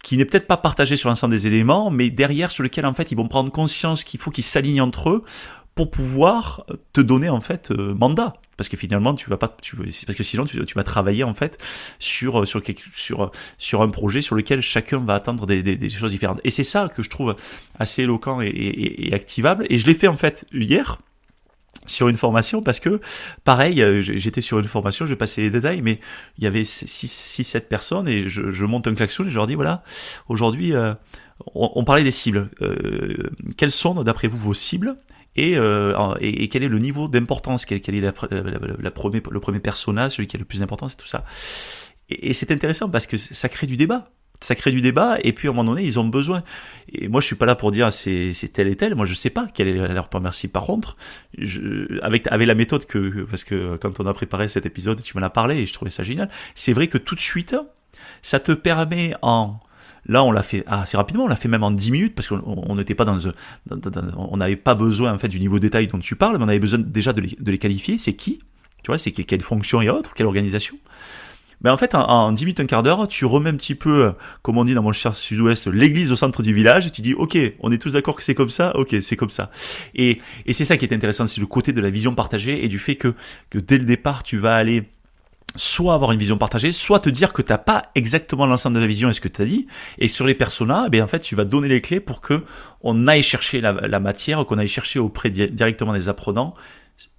qui 0.03 0.17
n'est 0.17 0.25
peut-être 0.25 0.49
pas 0.49 0.57
partagée 0.57 0.97
sur 0.97 1.09
l'ensemble 1.09 1.33
des 1.33 1.47
éléments, 1.47 1.91
mais 1.91 2.11
derrière 2.11 2.51
sur 2.51 2.65
lequel 2.65 2.87
en 2.87 2.93
fait 2.93 3.13
ils 3.13 3.17
vont 3.17 3.29
prendre 3.29 3.53
conscience 3.53 4.03
qu'il 4.03 4.19
faut 4.19 4.33
qu'ils 4.33 4.45
s'alignent 4.45 4.81
entre 4.81 5.11
eux 5.11 5.25
pour 5.75 5.91
pouvoir 5.91 6.67
te 6.93 7.01
donner 7.01 7.29
en 7.29 7.41
fait 7.41 7.71
euh, 7.71 7.95
mandat. 7.95 8.33
Parce 8.57 8.69
que 8.69 8.77
finalement 8.77 9.15
tu 9.15 9.29
vas 9.31 9.39
pas 9.39 9.55
tu 9.61 9.77
parce 9.77 10.17
que 10.17 10.23
sinon 10.23 10.45
tu, 10.45 10.75
vas 10.75 10.85
travailler 10.85 11.25
en 11.25 11.35
fait 11.35 11.59
sur 11.99 12.47
sur 12.47 12.63
sur 12.95 13.31
sur 13.59 13.83
un 13.83 13.89
projet 13.89 14.21
sur 14.21 14.37
lequel 14.37 14.61
chacun 14.61 15.01
va 15.01 15.15
attendre 15.15 15.47
des, 15.47 15.63
des, 15.63 15.77
des 15.77 15.89
choses 15.89 16.13
différentes. 16.13 16.41
Et 16.45 16.51
c'est 16.51 16.63
ça 16.63 16.89
que 16.95 17.03
je 17.03 17.11
trouve 17.11 17.35
assez 17.79 18.03
éloquent 18.03 18.41
et, 18.41 18.47
et, 18.47 19.09
et 19.09 19.15
activable. 19.15 19.67
Et 19.71 19.79
je 19.79 19.87
l'ai 19.87 19.95
fait 19.95 20.07
en 20.07 20.17
fait 20.17 20.47
hier 20.53 20.99
sur 21.87 22.09
une 22.09 22.17
formation 22.17 22.63
parce 22.63 22.79
que 22.79 23.01
pareil 23.43 23.83
euh, 23.83 24.03
j'étais 24.03 24.43
sur 24.43 24.59
une 24.61 24.67
formation 24.67 25.05
je 25.05 25.11
vais 25.11 25.17
passer 25.17 25.41
les 25.41 25.51
détails 25.51 25.83
mais 25.83 25.99
il 26.39 26.45
y 26.45 26.47
avait 26.47 26.63
6 26.63 26.87
6 26.87 27.43
7 27.43 27.69
personnes 27.69 28.07
et 28.07 28.29
je, 28.29 28.53
je 28.53 28.65
monte 28.65 28.87
un 28.87 28.95
klaxon 28.95 29.25
et 29.25 29.31
je 29.31 29.35
leur 29.35 29.49
dis 29.49 29.57
voilà 29.57 29.83
aujourd'hui 30.29 30.75
euh, 30.75 30.95
on, 31.55 31.85
parlait 31.85 32.05
des 32.05 32.13
cibles. 32.13 32.51
Euh, 32.61 33.17
quelles 33.57 33.71
sont, 33.71 34.03
d'après 34.03 34.29
vous, 34.29 34.39
vos 34.39 34.55
cibles 34.55 34.97
euh, 35.39 36.15
et, 36.21 36.45
et, 36.45 36.49
quel 36.49 36.63
est 36.63 36.69
le 36.69 36.79
niveau 36.79 37.09
d'importance, 37.09 37.65
quel, 37.65 37.79
est 37.79 38.01
la, 38.01 38.13
la, 38.79 38.91
premier, 38.91 39.23
le 39.31 39.41
premier 39.41 39.61
personnage, 39.61 40.13
celui 40.13 40.27
qui 40.27 40.37
a 40.37 40.39
le 40.39 40.45
plus 40.45 40.61
d'importance 40.61 40.95
et 40.95 40.97
tout 40.97 41.07
ça. 41.07 41.25
Et, 42.11 42.35
c'est 42.35 42.51
intéressant 42.51 42.91
parce 42.91 43.07
que 43.07 43.17
ça 43.17 43.49
crée 43.49 43.67
du 43.67 43.77
débat. 43.77 44.11
Ça 44.41 44.57
crée 44.57 44.73
du 44.73 44.81
débat 44.81 45.19
et 45.23 45.33
puis 45.33 45.47
à 45.47 45.53
un 45.53 45.55
moment 45.55 45.71
donné 45.71 45.85
ils 45.85 46.01
ont 46.01 46.05
besoin. 46.05 46.43
Et 46.93 47.07
moi 47.07 47.21
je 47.21 47.27
suis 47.27 47.37
pas 47.37 47.47
là 47.47 47.55
pour 47.55 47.71
dire 47.71 47.93
c'est 47.93 48.33
c'est 48.33 48.49
tel 48.49 48.67
et 48.67 48.75
tel. 48.75 48.97
Moi 48.97 49.07
je 49.07 49.15
sais 49.15 49.31
pas 49.31 49.47
quelle 49.55 49.69
est 49.69 49.95
leur 49.95 50.09
première 50.09 50.35
cible. 50.35 50.53
Par 50.53 50.65
contre, 50.65 50.97
je, 51.39 52.01
avec 52.03 52.27
avec 52.27 52.49
la 52.49 52.57
méthode 52.57 52.85
que 52.85 53.23
parce 53.23 53.45
que 53.45 53.77
quand 53.77 54.01
on 54.01 54.07
a 54.07 54.13
préparé 54.13 54.49
cet 54.49 54.67
épisode 54.67 55.01
tu 55.01 55.17
m'en 55.17 55.25
as 55.25 55.31
parlé 55.31 55.59
et 55.59 55.67
je 55.67 55.73
trouvais 55.73 55.93
ça 55.93 56.03
génial. 56.03 56.29
C'est 56.57 56.73
vrai 56.73 56.89
que 56.89 56.99
tout 56.99 57.15
de 57.15 57.21
suite 57.21 57.55
ça 58.21 58.41
te 58.41 58.51
permet 58.51 59.15
en 59.23 59.61
Là, 60.07 60.25
on 60.25 60.33
l'a 60.33 60.43
fait 60.43 60.65
assez 60.67 60.97
rapidement, 60.97 61.25
on 61.25 61.29
l'a 61.29 61.37
fait 61.37 61.49
même 61.49 61.63
en 61.63 61.71
10 61.71 61.93
minutes 61.93 62.15
parce 62.15 62.29
qu'on 62.29 62.75
n'était 62.75 62.95
pas 62.95 63.05
dans, 63.05 63.19
on 64.17 64.37
n'avait 64.37 64.57
pas 64.57 64.75
besoin 64.75 65.13
en 65.13 65.19
fait 65.19 65.29
du 65.29 65.39
niveau 65.39 65.57
de 65.57 65.63
détail 65.63 65.87
dont 65.87 65.99
tu 65.99 66.17
parles, 66.17 66.39
mais 66.39 66.45
on 66.45 66.49
avait 66.49 66.59
besoin 66.59 66.81
déjà 66.81 67.13
de 67.13 67.21
les, 67.21 67.59
qualifier. 67.59 67.99
C'est 67.99 68.15
qui? 68.15 68.41
Tu 68.83 68.89
vois, 68.89 68.99
c'est 68.99 69.13
quelle 69.13 69.43
fonction 69.43 69.81
et 69.81 69.89
autres, 69.89 70.13
quelle 70.15 70.27
organisation? 70.27 70.77
Mais 71.63 71.71
en 71.71 71.77
fait, 71.77 71.95
en, 71.95 72.33
10 72.33 72.45
minutes, 72.45 72.61
un 72.61 72.67
quart 72.67 72.83
d'heure, 72.83 73.07
tu 73.07 73.25
remets 73.25 73.51
un 73.51 73.55
petit 73.55 73.77
peu, 73.77 74.13
comme 74.43 74.59
on 74.59 74.65
dit 74.65 74.75
dans 74.75 74.83
mon 74.83 74.93
cher 74.93 75.15
sud-ouest, 75.15 75.69
l'église 75.69 76.11
au 76.11 76.17
centre 76.17 76.43
du 76.43 76.53
village, 76.53 76.89
et 76.89 76.91
tu 76.91 77.03
dis, 77.03 77.15
ok, 77.15 77.39
on 77.61 77.71
est 77.71 77.79
tous 77.79 77.93
d'accord 77.93 78.17
que 78.17 78.25
c'est 78.25 78.35
comme 78.35 78.51
ça, 78.51 78.75
ok, 78.77 78.97
c'est 79.01 79.15
comme 79.15 79.31
ça. 79.31 79.51
Et, 79.95 80.21
et 80.45 80.53
c'est 80.53 80.65
ça 80.65 80.77
qui 80.77 80.85
est 80.85 80.93
intéressant, 80.93 81.29
c'est 81.29 81.41
le 81.41 81.47
côté 81.47 81.73
de 81.73 81.81
la 81.81 81.91
vision 81.91 82.17
partagée 82.17 82.65
et 82.65 82.69
du 82.69 82.81
fait 82.81 82.97
que, 82.97 83.15
que 83.49 83.59
dès 83.59 83.79
le 83.79 83.85
départ, 83.85 84.25
tu 84.25 84.39
vas 84.39 84.57
aller 84.57 84.83
soit 85.57 85.95
avoir 85.95 86.13
une 86.13 86.19
vision 86.19 86.39
partagée, 86.39 86.73
soit 86.73 87.01
te 87.01 87.11
dire 87.11 87.33
que 87.33 87.43
t'as 87.43 87.59
pas 87.59 87.91
exactement 87.95 88.47
l'ensemble 88.47 88.77
de 88.77 88.81
la 88.81 88.87
vision 88.87 89.11
et 89.11 89.13
ce 89.13 89.21
que 89.21 89.29
tu 89.29 89.43
as 89.43 89.45
dit. 89.45 89.67
Et 89.99 90.09
sur 90.09 90.27
les 90.27 90.35
personas, 90.35 90.89
eh 90.93 91.03
en 91.03 91.07
fait, 91.07 91.21
tu 91.21 91.35
vas 91.35 91.45
donner 91.45 91.69
les 91.69 91.81
clés 91.81 92.01
pour 92.01 92.21
que 92.21 92.45
on 92.83 93.07
aille 93.07 93.23
chercher 93.23 93.61
la, 93.61 94.01
matière, 94.01 94.45
qu'on 94.47 94.59
aille 94.59 94.69
chercher 94.69 94.99
auprès 94.99 95.31
directement 95.31 95.93
des 95.93 96.09
apprenants 96.09 96.55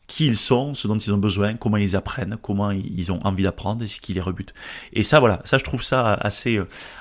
qui 0.05 0.27
ils 0.27 0.35
sont, 0.35 0.73
ce 0.73 0.87
dont 0.87 0.97
ils 0.97 1.13
ont 1.13 1.17
besoin, 1.17 1.55
comment 1.55 1.77
ils 1.77 1.95
apprennent, 1.95 2.37
comment 2.41 2.71
ils 2.71 3.11
ont 3.11 3.19
envie 3.23 3.43
d'apprendre 3.43 3.83
et 3.83 3.87
ce 3.87 4.01
qui 4.01 4.13
les 4.13 4.19
rebute. 4.19 4.53
Et 4.91 5.01
ça, 5.01 5.19
voilà, 5.19 5.41
ça 5.45 5.57
je 5.57 5.63
trouve 5.63 5.81
ça 5.81 6.13
assez 6.13 6.59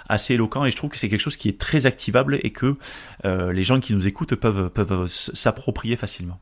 assez 0.08 0.34
éloquent 0.34 0.64
et 0.64 0.70
je 0.70 0.76
trouve 0.76 0.88
que 0.88 0.98
c'est 0.98 1.08
quelque 1.08 1.20
chose 1.20 1.36
qui 1.36 1.48
est 1.48 1.58
très 1.58 1.86
activable 1.86 2.38
et 2.42 2.50
que 2.50 2.76
euh, 3.24 3.52
les 3.52 3.64
gens 3.64 3.80
qui 3.80 3.92
nous 3.92 4.06
écoutent 4.06 4.36
peuvent 4.36 4.70
peuvent 4.70 5.06
s'approprier 5.06 5.96
facilement. 5.96 6.38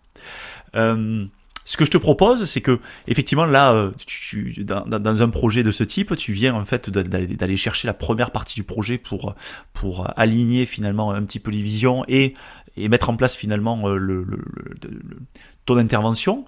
Euh, 0.76 1.24
ce 1.64 1.76
que 1.76 1.84
je 1.84 1.90
te 1.90 1.98
propose, 1.98 2.44
c'est 2.44 2.60
que 2.60 2.80
effectivement 3.06 3.44
là, 3.44 3.72
euh, 3.72 3.90
tu, 4.06 4.64
dans, 4.64 4.84
dans, 4.86 5.22
un 5.22 5.28
projet 5.28 5.62
de 5.62 5.70
ce 5.70 5.84
type, 5.84 6.16
tu 6.16 6.32
viens 6.32 6.54
en 6.54 6.64
fait 6.64 6.90
d'aller 6.90 7.56
chercher 7.56 7.86
la 7.86 7.94
première 7.94 8.30
partie 8.30 8.54
du 8.54 8.64
projet 8.64 8.98
pour 8.98 9.34
pour 9.72 10.10
aligner 10.18 10.66
finalement 10.66 11.12
un 11.12 11.22
petit 11.22 11.38
peu 11.38 11.50
les 11.50 11.62
visions 11.62 12.04
et 12.08 12.34
et 12.76 12.88
mettre 12.88 13.10
en 13.10 13.16
place 13.16 13.36
finalement 13.36 13.88
euh, 13.88 13.96
le, 13.96 14.22
le, 14.24 14.38
le, 14.82 15.18
ton 15.66 15.76
intervention. 15.76 16.44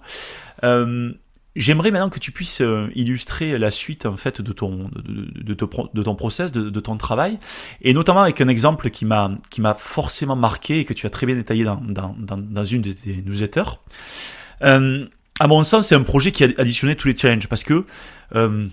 Euh, 0.63 1.11
J'aimerais 1.55 1.91
maintenant 1.91 2.09
que 2.09 2.17
tu 2.17 2.31
puisses 2.31 2.61
euh, 2.61 2.89
illustrer 2.95 3.59
la 3.59 3.69
suite 3.69 4.07
en 4.07 4.17
fait 4.17 4.41
de 4.41 4.53
ton 4.53 4.89
de, 4.95 5.53
de, 5.53 5.53
de 5.53 6.03
ton 6.03 6.15
process, 6.15 6.51
de, 6.51 6.71
de, 6.71 6.79
ton 6.79 6.97
travail, 6.97 7.37
et 7.83 7.93
notamment 7.93 8.23
avec 8.23 8.41
un 8.41 8.47
exemple 8.47 8.89
qui 8.89 9.05
m'a 9.05 9.29
qui 9.51 9.61
m'a 9.61 9.75
forcément 9.75 10.35
marqué 10.35 10.79
et 10.79 10.85
que 10.85 10.95
tu 10.95 11.05
as 11.05 11.11
très 11.11 11.27
bien 11.27 11.35
détaillé 11.35 11.63
dans, 11.63 11.79
dans, 11.79 12.15
dans 12.17 12.65
une 12.65 12.81
de 12.81 12.91
tes 12.91 13.21
newsletters. 13.23 13.77
Euh, 14.63 15.05
à 15.39 15.47
mon 15.47 15.63
sens, 15.63 15.87
c'est 15.87 15.95
un 15.95 16.03
projet 16.03 16.31
qui 16.31 16.43
a 16.43 16.47
additionné 16.57 16.95
tous 16.95 17.07
les 17.07 17.17
challenges 17.17 17.47
parce 17.47 17.63
que 17.63 17.85
euh, 18.35 18.67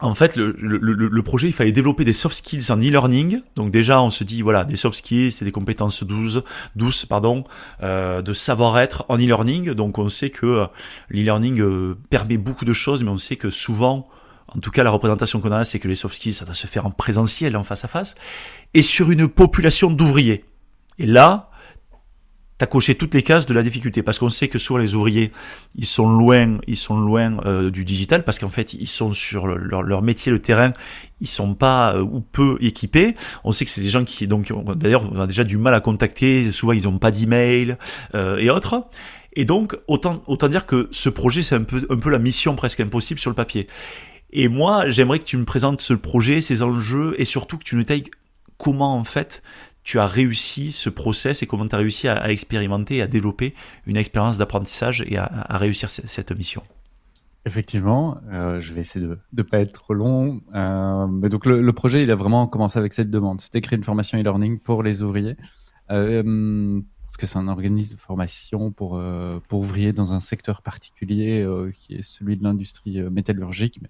en 0.00 0.14
fait, 0.14 0.36
le, 0.36 1.22
projet, 1.22 1.46
il 1.46 1.52
fallait 1.52 1.72
développer 1.72 2.04
des 2.04 2.12
soft 2.12 2.34
skills 2.34 2.70
en 2.70 2.76
e-learning. 2.76 3.40
Donc 3.54 3.70
déjà, 3.70 4.02
on 4.02 4.10
se 4.10 4.24
dit, 4.24 4.42
voilà, 4.42 4.64
des 4.64 4.76
soft 4.76 4.96
skills, 4.98 5.30
c'est 5.30 5.44
des 5.44 5.52
compétences 5.52 6.02
douces, 6.02 6.40
douces 6.74 7.06
pardon, 7.06 7.44
euh, 7.82 8.20
de 8.20 8.32
savoir-être 8.34 9.06
en 9.08 9.16
e-learning. 9.16 9.70
Donc 9.70 9.98
on 9.98 10.08
sait 10.08 10.30
que 10.30 10.46
euh, 10.46 10.66
l'e-learning 11.10 11.94
permet 12.10 12.36
beaucoup 12.36 12.64
de 12.64 12.72
choses, 12.72 13.04
mais 13.04 13.10
on 13.10 13.18
sait 13.18 13.36
que 13.36 13.50
souvent, 13.50 14.08
en 14.48 14.58
tout 14.58 14.72
cas, 14.72 14.82
la 14.82 14.90
représentation 14.90 15.40
qu'on 15.40 15.52
a, 15.52 15.64
c'est 15.64 15.78
que 15.78 15.88
les 15.88 15.94
soft 15.94 16.16
skills, 16.16 16.34
ça 16.34 16.44
doit 16.44 16.54
se 16.54 16.66
faire 16.66 16.86
en 16.86 16.90
présentiel, 16.90 17.56
en 17.56 17.64
face 17.64 17.84
à 17.84 17.88
face, 17.88 18.16
et 18.74 18.82
sur 18.82 19.10
une 19.12 19.28
population 19.28 19.90
d'ouvriers. 19.90 20.44
Et 20.98 21.06
là, 21.06 21.50
coché 22.66 22.94
toutes 22.94 23.14
les 23.14 23.22
cases 23.22 23.46
de 23.46 23.54
la 23.54 23.62
difficulté 23.62 24.02
parce 24.02 24.18
qu'on 24.18 24.28
sait 24.28 24.48
que 24.48 24.58
souvent 24.58 24.78
les 24.78 24.94
ouvriers 24.94 25.32
ils 25.74 25.86
sont 25.86 26.08
loin 26.08 26.58
ils 26.66 26.76
sont 26.76 26.98
loin 26.98 27.38
euh, 27.44 27.70
du 27.70 27.84
digital 27.84 28.24
parce 28.24 28.38
qu'en 28.38 28.48
fait 28.48 28.74
ils 28.74 28.88
sont 28.88 29.12
sur 29.12 29.46
leur, 29.46 30.02
métier 30.02 30.32
le 30.32 30.38
terrain 30.38 30.72
ils 31.20 31.28
sont 31.28 31.54
pas 31.54 31.94
euh, 31.94 32.02
ou 32.02 32.20
peu 32.20 32.56
équipés. 32.60 33.14
On 33.44 33.52
sait 33.52 33.64
que 33.64 33.70
c'est 33.70 33.80
des 33.80 33.88
gens 33.88 34.04
qui 34.04 34.26
donc 34.26 34.52
d'ailleurs 34.76 35.10
on 35.12 35.20
a 35.20 35.26
déjà 35.26 35.44
du 35.44 35.56
mal 35.56 35.74
à 35.74 35.80
contacter 35.80 36.52
souvent 36.52 36.72
ils 36.72 36.86
ont 36.88 36.98
pas 36.98 37.10
d'email 37.10 37.76
euh, 38.14 38.36
et 38.38 38.50
autres. 38.50 38.84
Et 39.34 39.44
donc 39.44 39.76
autant 39.88 40.22
autant 40.26 40.48
dire 40.48 40.66
que 40.66 40.88
ce 40.92 41.08
projet 41.08 41.42
c'est 41.42 41.56
un 41.56 41.64
peu 41.64 41.86
un 41.90 41.96
peu 41.96 42.10
la 42.10 42.18
mission 42.18 42.54
presque 42.54 42.80
impossible 42.80 43.18
sur 43.18 43.30
le 43.30 43.36
papier. 43.36 43.66
Et 44.30 44.48
moi 44.48 44.88
j'aimerais 44.88 45.18
que 45.18 45.24
tu 45.24 45.36
me 45.36 45.44
présentes 45.44 45.80
ce 45.80 45.94
projet 45.94 46.40
ses 46.40 46.62
enjeux 46.62 47.14
et 47.18 47.24
surtout 47.24 47.58
que 47.58 47.64
tu 47.64 47.76
nous 47.76 47.84
tailles 47.84 48.04
comment 48.58 48.96
en 48.96 49.04
fait 49.04 49.42
tu 49.84 49.98
as 49.98 50.06
réussi 50.06 50.72
ce 50.72 50.88
process 50.88 51.42
et 51.42 51.46
comment 51.46 51.68
tu 51.68 51.74
as 51.74 51.78
réussi 51.78 52.08
à, 52.08 52.30
expérimenter, 52.30 53.02
à 53.02 53.06
développer 53.06 53.54
une 53.86 53.98
expérience 53.98 54.38
d'apprentissage 54.38 55.04
et 55.06 55.18
à, 55.18 55.28
réussir 55.58 55.90
cette 55.90 56.32
mission? 56.32 56.62
Effectivement, 57.46 58.16
euh, 58.32 58.58
je 58.60 58.72
vais 58.72 58.80
essayer 58.80 59.04
de 59.04 59.18
ne 59.36 59.42
pas 59.42 59.58
être 59.58 59.74
trop 59.74 59.92
long. 59.92 60.40
Euh, 60.54 61.28
donc 61.28 61.44
le, 61.44 61.72
projet, 61.72 62.02
il 62.02 62.10
a 62.10 62.14
vraiment 62.14 62.46
commencé 62.46 62.78
avec 62.78 62.94
cette 62.94 63.10
demande. 63.10 63.42
C'était 63.42 63.60
créer 63.60 63.76
une 63.76 63.84
formation 63.84 64.18
e-learning 64.18 64.58
pour 64.58 64.82
les 64.82 65.02
ouvriers. 65.02 65.36
Euh, 65.90 66.80
parce 67.02 67.18
que 67.18 67.26
c'est 67.26 67.38
un 67.38 67.48
organisme 67.48 67.96
de 67.96 68.00
formation 68.00 68.72
pour, 68.72 68.98
ouvriers 69.52 69.92
dans 69.92 70.14
un 70.14 70.20
secteur 70.20 70.62
particulier 70.62 71.46
qui 71.78 71.96
est 71.96 72.02
celui 72.02 72.38
de 72.38 72.42
l'industrie 72.42 73.02
métallurgique. 73.02 73.80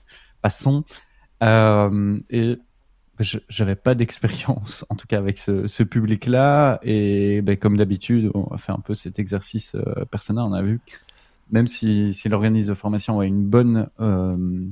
Passons. 0.42 0.82
et 1.40 2.58
j'avais 3.20 3.76
pas 3.76 3.94
d'expérience, 3.94 4.84
en 4.90 4.96
tout 4.96 5.06
cas 5.06 5.18
avec 5.18 5.38
ce, 5.38 5.66
ce 5.66 5.82
public-là. 5.82 6.80
Et 6.82 7.42
ben, 7.42 7.56
comme 7.56 7.76
d'habitude, 7.76 8.30
on 8.34 8.46
a 8.52 8.58
fait 8.58 8.72
un 8.72 8.80
peu 8.80 8.94
cet 8.94 9.18
exercice 9.18 9.74
euh, 9.74 10.04
personnel. 10.10 10.44
On 10.46 10.52
a 10.52 10.62
vu, 10.62 10.80
même 11.50 11.66
si, 11.66 12.12
si 12.14 12.28
l'organisme 12.28 12.70
de 12.70 12.74
formation 12.74 13.20
a 13.20 13.26
une 13.26 13.44
bonne 13.44 13.88
euh, 14.00 14.66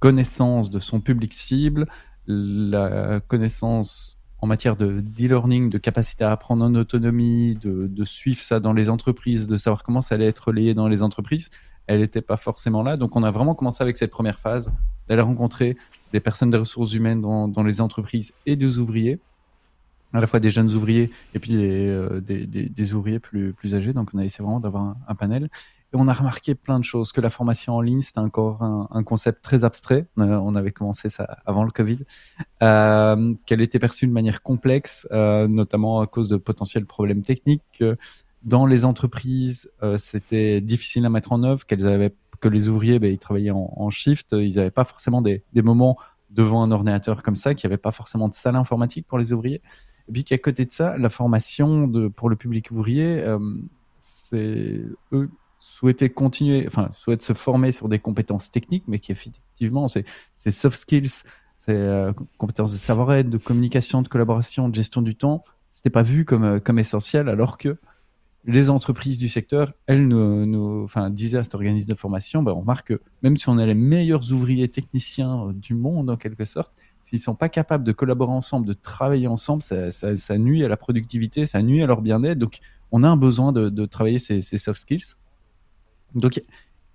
connaissance 0.00 0.70
de 0.70 0.78
son 0.78 1.00
public 1.00 1.32
cible, 1.32 1.86
la 2.26 3.20
connaissance 3.20 4.16
en 4.40 4.46
matière 4.46 4.76
de 4.76 5.00
d'e-learning, 5.00 5.70
de 5.70 5.78
capacité 5.78 6.24
à 6.24 6.32
apprendre 6.32 6.64
en 6.64 6.74
autonomie, 6.74 7.54
de, 7.56 7.86
de, 7.86 8.04
suivre 8.04 8.40
ça 8.40 8.58
dans 8.58 8.72
les 8.72 8.90
entreprises, 8.90 9.46
de 9.46 9.56
savoir 9.56 9.84
comment 9.84 10.00
ça 10.00 10.16
allait 10.16 10.26
être 10.26 10.48
relayé 10.48 10.74
dans 10.74 10.88
les 10.88 11.04
entreprises, 11.04 11.50
elle 11.86 12.00
n'était 12.00 12.22
pas 12.22 12.36
forcément 12.36 12.82
là. 12.82 12.96
Donc 12.96 13.14
on 13.14 13.22
a 13.22 13.30
vraiment 13.30 13.54
commencé 13.54 13.82
avec 13.82 13.96
cette 13.96 14.10
première 14.10 14.40
phase 14.40 14.72
d'aller 15.08 15.22
rencontrer 15.22 15.76
des 16.12 16.20
personnes 16.20 16.50
des 16.50 16.58
ressources 16.58 16.92
humaines 16.94 17.20
dans, 17.20 17.62
les 17.62 17.80
entreprises 17.80 18.32
et 18.46 18.56
des 18.56 18.78
ouvriers, 18.78 19.18
à 20.12 20.20
la 20.20 20.26
fois 20.26 20.40
des 20.40 20.50
jeunes 20.50 20.72
ouvriers 20.74 21.10
et 21.34 21.38
puis 21.38 21.56
euh, 21.56 22.20
des, 22.20 22.46
des, 22.46 22.68
des, 22.68 22.94
ouvriers 22.94 23.18
plus, 23.18 23.52
plus 23.54 23.74
âgés. 23.74 23.92
Donc 23.92 24.10
on 24.12 24.18
a 24.18 24.24
essayé 24.24 24.44
vraiment 24.44 24.60
d'avoir 24.60 24.96
un, 25.08 25.14
panel. 25.14 25.44
Et 25.94 25.96
on 25.98 26.08
a 26.08 26.12
remarqué 26.12 26.54
plein 26.54 26.78
de 26.78 26.84
choses, 26.84 27.12
que 27.12 27.20
la 27.20 27.28
formation 27.28 27.74
en 27.74 27.80
ligne, 27.82 28.00
c'était 28.00 28.18
encore 28.18 28.62
un, 28.62 29.02
concept 29.04 29.42
très 29.42 29.64
abstrait. 29.64 30.06
Euh, 30.18 30.36
on 30.36 30.54
avait 30.54 30.70
commencé 30.70 31.10
ça 31.10 31.38
avant 31.44 31.64
le 31.64 31.70
Covid. 31.70 31.98
Euh, 32.62 33.34
qu'elle 33.46 33.60
était 33.60 33.78
perçue 33.78 34.06
de 34.06 34.12
manière 34.12 34.42
complexe, 34.42 35.06
euh, 35.12 35.48
notamment 35.48 36.00
à 36.00 36.06
cause 36.06 36.28
de 36.28 36.36
potentiels 36.36 36.86
problèmes 36.86 37.22
techniques. 37.22 37.62
Que 37.78 37.96
dans 38.44 38.66
les 38.66 38.84
entreprises, 38.84 39.70
euh, 39.82 39.98
c'était 39.98 40.60
difficile 40.60 41.06
à 41.06 41.10
mettre 41.10 41.32
en 41.32 41.42
œuvre, 41.44 41.64
qu'elles 41.64 41.86
avaient, 41.86 42.14
que 42.42 42.48
les 42.48 42.68
ouvriers, 42.68 42.98
ben, 42.98 43.10
ils 43.10 43.18
travaillaient 43.18 43.52
en, 43.52 43.88
shift, 43.88 44.32
ils 44.32 44.56
n'avaient 44.56 44.70
pas 44.70 44.84
forcément 44.84 45.22
des, 45.22 45.42
des, 45.52 45.62
moments 45.62 45.96
devant 46.30 46.62
un 46.62 46.70
ordinateur 46.70 47.22
comme 47.22 47.36
ça, 47.36 47.54
qu'il 47.54 47.68
n'y 47.68 47.72
avait 47.72 47.80
pas 47.80 47.92
forcément 47.92 48.28
de 48.28 48.34
salle 48.34 48.56
informatique 48.56 49.06
pour 49.06 49.18
les 49.18 49.32
ouvriers. 49.32 49.62
Et 50.08 50.12
puis 50.12 50.24
qu'à 50.24 50.38
côté 50.38 50.64
de 50.64 50.72
ça, 50.72 50.98
la 50.98 51.08
formation 51.08 51.86
de, 51.86 52.08
pour 52.08 52.28
le 52.28 52.36
public 52.36 52.70
ouvrier, 52.70 53.22
euh, 53.22 53.38
c'est 53.98 54.82
eux 55.12 55.30
souhaiter 55.56 56.10
continuer, 56.10 56.64
enfin, 56.66 56.88
souhaitent 56.90 57.22
se 57.22 57.34
former 57.34 57.70
sur 57.70 57.88
des 57.88 58.00
compétences 58.00 58.50
techniques, 58.50 58.88
mais 58.88 58.98
qui 58.98 59.12
effectivement, 59.12 59.86
c'est 59.86 60.50
soft 60.50 60.76
skills, 60.76 61.22
c'est 61.56 61.70
euh, 61.70 62.12
compétences 62.36 62.72
de 62.72 62.78
savoir-être, 62.78 63.30
de 63.30 63.38
communication, 63.38 64.02
de 64.02 64.08
collaboration, 64.08 64.68
de 64.68 64.74
gestion 64.74 65.02
du 65.02 65.14
temps. 65.14 65.44
C'était 65.70 65.90
pas 65.90 66.02
vu 66.02 66.24
comme, 66.24 66.42
euh, 66.42 66.58
comme 66.58 66.80
essentiel, 66.80 67.28
alors 67.28 67.58
que 67.58 67.78
les 68.44 68.70
entreprises 68.70 69.18
du 69.18 69.28
secteur, 69.28 69.72
elles 69.86 70.06
nous, 70.06 70.46
nous 70.46 70.82
enfin, 70.82 71.10
disaient 71.10 71.38
à 71.38 71.42
cet 71.44 71.54
organisme 71.54 71.88
de 71.88 71.94
formation, 71.94 72.42
ben, 72.42 72.52
on 72.52 72.60
remarque 72.60 72.88
que 72.88 73.00
même 73.22 73.36
si 73.36 73.48
on 73.48 73.58
a 73.58 73.66
les 73.66 73.74
meilleurs 73.74 74.32
ouvriers 74.32 74.68
techniciens 74.68 75.48
euh, 75.48 75.52
du 75.52 75.74
monde, 75.74 76.10
en 76.10 76.16
quelque 76.16 76.44
sorte, 76.44 76.72
s'ils 77.02 77.20
sont 77.20 77.36
pas 77.36 77.48
capables 77.48 77.84
de 77.84 77.92
collaborer 77.92 78.32
ensemble, 78.32 78.66
de 78.66 78.72
travailler 78.72 79.28
ensemble, 79.28 79.62
ça, 79.62 80.38
nuit 80.38 80.64
à 80.64 80.68
la 80.68 80.76
productivité, 80.76 81.46
ça 81.46 81.62
nuit 81.62 81.82
à 81.82 81.86
leur 81.86 82.02
bien-être. 82.02 82.38
Donc, 82.38 82.58
on 82.90 83.04
a 83.04 83.08
un 83.08 83.16
besoin 83.16 83.52
de, 83.52 83.68
de 83.68 83.86
travailler 83.86 84.18
ces, 84.18 84.42
ces 84.42 84.58
soft 84.58 84.80
skills. 84.80 85.14
Donc, 86.14 86.42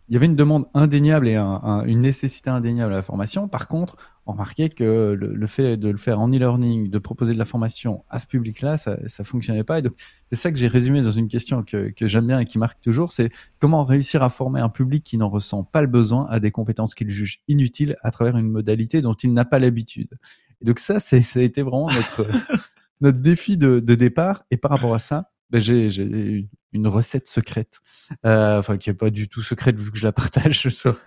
il 0.09 0.13
y 0.13 0.17
avait 0.17 0.25
une 0.25 0.35
demande 0.35 0.67
indéniable 0.73 1.27
et 1.27 1.35
un, 1.35 1.59
un, 1.63 1.83
une 1.85 1.99
nécessité 1.99 2.49
indéniable 2.49 2.93
à 2.93 2.97
la 2.97 3.01
formation. 3.01 3.49
Par 3.49 3.67
contre, 3.67 3.97
on 4.25 4.31
remarquait 4.31 4.69
que 4.69 5.15
le, 5.19 5.33
le 5.33 5.47
fait 5.47 5.75
de 5.75 5.89
le 5.89 5.97
faire 5.97 6.19
en 6.19 6.29
e-learning, 6.29 6.89
de 6.89 6.97
proposer 6.97 7.33
de 7.33 7.37
la 7.37 7.45
formation 7.45 8.05
à 8.09 8.19
ce 8.19 8.25
public-là, 8.25 8.77
ça, 8.77 8.97
ça 9.07 9.25
fonctionnait 9.25 9.65
pas. 9.65 9.79
Et 9.79 9.81
donc, 9.81 9.93
c'est 10.25 10.37
ça 10.37 10.51
que 10.51 10.57
j'ai 10.57 10.67
résumé 10.67 11.01
dans 11.01 11.11
une 11.11 11.27
question 11.27 11.61
que, 11.61 11.89
que 11.89 12.07
j'aime 12.07 12.27
bien 12.27 12.39
et 12.39 12.45
qui 12.45 12.57
marque 12.57 12.79
toujours, 12.81 13.11
c'est 13.11 13.29
comment 13.59 13.83
réussir 13.83 14.23
à 14.23 14.29
former 14.29 14.61
un 14.61 14.69
public 14.69 15.03
qui 15.03 15.17
n'en 15.17 15.29
ressent 15.29 15.63
pas 15.63 15.81
le 15.81 15.87
besoin 15.87 16.25
à 16.29 16.39
des 16.39 16.51
compétences 16.51 16.95
qu'il 16.95 17.09
juge 17.09 17.41
inutiles 17.49 17.97
à 18.01 18.11
travers 18.11 18.37
une 18.37 18.49
modalité 18.49 19.01
dont 19.01 19.13
il 19.13 19.33
n'a 19.33 19.43
pas 19.43 19.59
l'habitude. 19.59 20.17
Et 20.61 20.65
donc 20.65 20.79
ça, 20.79 20.99
c'est, 20.99 21.21
ça 21.21 21.39
a 21.39 21.43
été 21.43 21.61
vraiment 21.63 21.91
notre, 21.91 22.27
notre 23.01 23.19
défi 23.19 23.57
de, 23.57 23.79
de 23.79 23.95
départ. 23.95 24.45
Et 24.51 24.57
par 24.57 24.71
rapport 24.71 24.93
à 24.93 24.99
ça, 24.99 25.31
ben 25.49 25.61
j'ai, 25.61 26.47
une 26.73 26.87
recette 26.87 27.27
secrète, 27.27 27.79
euh, 28.25 28.59
enfin 28.59 28.77
qui 28.77 28.89
est 28.89 28.93
pas 28.93 29.09
du 29.09 29.29
tout 29.29 29.41
secrète 29.41 29.79
vu 29.79 29.91
que 29.91 29.97
je 29.97 30.05
la 30.05 30.11
partage 30.11 30.67
sur, 30.69 30.99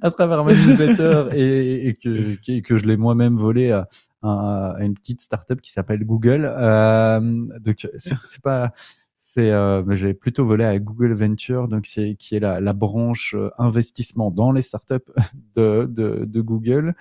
à 0.00 0.10
travers 0.10 0.44
ma 0.44 0.54
newsletter 0.54 1.28
et, 1.34 1.88
et 1.88 1.94
que, 1.94 2.60
que 2.60 2.78
je 2.78 2.84
l'ai 2.86 2.96
moi-même 2.96 3.36
volé 3.36 3.72
à, 3.72 3.88
à, 4.22 4.76
une 4.80 4.94
petite 4.94 5.20
startup 5.20 5.60
qui 5.60 5.72
s'appelle 5.72 6.04
Google. 6.04 6.50
Euh, 6.56 7.20
donc 7.60 7.86
c'est, 7.96 8.42
pas 8.42 8.72
c'est 9.16 9.50
euh, 9.50 9.82
j'ai 9.94 10.14
plutôt 10.14 10.44
volé 10.44 10.64
à 10.64 10.78
Google 10.78 11.12
Venture 11.12 11.66
donc 11.66 11.86
c'est 11.86 12.14
qui 12.14 12.36
est 12.36 12.40
la, 12.40 12.60
la 12.60 12.72
branche 12.72 13.34
euh, 13.34 13.50
investissement 13.58 14.30
dans 14.30 14.52
les 14.52 14.62
startups 14.62 15.10
de, 15.56 15.86
de, 15.90 16.24
de 16.24 16.40
Google 16.40 16.94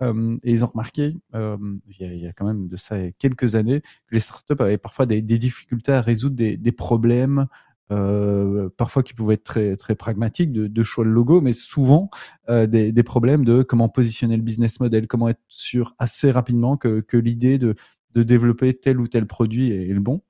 et 0.00 0.50
ils 0.50 0.64
ont 0.64 0.68
remarqué, 0.68 1.14
il, 1.32 1.80
y 1.98 2.26
a, 2.26 2.32
quand 2.32 2.46
même 2.46 2.68
de 2.68 2.76
ça 2.76 2.96
quelques 3.18 3.54
années, 3.54 3.80
que 3.80 4.14
les 4.14 4.20
startups 4.20 4.54
avaient 4.58 4.78
parfois 4.78 5.06
des, 5.06 5.22
difficultés 5.22 5.92
à 5.92 6.00
résoudre 6.00 6.36
des, 6.36 6.72
problèmes, 6.72 7.46
parfois 7.88 9.02
qui 9.02 9.14
pouvaient 9.14 9.34
être 9.34 9.44
très, 9.44 9.76
très 9.76 9.94
pragmatiques, 9.94 10.52
de, 10.52 10.82
choix 10.82 11.04
de 11.04 11.10
logo, 11.10 11.40
mais 11.40 11.52
souvent 11.52 12.10
des, 12.48 13.02
problèmes 13.04 13.44
de 13.44 13.62
comment 13.62 13.88
positionner 13.88 14.36
le 14.36 14.42
business 14.42 14.80
model, 14.80 15.06
comment 15.06 15.28
être 15.28 15.42
sûr 15.48 15.94
assez 15.98 16.30
rapidement 16.30 16.76
que, 16.76 17.00
que 17.00 17.16
l'idée 17.16 17.58
de, 17.58 17.74
de 18.14 18.22
développer 18.22 18.72
tel 18.74 19.00
ou 19.00 19.06
tel 19.06 19.26
produit 19.26 19.70
est, 19.70 19.92
le 19.92 20.00
bon. 20.00 20.22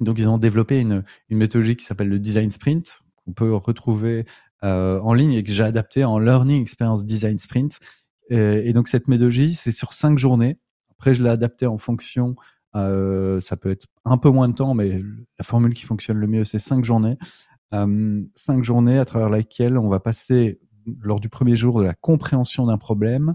Donc 0.00 0.18
ils 0.18 0.28
ont 0.28 0.38
développé 0.38 0.80
une, 0.80 1.04
méthodologie 1.30 1.76
qui 1.76 1.84
s'appelle 1.84 2.08
le 2.08 2.18
design 2.18 2.50
sprint, 2.50 3.02
qu'on 3.24 3.32
peut 3.32 3.54
retrouver 3.54 4.24
en 4.62 5.12
ligne 5.12 5.32
et 5.32 5.42
que 5.42 5.52
j'ai 5.52 5.62
adapté 5.62 6.04
en 6.04 6.18
Learning 6.18 6.62
Experience 6.62 7.04
Design 7.04 7.36
Sprint 7.36 7.80
et, 8.30 8.68
et 8.68 8.72
donc 8.72 8.88
cette 8.88 9.08
méthodologie, 9.08 9.54
c'est 9.54 9.72
sur 9.72 9.92
cinq 9.92 10.18
journées. 10.18 10.58
Après, 10.92 11.14
je 11.14 11.22
l'ai 11.22 11.30
adapté 11.30 11.66
en 11.66 11.78
fonction. 11.78 12.36
Euh, 12.76 13.40
ça 13.40 13.56
peut 13.56 13.70
être 13.70 13.86
un 14.04 14.18
peu 14.18 14.30
moins 14.30 14.48
de 14.48 14.54
temps, 14.54 14.74
mais 14.74 15.02
la 15.38 15.44
formule 15.44 15.74
qui 15.74 15.84
fonctionne 15.84 16.18
le 16.18 16.26
mieux, 16.26 16.44
c'est 16.44 16.58
cinq 16.58 16.84
journées. 16.84 17.18
Euh, 17.72 18.22
cinq 18.34 18.62
journées 18.64 18.98
à 18.98 19.04
travers 19.04 19.30
lesquelles 19.30 19.78
on 19.78 19.88
va 19.88 20.00
passer 20.00 20.60
lors 21.00 21.20
du 21.20 21.28
premier 21.28 21.56
jour 21.56 21.78
de 21.78 21.84
la 21.84 21.94
compréhension 21.94 22.66
d'un 22.66 22.78
problème 22.78 23.34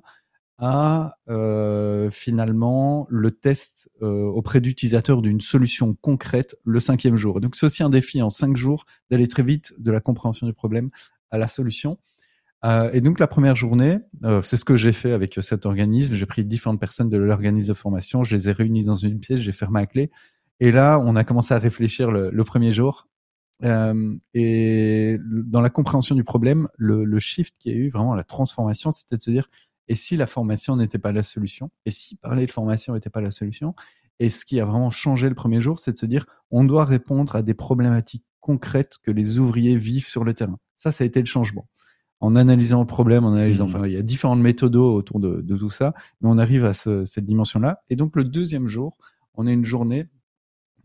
à 0.62 1.16
euh, 1.30 2.10
finalement 2.10 3.08
le 3.10 3.32
test 3.32 3.90
euh, 4.02 4.26
auprès 4.26 4.60
d'utilisateurs 4.60 5.22
d'une 5.22 5.40
solution 5.40 5.96
concrète 6.02 6.58
le 6.66 6.80
cinquième 6.80 7.16
jour. 7.16 7.40
Donc 7.40 7.56
c'est 7.56 7.66
aussi 7.66 7.82
un 7.82 7.90
défi 7.90 8.22
en 8.22 8.30
cinq 8.30 8.58
jours 8.58 8.86
d'aller 9.10 9.28
très 9.28 9.44
vite 9.44 9.74
de 9.78 9.92
la 9.92 10.02
compréhension 10.02 10.48
du 10.48 10.54
problème 10.54 10.90
à 11.32 11.38
la 11.38 11.48
solution. 11.48 11.98
Euh, 12.66 12.90
et 12.92 13.02
donc 13.02 13.20
la 13.20 13.28
première 13.28 13.56
journée, 13.56 14.00
euh, 14.24 14.42
c'est 14.42 14.58
ce 14.58 14.66
que 14.66 14.76
j'ai 14.76 14.92
fait 14.92 15.12
avec 15.12 15.38
cet 15.42 15.66
organisme. 15.66 16.14
J'ai 16.14 16.26
pris 16.26 16.46
différentes 16.46 16.80
personnes 16.80 17.10
de 17.10 17.18
l'organisme 17.18 17.70
de 17.70 17.74
formation, 17.74 18.24
je 18.24 18.36
les 18.36 18.50
ai 18.50 18.52
réunies 18.52 18.86
dans 18.86 18.96
une 18.96 19.20
pièce, 19.20 19.40
j'ai 19.40 19.52
fermé 19.52 19.82
la 19.82 19.88
clé. 19.88 20.12
Et 20.60 20.72
là, 20.72 21.00
on 21.00 21.16
a 21.16 21.24
commencé 21.24 21.54
à 21.54 21.60
réfléchir 21.60 22.12
le, 22.12 22.44
premier 22.44 22.72
jour. 22.72 23.08
Euh, 23.64 24.16
et 24.34 25.18
dans 25.22 25.62
la 25.62 25.70
compréhension 25.70 26.16
du 26.16 26.24
problème, 26.24 26.68
le, 26.78 27.06
le 27.06 27.20
shift 27.20 27.56
qui 27.58 27.70
a 27.70 27.74
eu, 27.74 27.90
vraiment 27.90 28.14
la 28.14 28.24
transformation, 28.26 28.92
c'était 28.92 29.16
de 29.16 29.22
se 29.22 29.32
dire, 29.32 29.48
et 29.88 29.96
si 29.96 30.18
la 30.18 30.26
formation 30.26 30.76
n'était 30.76 31.00
pas 31.00 31.12
la 31.14 31.24
solution? 31.24 31.72
Et 31.86 31.92
si 31.92 32.16
parler 32.16 32.46
de 32.46 32.52
formation 32.52 32.94
n'était 32.94 33.10
pas 33.10 33.22
la 33.22 33.32
solution? 33.32 33.74
Et 34.20 34.30
ce 34.30 34.44
qui 34.44 34.60
a 34.60 34.66
vraiment 34.66 34.90
changé 34.90 35.30
le 35.30 35.36
premier 35.36 35.62
jour, 35.62 35.80
c'est 35.80 35.94
de 35.94 35.98
se 35.98 36.06
dire, 36.06 36.26
on 36.52 36.66
doit 36.66 36.86
répondre 36.86 37.36
à 37.38 37.42
des 37.42 37.54
problématiques 37.54 38.26
concrètes 38.42 38.98
que 39.02 39.12
les 39.12 39.40
ouvriers 39.40 39.78
vivent 39.78 40.08
sur 40.08 40.26
le 40.26 40.34
terrain. 40.34 40.60
Ça, 40.76 40.92
ça 40.92 41.06
a 41.06 41.08
été 41.08 41.20
le 41.22 41.26
changement 41.26 41.68
en 42.22 42.36
analysant 42.36 42.82
le 42.82 42.86
problème, 42.86 43.24
en 43.26 43.34
analysant, 43.34 43.66
mmh. 43.66 43.76
enfin, 43.76 43.88
il 43.88 43.94
y 43.94 43.98
a 43.98 44.02
différentes 44.02 44.40
méthodes 44.40 44.76
autour 44.76 45.20
de, 45.20 45.42
de, 45.42 45.58
tout 45.58 45.70
ça, 45.70 45.94
mais 46.22 46.30
on 46.30 46.38
arrive 46.38 46.66
à 46.66 46.74
ce, 46.74 47.06
cette 47.06 47.26
dimension-là. 47.26 47.82
Et 47.90 47.96
donc, 47.96 48.16
le 48.16 48.24
deuxième 48.24 48.68
jour, 48.68 48.98
on 49.36 49.48
a 49.48 49.52
une 49.52 49.66
journée 49.66 50.06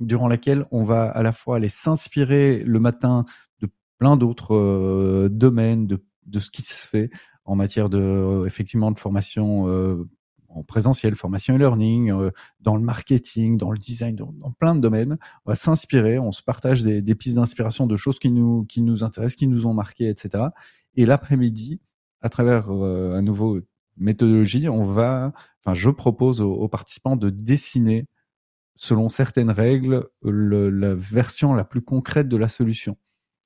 durant 0.00 0.28
laquelle 0.28 0.64
on 0.70 0.84
va 0.84 1.04
à 1.04 1.22
la 1.22 1.32
fois 1.32 1.56
aller 1.56 1.68
s'inspirer 1.68 2.62
le 2.64 2.80
matin 2.80 3.24
de 3.60 3.68
plein 3.98 4.16
d'autres 4.16 4.54
euh, 4.54 5.28
domaines, 5.28 5.86
de, 5.86 6.04
de 6.26 6.38
ce 6.38 6.50
qui 6.50 6.62
se 6.62 6.86
fait 6.86 7.10
en 7.44 7.56
matière 7.56 7.88
de, 7.88 7.98
euh, 7.98 8.46
effectivement, 8.46 8.90
de 8.90 8.98
formation 8.98 9.68
euh, 9.68 10.08
en 10.48 10.62
présentiel, 10.62 11.14
formation 11.14 11.54
et 11.54 11.58
learning, 11.58 12.10
euh, 12.12 12.30
dans 12.60 12.76
le 12.76 12.82
marketing, 12.82 13.58
dans 13.58 13.70
le 13.70 13.78
design, 13.78 14.14
dans, 14.14 14.32
dans 14.32 14.52
plein 14.52 14.74
de 14.74 14.80
domaines. 14.80 15.18
On 15.44 15.50
va 15.50 15.56
s'inspirer, 15.56 16.18
on 16.18 16.32
se 16.32 16.42
partage 16.42 16.82
des, 16.82 17.02
des 17.02 17.14
pistes 17.14 17.36
d'inspiration 17.36 17.86
de 17.86 17.96
choses 17.96 18.18
qui 18.18 18.30
nous, 18.30 18.64
qui 18.64 18.80
nous 18.80 19.04
intéressent, 19.04 19.36
qui 19.36 19.46
nous 19.46 19.66
ont 19.66 19.74
marqué, 19.74 20.08
etc. 20.08 20.44
Et 20.96 21.06
l'après-midi, 21.06 21.80
à 22.20 22.28
travers 22.28 22.70
euh, 22.70 23.14
un 23.14 23.22
nouveau 23.22 23.60
méthodologie, 23.96 24.68
on 24.68 24.84
va, 24.84 25.32
enfin, 25.60 25.74
je 25.74 25.90
propose 25.90 26.40
aux, 26.40 26.68
participants 26.68 27.16
de 27.16 27.30
dessiner, 27.30 28.06
selon 28.76 29.08
certaines 29.08 29.50
règles, 29.50 30.08
le, 30.22 30.70
la 30.70 30.94
version 30.94 31.54
la 31.54 31.64
plus 31.64 31.82
concrète 31.82 32.28
de 32.28 32.36
la 32.36 32.48
solution. 32.48 32.96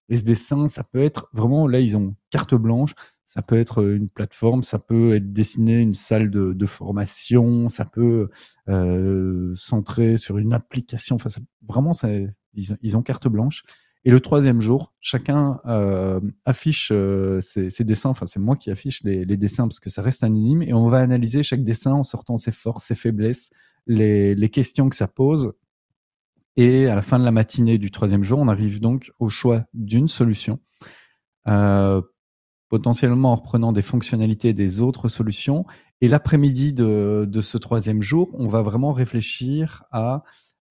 Et 0.09 0.17
ce 0.17 0.25
dessin, 0.25 0.69
ça 0.69 0.85
peut 0.85 1.03
être 1.03 1.29
vraiment, 1.33 1.67
là, 1.67 1.81
ils 1.81 1.97
ont 1.97 2.15
carte 2.31 2.55
blanche, 2.55 2.95
ça 3.27 3.43
peut 3.43 3.59
être 3.59 3.85
une 3.85 4.09
plateforme, 4.09 4.63
ça 4.63 4.79
peut 4.79 5.15
être 5.15 5.33
dessiné 5.35 5.81
une 5.81 5.93
salle 5.93 6.31
de, 6.31 6.67
formation, 6.67 7.69
ça 7.69 7.85
peut 7.85 8.31
euh, 8.71 9.55
centrer 9.55 10.17
sur 10.17 10.39
une 10.39 10.55
application. 10.55 11.17
Enfin, 11.17 11.29
vraiment, 11.63 11.93
ça, 11.93 12.09
ils 12.55 12.97
ont 12.97 13.03
carte 13.03 13.29
blanche. 13.29 13.65
Et 14.09 14.11
le 14.11 14.21
troisième 14.21 14.63
jour, 14.63 14.95
chacun 15.01 15.61
euh, 15.67 16.19
affiche 16.47 16.89
euh, 16.93 17.43
ses, 17.43 17.85
dessins. 17.85 18.09
Enfin, 18.09 18.25
c'est 18.25 18.41
moi 18.41 18.57
qui 18.57 18.71
affiche 18.71 19.03
les, 19.05 19.27
dessins 19.37 19.65
parce 19.65 19.81
que 19.81 19.91
ça 19.91 20.01
reste 20.01 20.25
anonyme. 20.25 20.63
Et 20.63 20.73
on 20.73 20.89
va 20.89 21.01
analyser 21.01 21.43
chaque 21.43 21.63
dessin 21.63 21.93
en 21.93 22.03
sortant 22.05 22.39
ses 22.39 22.51
forces, 22.51 22.87
ses 22.87 22.95
faiblesses, 22.95 23.51
les, 23.87 24.49
questions 24.49 24.89
que 24.89 24.97
ça 24.97 25.09
pose. 25.09 25.53
Et 26.57 26.87
à 26.87 26.95
la 26.95 27.03
fin 27.03 27.19
de 27.19 27.25
la 27.27 27.33
matinée 27.33 27.77
du 27.77 27.91
troisième 27.91 28.23
jour, 28.23 28.39
on 28.39 28.49
arrive 28.49 28.81
donc 28.81 29.13
au 29.19 29.29
choix 29.29 29.65
d'une 29.75 30.09
solution, 30.09 30.59
euh, 31.47 32.01
potentiellement 32.71 33.33
en 33.33 33.37
reprenant 33.37 33.73
des 33.73 33.83
fonctionnalités 33.83 34.55
des 34.55 34.81
autres 34.81 35.09
solutions 35.09 35.67
Et 36.01 36.09
l'après-midi 36.09 36.73
de, 36.73 37.41
ce 37.43 37.59
troisième 37.59 38.01
jour, 38.01 38.31
on 38.33 38.47
va 38.47 38.63
vraiment 38.63 38.93
réfléchir 38.93 39.85
à 39.93 40.25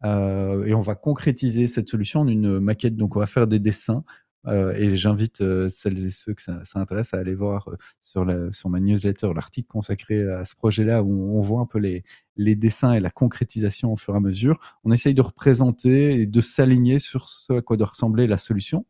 euh, 0.03 0.65
et 0.65 0.73
on 0.73 0.79
va 0.79 0.95
concrétiser 0.95 1.67
cette 1.67 1.89
solution 1.89 2.21
en 2.21 2.27
une 2.27 2.59
maquette. 2.59 2.95
Donc, 2.95 3.15
on 3.15 3.19
va 3.19 3.25
faire 3.25 3.47
des 3.47 3.59
dessins. 3.59 4.03
Euh, 4.45 4.73
et 4.75 4.95
j'invite 4.95 5.41
euh, 5.41 5.67
celles 5.67 6.05
et 6.05 6.09
ceux 6.09 6.33
que 6.33 6.41
ça, 6.41 6.61
intéresse 6.75 7.13
à 7.13 7.17
aller 7.17 7.35
voir 7.35 7.69
sur, 7.99 8.25
sur 8.53 8.69
ma 8.69 8.79
newsletter 8.79 9.31
l'article 9.35 9.67
consacré 9.67 10.23
à 10.31 10.45
ce 10.45 10.55
projet-là 10.55 11.03
où 11.03 11.11
on, 11.11 11.41
voit 11.41 11.59
un 11.59 11.65
peu 11.65 11.79
les, 11.79 12.03
les 12.37 12.55
dessins 12.55 12.93
et 12.93 13.01
la 13.01 13.09
concrétisation 13.09 13.91
au 13.91 13.97
fur 13.97 14.13
et 14.13 14.17
à 14.17 14.21
mesure. 14.21 14.57
On 14.85 14.91
essaye 14.91 15.13
de 15.13 15.21
représenter 15.21 16.21
et 16.21 16.27
de 16.27 16.41
s'aligner 16.41 16.99
sur 16.99 17.27
ce 17.27 17.53
à 17.53 17.61
quoi 17.61 17.75
doit 17.75 17.87
ressembler 17.87 18.25
la 18.25 18.37
solution. 18.37 18.85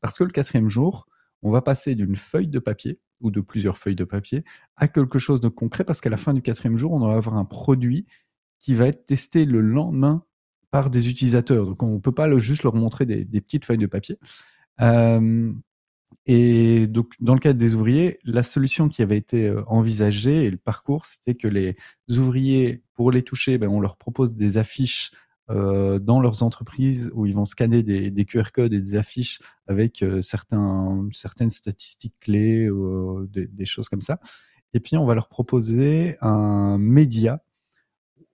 Parce 0.00 0.16
que 0.16 0.24
le 0.24 0.30
quatrième 0.30 0.68
jour, 0.68 1.06
on 1.42 1.50
va 1.50 1.60
passer 1.60 1.94
d'une 1.94 2.16
feuille 2.16 2.48
de 2.48 2.58
papier 2.58 2.98
ou 3.20 3.30
de 3.30 3.40
plusieurs 3.40 3.76
feuilles 3.76 3.94
de 3.94 4.04
papier 4.04 4.44
à 4.76 4.88
quelque 4.88 5.18
chose 5.18 5.40
de 5.40 5.48
concret 5.48 5.84
parce 5.84 6.00
qu'à 6.00 6.10
la 6.10 6.16
fin 6.16 6.32
du 6.34 6.42
quatrième 6.42 6.76
jour, 6.76 6.92
on 6.92 7.00
va 7.00 7.14
avoir 7.14 7.36
un 7.36 7.44
produit 7.44 8.06
qui 8.58 8.74
va 8.74 8.86
être 8.86 9.04
testé 9.04 9.44
le 9.44 9.60
lendemain 9.60 10.24
par 10.74 10.90
des 10.90 11.08
utilisateurs. 11.08 11.66
Donc, 11.66 11.84
on 11.84 11.94
ne 11.94 11.98
peut 12.00 12.10
pas 12.10 12.28
juste 12.36 12.64
leur 12.64 12.74
montrer 12.74 13.06
des, 13.06 13.24
petites 13.40 13.64
feuilles 13.64 13.78
de 13.78 13.86
papier. 13.86 14.18
Euh, 14.80 15.52
et 16.26 16.88
donc, 16.88 17.12
dans 17.20 17.34
le 17.34 17.38
cadre 17.38 17.60
des 17.60 17.76
ouvriers, 17.76 18.18
la 18.24 18.42
solution 18.42 18.88
qui 18.88 19.00
avait 19.00 19.16
été 19.16 19.46
euh, 19.46 19.62
envisagée 19.68 20.46
et 20.46 20.50
le 20.50 20.56
parcours, 20.56 21.06
c'était 21.06 21.36
que 21.36 21.46
les 21.46 21.76
ouvriers, 22.10 22.82
pour 22.94 23.12
les 23.12 23.22
toucher, 23.22 23.56
ben, 23.56 23.68
on 23.68 23.78
leur 23.78 23.96
propose 23.96 24.34
des 24.34 24.58
affiches 24.58 25.12
euh, 25.48 26.00
dans 26.00 26.18
leurs 26.18 26.42
entreprises 26.42 27.08
où 27.14 27.24
ils 27.24 27.34
vont 27.36 27.44
scanner 27.44 27.84
des, 27.84 28.24
QR 28.24 28.50
codes 28.52 28.72
et 28.72 28.80
des 28.80 28.96
affiches 28.96 29.38
avec 29.68 30.04
certains, 30.22 31.06
certaines 31.12 31.50
statistiques 31.50 32.18
clés 32.18 32.68
des, 33.28 33.46
des, 33.46 33.64
choses 33.64 33.88
comme 33.88 34.00
ça. 34.00 34.18
Et 34.72 34.80
puis, 34.80 34.96
on 34.96 35.06
va 35.06 35.14
leur 35.14 35.28
proposer 35.28 36.16
un 36.20 36.78
média 36.78 37.44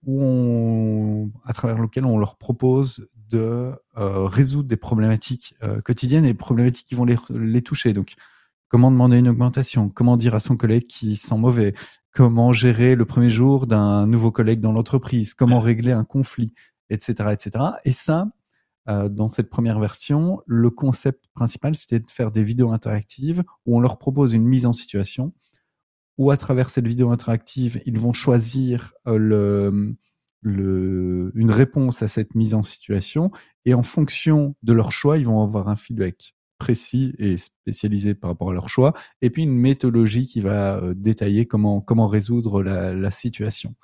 où 0.04 0.22
on, 0.22 1.30
à 1.44 1.52
travers 1.52 1.78
lequel 1.78 2.04
on 2.04 2.18
leur 2.18 2.36
propose 2.36 3.08
de 3.30 3.72
euh, 3.96 4.24
résoudre 4.24 4.68
des 4.68 4.76
problématiques 4.76 5.54
euh, 5.62 5.80
quotidiennes 5.80 6.24
et 6.24 6.34
problématiques 6.34 6.86
qui 6.86 6.94
vont 6.94 7.04
les, 7.04 7.16
les, 7.30 7.62
toucher. 7.62 7.92
Donc, 7.92 8.14
comment 8.68 8.90
demander 8.90 9.18
une 9.18 9.28
augmentation? 9.28 9.88
Comment 9.88 10.16
dire 10.16 10.34
à 10.34 10.40
son 10.40 10.56
collègue 10.56 10.84
qui 10.84 11.16
sent 11.16 11.36
mauvais? 11.36 11.74
Comment 12.12 12.52
gérer 12.52 12.96
le 12.96 13.04
premier 13.04 13.30
jour 13.30 13.66
d'un 13.66 14.06
nouveau 14.06 14.32
collègue 14.32 14.60
dans 14.60 14.72
l'entreprise? 14.72 15.34
Comment 15.34 15.60
régler 15.60 15.92
un 15.92 16.04
conflit? 16.04 16.54
Etc. 16.88 17.12
etc. 17.30 17.64
Et 17.84 17.92
ça, 17.92 18.26
euh, 18.88 19.08
dans 19.08 19.28
cette 19.28 19.48
première 19.48 19.78
version, 19.78 20.40
le 20.46 20.70
concept 20.70 21.26
principal, 21.34 21.76
c'était 21.76 22.00
de 22.00 22.10
faire 22.10 22.32
des 22.32 22.42
vidéos 22.42 22.72
interactives 22.72 23.44
où 23.66 23.76
on 23.76 23.80
leur 23.80 23.98
propose 23.98 24.32
une 24.32 24.44
mise 24.44 24.66
en 24.66 24.72
situation 24.72 25.32
ou 26.20 26.30
à 26.30 26.36
travers 26.36 26.68
cette 26.68 26.86
vidéo 26.86 27.10
interactive, 27.10 27.80
ils 27.86 27.98
vont 27.98 28.12
choisir 28.12 28.92
euh, 29.06 29.16
le, 29.16 29.96
le, 30.42 31.32
une 31.34 31.50
réponse 31.50 32.02
à 32.02 32.08
cette 32.08 32.34
mise 32.34 32.52
en 32.52 32.62
situation. 32.62 33.30
Et 33.64 33.72
en 33.72 33.82
fonction 33.82 34.54
de 34.62 34.74
leur 34.74 34.92
choix, 34.92 35.16
ils 35.16 35.24
vont 35.24 35.42
avoir 35.42 35.68
un 35.68 35.76
feedback 35.76 36.34
précis 36.58 37.14
et 37.16 37.38
spécialisé 37.38 38.14
par 38.14 38.28
rapport 38.28 38.50
à 38.50 38.52
leur 38.52 38.68
choix. 38.68 38.92
Et 39.22 39.30
puis 39.30 39.44
une 39.44 39.56
méthodologie 39.56 40.26
qui 40.26 40.42
va 40.42 40.76
euh, 40.76 40.92
détailler 40.94 41.46
comment, 41.46 41.80
comment 41.80 42.06
résoudre 42.06 42.62
la, 42.62 42.92
la 42.92 43.10
situation. 43.10 43.74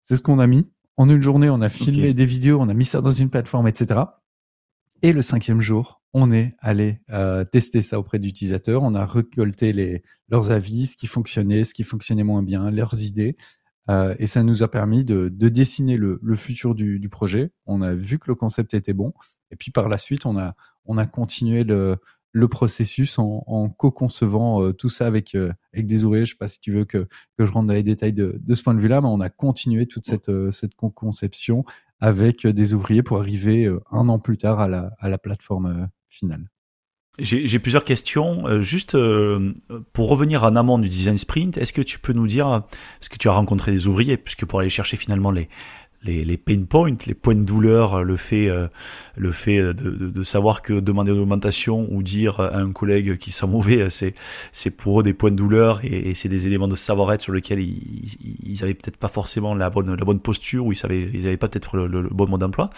C'est 0.00 0.16
ce 0.16 0.22
qu'on 0.22 0.38
a 0.38 0.46
mis. 0.46 0.66
En 0.96 1.10
une 1.10 1.22
journée, 1.22 1.50
on 1.50 1.60
a 1.60 1.68
filmé 1.68 2.14
des 2.14 2.24
vidéos, 2.24 2.58
on 2.58 2.70
a 2.70 2.74
mis 2.74 2.86
ça 2.86 3.02
dans 3.02 3.10
une 3.10 3.28
plateforme, 3.28 3.68
etc. 3.68 4.00
Et 5.02 5.12
le 5.12 5.20
cinquième 5.20 5.60
jour, 5.60 6.00
on 6.14 6.30
est 6.30 6.54
allé 6.60 7.00
euh, 7.10 7.44
tester 7.44 7.82
ça 7.82 7.98
auprès 7.98 8.20
d'utilisateurs. 8.20 8.82
On 8.84 8.94
a 8.94 9.04
récolté 9.04 10.00
leurs 10.28 10.52
avis, 10.52 10.86
ce 10.86 10.96
qui 10.96 11.08
fonctionnait, 11.08 11.64
ce 11.64 11.74
qui 11.74 11.82
fonctionnait 11.82 12.22
moins 12.22 12.44
bien, 12.44 12.70
leurs 12.70 13.02
idées. 13.02 13.36
Euh, 13.90 14.14
et 14.20 14.28
ça 14.28 14.44
nous 14.44 14.62
a 14.62 14.70
permis 14.70 15.04
de, 15.04 15.28
de 15.28 15.48
dessiner 15.48 15.96
le, 15.96 16.18
futur 16.36 16.76
du, 16.76 17.08
projet. 17.10 17.50
On 17.66 17.82
a 17.82 17.94
vu 17.94 18.20
que 18.20 18.26
le 18.28 18.36
concept 18.36 18.74
était 18.74 18.92
bon. 18.92 19.12
Et 19.50 19.56
puis 19.56 19.72
par 19.72 19.88
la 19.88 19.98
suite, 19.98 20.24
on 20.24 20.38
a, 20.38 20.54
on 20.84 20.98
a 20.98 21.04
continué 21.04 21.64
le, 21.64 21.98
processus 22.48 23.18
en, 23.18 23.68
co-concevant 23.70 24.62
euh, 24.62 24.72
tout 24.72 24.88
ça 24.88 25.08
avec, 25.08 25.36
des 25.76 26.04
ouvriers. 26.04 26.24
Je 26.24 26.30
ne 26.30 26.34
sais 26.34 26.38
pas 26.38 26.48
si 26.48 26.60
tu 26.60 26.70
veux 26.70 26.84
que, 26.84 27.08
je 27.40 27.50
rentre 27.50 27.66
dans 27.66 27.74
les 27.74 27.82
détails 27.82 28.12
de, 28.12 28.40
ce 28.54 28.62
point 28.62 28.74
de 28.74 28.80
vue-là, 28.80 29.00
mais 29.00 29.08
on 29.08 29.20
a 29.20 29.30
continué 29.30 29.86
toute 29.88 30.06
cette, 30.06 30.30
cette 30.52 30.76
co-conception 30.76 31.64
avec 31.98 32.46
des 32.46 32.72
ouvriers 32.72 33.02
pour 33.02 33.18
arriver 33.18 33.68
un 33.90 34.08
an 34.08 34.20
plus 34.20 34.38
tard 34.38 34.60
à 34.60 34.68
la, 34.68 35.18
plateforme 35.18 35.88
J'ai 37.18 37.58
plusieurs 37.60 37.84
questions. 37.84 38.46
Euh, 38.48 38.60
juste 38.60 38.96
pour 39.92 40.08
revenir 40.08 40.42
en 40.42 40.56
amont 40.56 40.78
du 40.78 40.88
design 40.88 41.16
sprint, 41.16 41.58
est-ce 41.58 41.72
que 41.72 41.82
tu 41.82 41.98
peux 41.98 42.12
nous 42.12 42.26
dire, 42.26 42.62
est-ce 43.00 43.08
que 43.08 43.18
tu 43.18 43.28
as 43.28 43.32
rencontré 43.32 43.70
des 43.70 43.86
ouvriers, 43.86 44.16
puisque 44.16 44.44
pour 44.44 44.60
aller 44.60 44.68
chercher 44.68 44.96
finalement 44.96 45.30
les, 45.30 45.48
les, 46.04 46.24
les 46.24 46.36
pain 46.36 46.64
points, 46.64 46.96
les 47.06 47.14
points 47.14 47.34
de 47.34 47.42
douleur, 47.42 48.04
le 48.04 48.16
fait, 48.16 48.48
euh, 48.48 48.68
le 49.16 49.30
fait 49.30 49.58
de, 49.58 49.72
de, 49.72 50.10
de, 50.10 50.22
savoir 50.22 50.62
que 50.62 50.74
demander 50.74 51.12
une 51.12 51.20
augmentation 51.20 51.86
ou 51.90 52.02
dire 52.02 52.40
à 52.40 52.56
un 52.56 52.72
collègue 52.72 53.16
qui 53.16 53.30
sent 53.30 53.46
mauvais, 53.46 53.88
c'est, 53.90 54.14
c'est 54.52 54.70
pour 54.70 55.00
eux 55.00 55.02
des 55.02 55.14
points 55.14 55.30
de 55.30 55.36
douleur 55.36 55.80
et, 55.84 56.14
c'est 56.14 56.28
des 56.28 56.46
éléments 56.46 56.68
de 56.68 56.76
savoir-être 56.76 57.22
sur 57.22 57.32
lesquels 57.32 57.60
ils, 57.60 58.16
ils 58.44 58.62
avaient 58.62 58.74
peut-être 58.74 58.96
pas 58.96 59.08
forcément 59.08 59.54
la 59.54 59.70
bonne, 59.70 59.94
la 59.94 60.04
bonne 60.04 60.20
posture 60.20 60.66
ou 60.66 60.72
ils 60.72 60.76
savaient, 60.76 61.10
ils 61.12 61.38
pas 61.38 61.48
peut-être 61.48 61.76
le, 61.76 61.86
le, 61.86 62.02
bon 62.02 62.28
mode 62.28 62.40
d'emploi. 62.40 62.70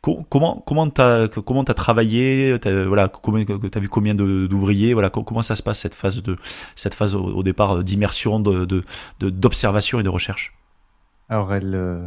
comment, 0.00 0.62
comment 0.66 0.88
t'as, 0.88 1.28
comment 1.28 1.64
t'as 1.64 1.74
travaillé, 1.74 2.58
voilà, 2.86 3.08
comment, 3.08 3.42
t'as 3.44 3.80
vu 3.80 3.88
combien 3.88 4.14
d'ouvriers, 4.14 4.94
voilà, 4.94 5.10
comment 5.10 5.42
ça 5.42 5.56
se 5.56 5.62
passe 5.62 5.78
cette 5.78 5.94
phase 5.94 6.22
de, 6.22 6.36
cette 6.76 6.94
phase 6.94 7.14
au, 7.14 7.42
départ 7.42 7.82
d'immersion, 7.84 8.40
de, 8.40 8.64
de, 8.64 8.84
d'observation 9.20 10.00
et 10.00 10.02
de 10.02 10.08
recherche? 10.08 10.54
Alors 11.28 11.54
elle, 11.54 11.74
euh, 11.74 12.06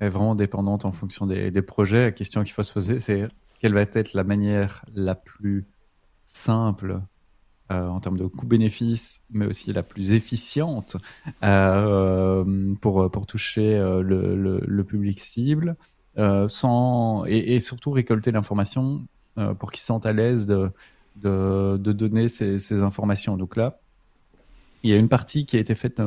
est 0.00 0.08
vraiment 0.08 0.34
dépendante 0.34 0.84
en 0.84 0.92
fonction 0.92 1.26
des, 1.26 1.62
projets. 1.62 2.06
La 2.06 2.12
question 2.12 2.42
qu'il 2.42 2.52
faut 2.52 2.62
se 2.62 2.72
poser, 2.72 2.98
c'est 2.98 3.28
quelle 3.60 3.74
va 3.74 3.82
être 3.82 4.12
la 4.14 4.24
manière 4.24 4.84
la 4.94 5.14
plus 5.14 5.66
simple 6.26 7.00
euh, 7.72 7.88
en 7.88 8.00
termes 8.00 8.18
de 8.18 8.26
coût-bénéfice, 8.26 9.22
mais 9.30 9.46
aussi 9.46 9.72
la 9.72 9.82
plus 9.82 10.12
efficiente 10.12 10.96
euh, 11.42 12.74
pour, 12.80 13.10
pour 13.10 13.26
toucher 13.26 13.76
euh, 13.76 14.02
le, 14.02 14.84
public 14.84 15.18
cible, 15.20 15.76
sans, 16.48 17.24
et, 17.26 17.58
surtout 17.60 17.90
récolter 17.90 18.32
l'information 18.32 19.06
pour 19.58 19.72
qu'ils 19.72 19.80
se 19.80 19.86
sentent 19.86 20.06
à 20.06 20.12
l'aise 20.12 20.46
de, 20.46 20.70
de, 21.16 21.92
donner 21.92 22.28
ces, 22.28 22.82
informations. 22.82 23.36
Donc 23.36 23.56
là, 23.56 23.80
il 24.82 24.90
y 24.90 24.92
a 24.92 24.96
une 24.96 25.08
partie 25.08 25.46
qui 25.46 25.56
a 25.56 25.60
été 25.60 25.74
faite 25.74 26.00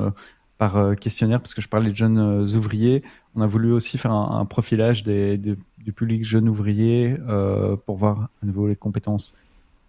par 0.58 0.78
euh, 0.78 0.94
questionnaire, 0.96 1.40
parce 1.40 1.54
que 1.54 1.62
je 1.62 1.70
parlais 1.70 1.92
de 1.92 1.96
jeunes 1.96 2.18
euh, 2.18 2.58
ouvriers. 2.58 3.04
On 3.36 3.42
a 3.42 3.48
voulu 3.48 3.72
aussi 3.72 3.98
faire 3.98 4.12
un, 4.12 4.46
profilage 4.46 5.04
des, 5.04 5.38
des, 5.38 5.56
du 5.78 5.94
public 5.94 6.24
jeune 6.24 6.50
ouvrier 6.50 7.16
euh, 7.28 7.76
pour 7.86 7.96
voir 7.96 8.30
à 8.42 8.46
nouveau 8.46 8.68
les 8.68 8.76
compétences 8.76 9.34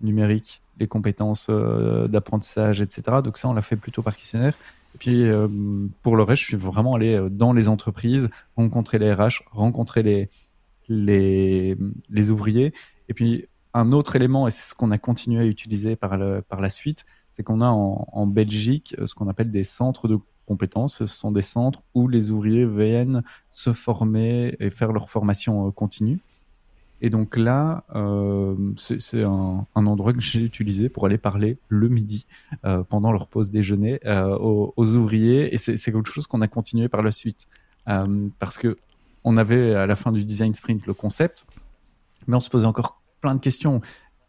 numériques, 0.00 0.60
les 0.78 0.86
compétences 0.86 1.50
d'apprentissage, 1.50 2.80
etc. 2.80 3.18
Donc 3.24 3.36
ça, 3.36 3.48
on 3.48 3.52
l'a 3.52 3.62
fait 3.62 3.76
plutôt 3.76 4.02
par 4.02 4.14
questionnaire. 4.14 4.54
Et 4.94 4.98
puis 4.98 5.24
pour 6.02 6.16
le 6.16 6.22
reste, 6.22 6.42
je 6.42 6.46
suis 6.48 6.56
vraiment 6.56 6.94
allé 6.94 7.18
dans 7.30 7.52
les 7.52 7.68
entreprises, 7.68 8.30
rencontrer 8.56 8.98
les 9.00 9.12
RH, 9.12 9.42
rencontrer 9.50 10.04
les, 10.04 10.30
les, 10.88 12.30
ouvriers. 12.30 12.72
Et 13.08 13.14
puis 13.14 13.46
un 13.74 13.90
autre 13.90 14.14
élément, 14.14 14.46
et 14.46 14.52
c'est 14.52 14.70
ce 14.70 14.74
qu'on 14.76 14.92
a 14.92 14.98
continué 14.98 15.42
à 15.42 15.46
utiliser 15.46 15.96
par 15.96 16.16
la 16.16 16.70
suite, 16.70 17.04
c'est 17.32 17.42
qu'on 17.42 17.60
a 17.60 17.66
en, 17.66 18.06
en 18.12 18.26
Belgique 18.28 18.94
ce 19.04 19.14
qu'on 19.16 19.28
appelle 19.28 19.50
des 19.50 19.64
centres 19.64 20.06
de 20.06 20.18
compétences. 20.48 20.98
Ce 20.98 21.06
sont 21.06 21.30
des 21.30 21.42
centres 21.42 21.82
où 21.94 22.08
les 22.08 22.30
ouvriers 22.30 22.66
viennent 22.66 23.22
se 23.48 23.72
former 23.72 24.56
et 24.58 24.70
faire 24.70 24.92
leur 24.92 25.10
formation 25.10 25.68
euh, 25.68 25.70
continue. 25.70 26.18
Et 27.00 27.10
donc 27.10 27.36
là, 27.36 27.84
euh, 27.94 28.56
c'est 28.76 29.22
un, 29.22 29.66
endroit 29.76 30.12
que 30.12 30.20
j'ai 30.20 30.42
utilisé 30.42 30.88
pour 30.88 31.06
aller 31.06 31.18
parler 31.18 31.58
le 31.68 31.88
midi 31.88 32.26
euh, 32.64 32.82
pendant 32.82 33.12
leur 33.12 33.28
pause 33.28 33.52
déjeuner 33.52 34.00
aux, 34.04 34.72
ouvriers. 34.96 35.54
Et 35.54 35.58
c'est 35.58 35.76
quelque 35.76 36.10
chose 36.10 36.26
qu'on 36.26 36.40
a 36.40 36.48
continué 36.48 36.88
par 36.88 37.02
la 37.02 37.12
suite. 37.12 37.46
Parce 38.40 38.58
que 38.58 38.76
on 39.22 39.36
avait 39.36 39.74
à 39.74 39.86
la 39.86 39.94
fin 39.94 40.10
du 40.10 40.24
design 40.24 40.54
sprint 40.54 40.86
le 40.86 40.94
concept, 40.94 41.46
mais 42.26 42.36
on 42.36 42.40
se 42.40 42.50
posait 42.50 42.66
encore 42.66 43.00
plein 43.20 43.36
de 43.36 43.40
questions. 43.40 43.80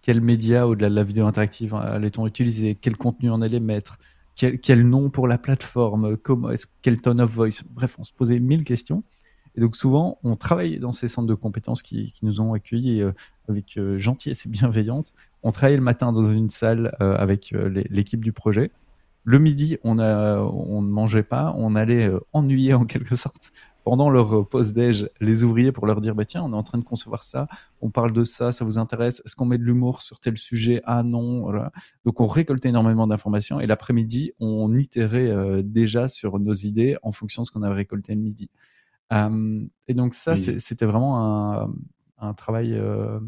Quels 0.03 0.21
médias 0.21 0.65
au-delà 0.65 0.89
de 0.89 0.95
la 0.95 1.03
vidéo 1.03 1.25
interactive 1.25 1.73
allait-on 1.73 2.27
utiliser? 2.27 2.75
Quel 2.75 2.95
contenu 2.97 3.31
on 3.31 3.41
allait 3.41 3.59
mettre? 3.59 3.97
Quel, 4.39 4.87
nom 4.87 5.09
pour 5.09 5.27
la 5.27 5.37
plateforme, 5.37 6.15
comment, 6.17 6.49
quel 6.81 7.01
tone 7.01 7.19
of 7.19 7.31
voice? 7.31 7.63
Bref, 7.69 7.97
on 7.99 8.03
se 8.03 8.13
posait 8.13 8.39
mille 8.39 8.63
questions. 8.63 9.03
Et 9.55 9.61
donc 9.61 9.75
souvent, 9.75 10.19
on 10.23 10.35
travaillait 10.35 10.79
dans 10.79 10.91
ces 10.91 11.07
centres 11.07 11.27
de 11.27 11.33
compétences 11.33 11.81
qui, 11.81 12.13
nous 12.21 12.39
ont 12.39 12.53
accueillis 12.53 13.01
euh, 13.01 13.11
avec 13.49 13.77
euh, 13.77 13.97
gentillesse 13.97 14.45
et 14.45 14.49
bienveillance. 14.49 15.13
On 15.43 15.51
travaillait 15.51 15.77
le 15.77 15.83
matin 15.83 16.13
dans 16.13 16.31
une 16.31 16.49
salle 16.49 16.95
euh, 17.01 17.15
avec 17.17 17.53
l'équipe 17.89 18.23
du 18.23 18.31
projet. 18.31 18.71
Le 19.25 19.37
midi, 19.37 19.77
on, 19.83 19.95
ne 19.95 20.87
mangeait 20.87 21.23
pas, 21.23 21.53
on 21.57 21.75
allait 21.75 22.09
ennuyer 22.31 22.73
en 22.73 22.85
quelque 22.85 23.15
sorte 23.15 23.51
pendant 23.89 24.11
leur 24.11 24.47
pause 24.47 24.73
déj 24.73 25.09
les 25.19 25.43
ouvriers 25.43 25.71
pour 25.71 25.87
leur 25.87 25.99
dire 25.99 26.13
bah 26.13 26.23
tiens 26.23 26.43
on 26.43 26.53
est 26.53 26.55
en 26.55 26.61
train 26.61 26.77
de 26.77 26.83
concevoir 26.83 27.23
ça, 27.23 27.47
on 27.81 27.89
parle 27.89 28.13
de 28.13 28.23
ça, 28.23 28.51
ça 28.51 28.63
vous 28.63 28.77
intéresse, 28.77 29.19
est-ce 29.25 29.35
qu'on 29.35 29.47
met 29.47 29.57
de 29.57 29.63
l'humour 29.63 30.03
sur 30.03 30.19
tel 30.19 30.37
sujet? 30.37 30.79
Ah 30.83 31.01
non, 31.01 31.41
voilà. 31.41 31.71
Donc 32.05 32.21
on 32.21 32.27
récoltait 32.27 32.69
énormément 32.69 33.07
d'informations 33.07 33.59
et 33.59 33.65
l'après-midi 33.65 34.33
on 34.39 34.75
itérait 34.75 35.29
euh, 35.29 35.63
déjà 35.63 36.07
sur 36.07 36.37
nos 36.37 36.53
idées 36.53 36.97
en 37.01 37.11
fonction 37.11 37.41
de 37.41 37.47
ce 37.47 37.51
qu'on 37.51 37.63
avait 37.63 37.73
récolté 37.73 38.13
le 38.13 38.21
midi. 38.21 38.51
Euh, 39.11 39.65
et 39.87 39.95
donc 39.95 40.13
ça 40.13 40.35
c'était 40.35 40.85
vraiment 40.85 41.63
un, 41.63 41.73
un 42.19 42.35
travail 42.35 42.75
euh, 42.75 43.19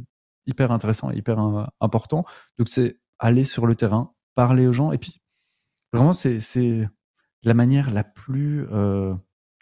hyper 0.45 0.71
intéressant, 0.71 1.09
hyper 1.09 1.39
important. 1.79 2.23
Donc 2.59 2.69
c'est 2.69 2.99
aller 3.17 3.45
sur 3.45 3.65
le 3.65 3.73
terrain, 3.73 4.13
parler 4.35 4.67
aux 4.67 4.73
gens 4.73 4.91
et 4.91 4.99
puis 4.99 5.17
vraiment 5.91 6.13
c'est 6.13 6.87
la 7.41 7.55
manière 7.55 7.89
la 7.89 8.03
plus 8.03 8.67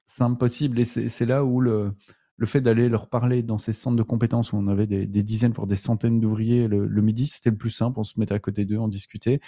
simple 0.10 0.38
possible. 0.38 0.80
Et 0.80 0.86
c'est 0.86 1.26
là 1.26 1.46
où 1.46 1.62
le, 1.62 1.94
le 2.38 2.46
fait 2.46 2.62
d'aller 2.62 2.90
leur 2.90 3.08
parler 3.08 3.44
dans 3.44 3.58
ces 3.58 3.74
centres 3.74 3.98
de 3.98 4.04
compétences 4.04 4.54
où 4.54 4.58
on 4.58 4.68
avait 4.68 4.88
des, 4.88 5.06
dizaines, 5.06 5.52
voire 5.52 5.68
des 5.68 5.76
centaines 5.76 6.20
d'ouvriers 6.20 6.68
le, 6.68 7.02
midi, 7.02 7.28
c'était 7.28 7.52
le 7.52 7.58
plus 7.58 7.70
simple. 7.70 8.00
On 8.00 8.04
se 8.04 8.20
mettait 8.20 8.34
à 8.34 8.40
côté 8.40 8.66
d'eux, 8.66 8.78
on 8.78 8.88
discutait. 8.88 9.40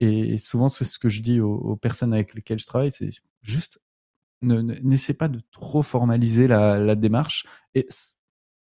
Et 0.00 0.36
souvent, 0.38 0.68
c'est 0.68 0.84
ce 0.84 0.98
que 0.98 1.08
je 1.08 1.22
dis 1.22 1.40
aux, 1.40 1.76
personnes 1.76 2.12
avec 2.12 2.34
lesquelles 2.34 2.58
je 2.58 2.66
travaille, 2.66 2.90
c'est 2.90 3.10
juste 3.42 3.80
n'essayez 4.42 5.16
pas 5.16 5.28
de 5.28 5.40
trop 5.50 5.82
formaliser 5.82 6.46
la, 6.46 6.78
la 6.78 6.94
démarche 6.94 7.46
et 7.74 7.88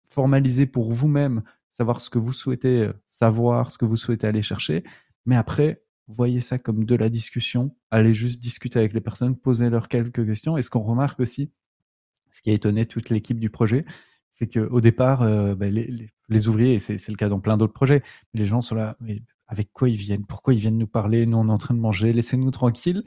formaliser 0.09 0.65
pour 0.65 0.91
vous-même, 0.91 1.43
savoir 1.69 1.99
ce 1.99 2.09
que 2.09 2.17
vous 2.19 2.31
souhaitez 2.31 2.89
savoir, 3.05 3.69
ce 3.69 3.77
que 3.77 3.83
vous 3.83 3.97
souhaitez 3.97 4.27
aller 4.27 4.41
chercher. 4.41 4.83
Mais 5.25 5.35
après, 5.35 5.83
voyez 6.07 6.41
ça 6.41 6.57
comme 6.57 6.83
de 6.83 6.95
la 6.95 7.09
discussion, 7.09 7.75
allez 7.91 8.13
juste 8.13 8.41
discuter 8.41 8.79
avec 8.79 8.93
les 8.93 9.01
personnes, 9.01 9.35
poser 9.35 9.69
leurs 9.69 9.87
quelques 9.87 10.25
questions. 10.25 10.57
Et 10.57 10.61
ce 10.61 10.69
qu'on 10.69 10.81
remarque 10.81 11.19
aussi, 11.19 11.51
ce 12.31 12.41
qui 12.41 12.49
a 12.49 12.53
étonné 12.53 12.85
toute 12.85 13.09
l'équipe 13.09 13.39
du 13.39 13.49
projet, 13.49 13.85
c'est 14.31 14.47
qu'au 14.47 14.81
départ, 14.81 15.21
euh, 15.21 15.55
ben, 15.55 15.73
les, 15.73 16.47
ouvriers, 16.47 16.75
et 16.75 16.79
c'est 16.79 17.09
le 17.09 17.15
cas 17.15 17.29
dans 17.29 17.39
plein 17.39 17.57
d'autres 17.57 17.73
projets, 17.73 18.03
les 18.33 18.45
gens 18.45 18.61
sont 18.61 18.75
là, 18.75 18.95
mais 18.99 19.21
avec 19.47 19.71
quoi 19.73 19.89
ils 19.89 19.95
viennent? 19.95 20.25
Pourquoi 20.25 20.53
ils 20.53 20.59
viennent 20.59 20.77
nous 20.77 20.87
parler? 20.87 21.25
Nous, 21.25 21.37
on 21.37 21.47
est 21.47 21.51
en 21.51 21.57
train 21.57 21.73
de 21.73 21.79
manger, 21.79 22.13
laissez-nous 22.13 22.51
tranquilles. 22.51 23.03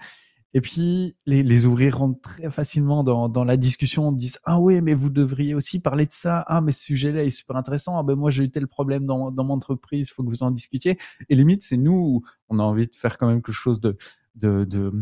Et 0.53 0.61
puis, 0.61 1.17
les, 1.27 1.43
les, 1.43 1.67
ouvriers 1.67 1.91
rentrent 1.91 2.21
très 2.21 2.51
facilement 2.51 3.05
dans, 3.05 3.45
la 3.45 3.57
discussion, 3.57 4.11
disent 4.11 4.39
Ah 4.45 4.59
oui, 4.61 4.81
mais 4.81 4.95
vous 4.95 5.11
devriez 5.11 5.55
aussi 5.55 5.81
parler 5.81 6.07
de 6.07 6.13
ça. 6.13 6.45
Ah, 6.49 6.61
mais 6.61 6.73
ce 6.73 6.83
sujet-là 6.85 7.25
est 7.25 7.31
super 7.31 7.57
intéressant. 7.57 7.99
Ah 7.99 8.03
ben 8.03 8.17
moi, 8.17 8.31
j'ai 8.31 8.45
eu 8.45 8.51
tel 8.51 8.67
problème 8.67 9.05
dans, 9.05 9.31
dans 9.31 9.45
mon 9.45 9.55
entreprise, 9.55 10.09
il 10.09 10.13
faut 10.13 10.25
que 10.25 10.29
vous 10.29 10.43
en 10.43 10.51
discutiez. 10.51 10.99
Et 11.29 11.37
limite, 11.37 11.63
c'est 11.63 11.77
nous, 11.77 12.23
on 12.49 12.59
a 12.59 12.63
envie 12.63 12.87
de 12.87 12.95
faire 12.95 13.17
quand 13.17 13.29
même 13.29 13.43
quelque 13.43 13.55
chose 13.55 13.81
de, 13.81 13.97
de, 14.35 14.65
de 14.65 14.93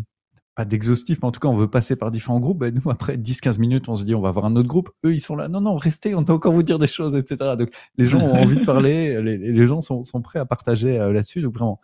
pas 0.55 0.65
d'exhaustif, 0.65 1.21
mais 1.23 1.29
en 1.29 1.31
tout 1.31 1.39
cas, 1.39 1.47
on 1.47 1.55
veut 1.55 1.71
passer 1.71 1.95
par 1.95 2.11
différents 2.11 2.41
groupes. 2.41 2.59
Ben, 2.59 2.75
nous, 2.75 2.91
après 2.91 3.17
10-15 3.17 3.61
minutes, 3.61 3.89
on 3.89 3.95
se 3.95 4.05
dit 4.05 4.17
On 4.17 4.21
va 4.21 4.33
voir 4.33 4.45
un 4.45 4.57
autre 4.57 4.67
groupe. 4.67 4.91
Eux, 5.07 5.15
ils 5.15 5.21
sont 5.21 5.37
là 5.37 5.47
Non, 5.47 5.61
non, 5.61 5.77
restez, 5.77 6.17
on 6.17 6.23
doit 6.23 6.35
encore 6.35 6.53
vous 6.53 6.65
dire 6.65 6.79
des 6.79 6.89
choses, 6.89 7.15
etc. 7.15 7.55
Donc, 7.57 7.71
les 7.97 8.07
gens 8.07 8.19
ont 8.19 8.35
envie 8.35 8.59
de 8.59 8.65
parler, 8.65 9.23
les, 9.23 9.39
les 9.39 9.67
gens 9.67 9.81
sont, 9.81 10.03
sont 10.03 10.21
prêts 10.21 10.41
à 10.41 10.45
partager 10.47 10.99
euh, 10.99 11.13
là-dessus. 11.13 11.43
Donc, 11.43 11.55
vraiment, 11.55 11.81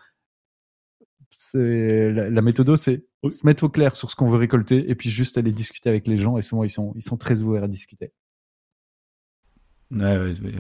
la, 1.55 2.31
la 2.31 2.43
méthode, 2.43 2.77
c'est 2.77 3.05
se 3.31 3.47
mettre 3.47 3.65
au 3.65 3.69
clair 3.69 3.97
sur 3.97 4.11
ce 4.11 4.17
qu'on 4.17 4.29
veut 4.29 4.39
récolter 4.39 4.91
et 4.91 4.95
puis 4.95 5.11
juste 5.11 5.39
aller 5.39 5.53
discuter 5.53 5.89
avec 5.89 6.07
les 6.07 6.17
gens. 6.17 6.39
Et 6.39 6.43
souvent, 6.43 6.65
ils 6.65 6.71
sont, 6.71 6.93
ils 6.97 7.03
sont 7.03 7.17
très 7.17 7.43
ouverts 7.43 7.65
à 7.65 7.69
discuter. 7.69 8.13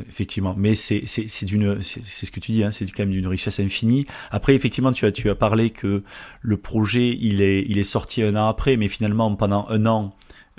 effectivement, 0.09 0.55
mais 0.57 0.75
c'est 0.75 1.05
c'est 1.07 1.45
d'une 1.45 1.81
c'est 1.81 2.03
ce 2.03 2.31
que 2.31 2.41
tu 2.41 2.53
dis, 2.53 2.62
hein, 2.62 2.70
c'est 2.70 2.87
quand 2.87 3.03
même 3.03 3.11
d'une 3.11 3.27
richesse 3.27 3.61
infinie. 3.61 4.07
Après, 4.31 4.55
effectivement, 4.55 4.93
tu 4.93 5.07
as 5.07 5.12
tu 5.12 5.29
as 5.31 5.35
parlé 5.35 5.70
que 5.70 6.03
le 6.41 6.57
projet 6.57 7.16
il 7.20 7.41
est 7.41 7.64
il 7.68 7.79
est 7.79 7.85
sorti 7.85 8.22
un 8.22 8.37
an 8.37 8.49
après, 8.49 8.77
mais 8.77 8.89
finalement 8.89 9.35
pendant 9.35 9.66
un 9.68 9.87
an 9.87 10.11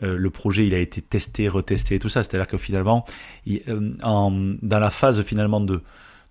euh, 0.03 0.17
le 0.17 0.29
projet 0.29 0.67
il 0.67 0.73
a 0.73 0.79
été 0.79 1.01
testé, 1.01 1.47
retesté 1.47 1.95
et 1.95 1.99
tout 1.99 2.09
ça. 2.09 2.23
C'est-à-dire 2.23 2.47
que 2.47 2.57
finalement, 2.57 3.05
euh, 3.47 3.93
en, 4.03 4.31
dans 4.61 4.79
la 4.79 4.89
phase 4.89 5.23
finalement 5.23 5.61
de 5.61 5.81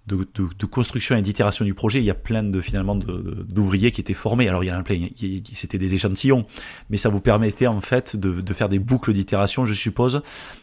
de, 0.07 0.29
de, 0.35 0.67
construction 0.67 1.17
et 1.17 1.23
d'itération 1.23 1.65
du 1.65 1.73
projet, 1.73 1.99
il 1.99 2.05
y 2.05 2.11
a 2.11 2.15
plein 2.15 2.43
de 2.43 2.61
finalement 2.61 2.95
d'ouvriers 2.95 3.91
qui 3.91 4.03
étaient 4.03 4.13
formés. 4.13 4.49
Alors 4.49 4.63
il 4.63 4.67
y 4.67 4.73
en 4.73 4.79
a 4.79 4.83
plein, 4.83 5.09
c'était 5.53 5.79
des 5.79 5.95
échantillons, 5.95 6.45
mais 6.91 6.99
ça 6.99 7.09
vous 7.09 7.21
permettait 7.21 7.67
en 7.67 7.81
fait 7.81 8.15
de, 8.15 8.43
de 8.43 8.55
faire 8.55 8.69
des 8.69 8.79
boucles 8.79 9.15
d'itération, 9.15 9.65
je 9.65 9.73
suppose, 9.73 10.21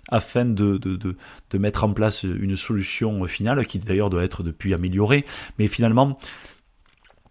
afin 0.09 0.45
de, 0.45 0.77
de, 0.77 1.57
mettre 1.57 1.83
en 1.83 1.93
place 1.93 2.23
une 2.23 2.55
solution 2.55 3.25
finale 3.25 3.65
qui 3.65 3.79
d'ailleurs 3.79 4.11
doit 4.11 4.23
être 4.23 4.43
depuis 4.43 4.75
améliorée. 4.75 5.25
Mais 5.57 5.67
finalement, 5.67 6.19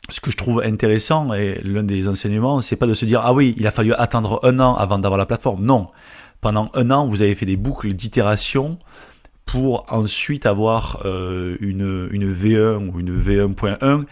ce 0.09 0.21
que 0.21 0.33
je 0.33 0.37
trouve 0.37 0.63
intéressant 0.65 1.33
et 1.33 1.61
l'un 1.63 1.85
des 1.85 2.09
enseignements, 2.09 2.61
c'est 2.61 2.77
pas 2.77 2.87
de 2.87 2.95
se 2.95 3.05
dire 3.05 3.21
ah 3.25 3.33
oui, 3.33 3.55
il 3.57 3.67
a 3.69 3.71
fallu 3.71 3.95
attendre 3.95 4.41
un 4.43 4.59
an 4.59 4.75
avant 4.75 4.99
d'avoir 4.99 5.19
la 5.19 5.27
plateforme. 5.27 5.65
Non, 5.65 5.87
pendant 6.41 6.71
un 6.75 6.91
an, 6.91 7.07
vous 7.07 7.23
avez 7.23 7.37
fait 7.37 7.47
des 7.47 7.57
boucles 7.57 7.93
d'itération 7.93 8.79
pour 9.51 9.85
ensuite 9.93 10.47
avoir 10.47 11.03
euh, 11.05 11.57
une, 11.59 12.09
une 12.13 12.33
V1 12.33 12.89
ou 12.89 13.01
une 13.01 13.21
V1.1 13.21 13.79
euh, 13.83 14.05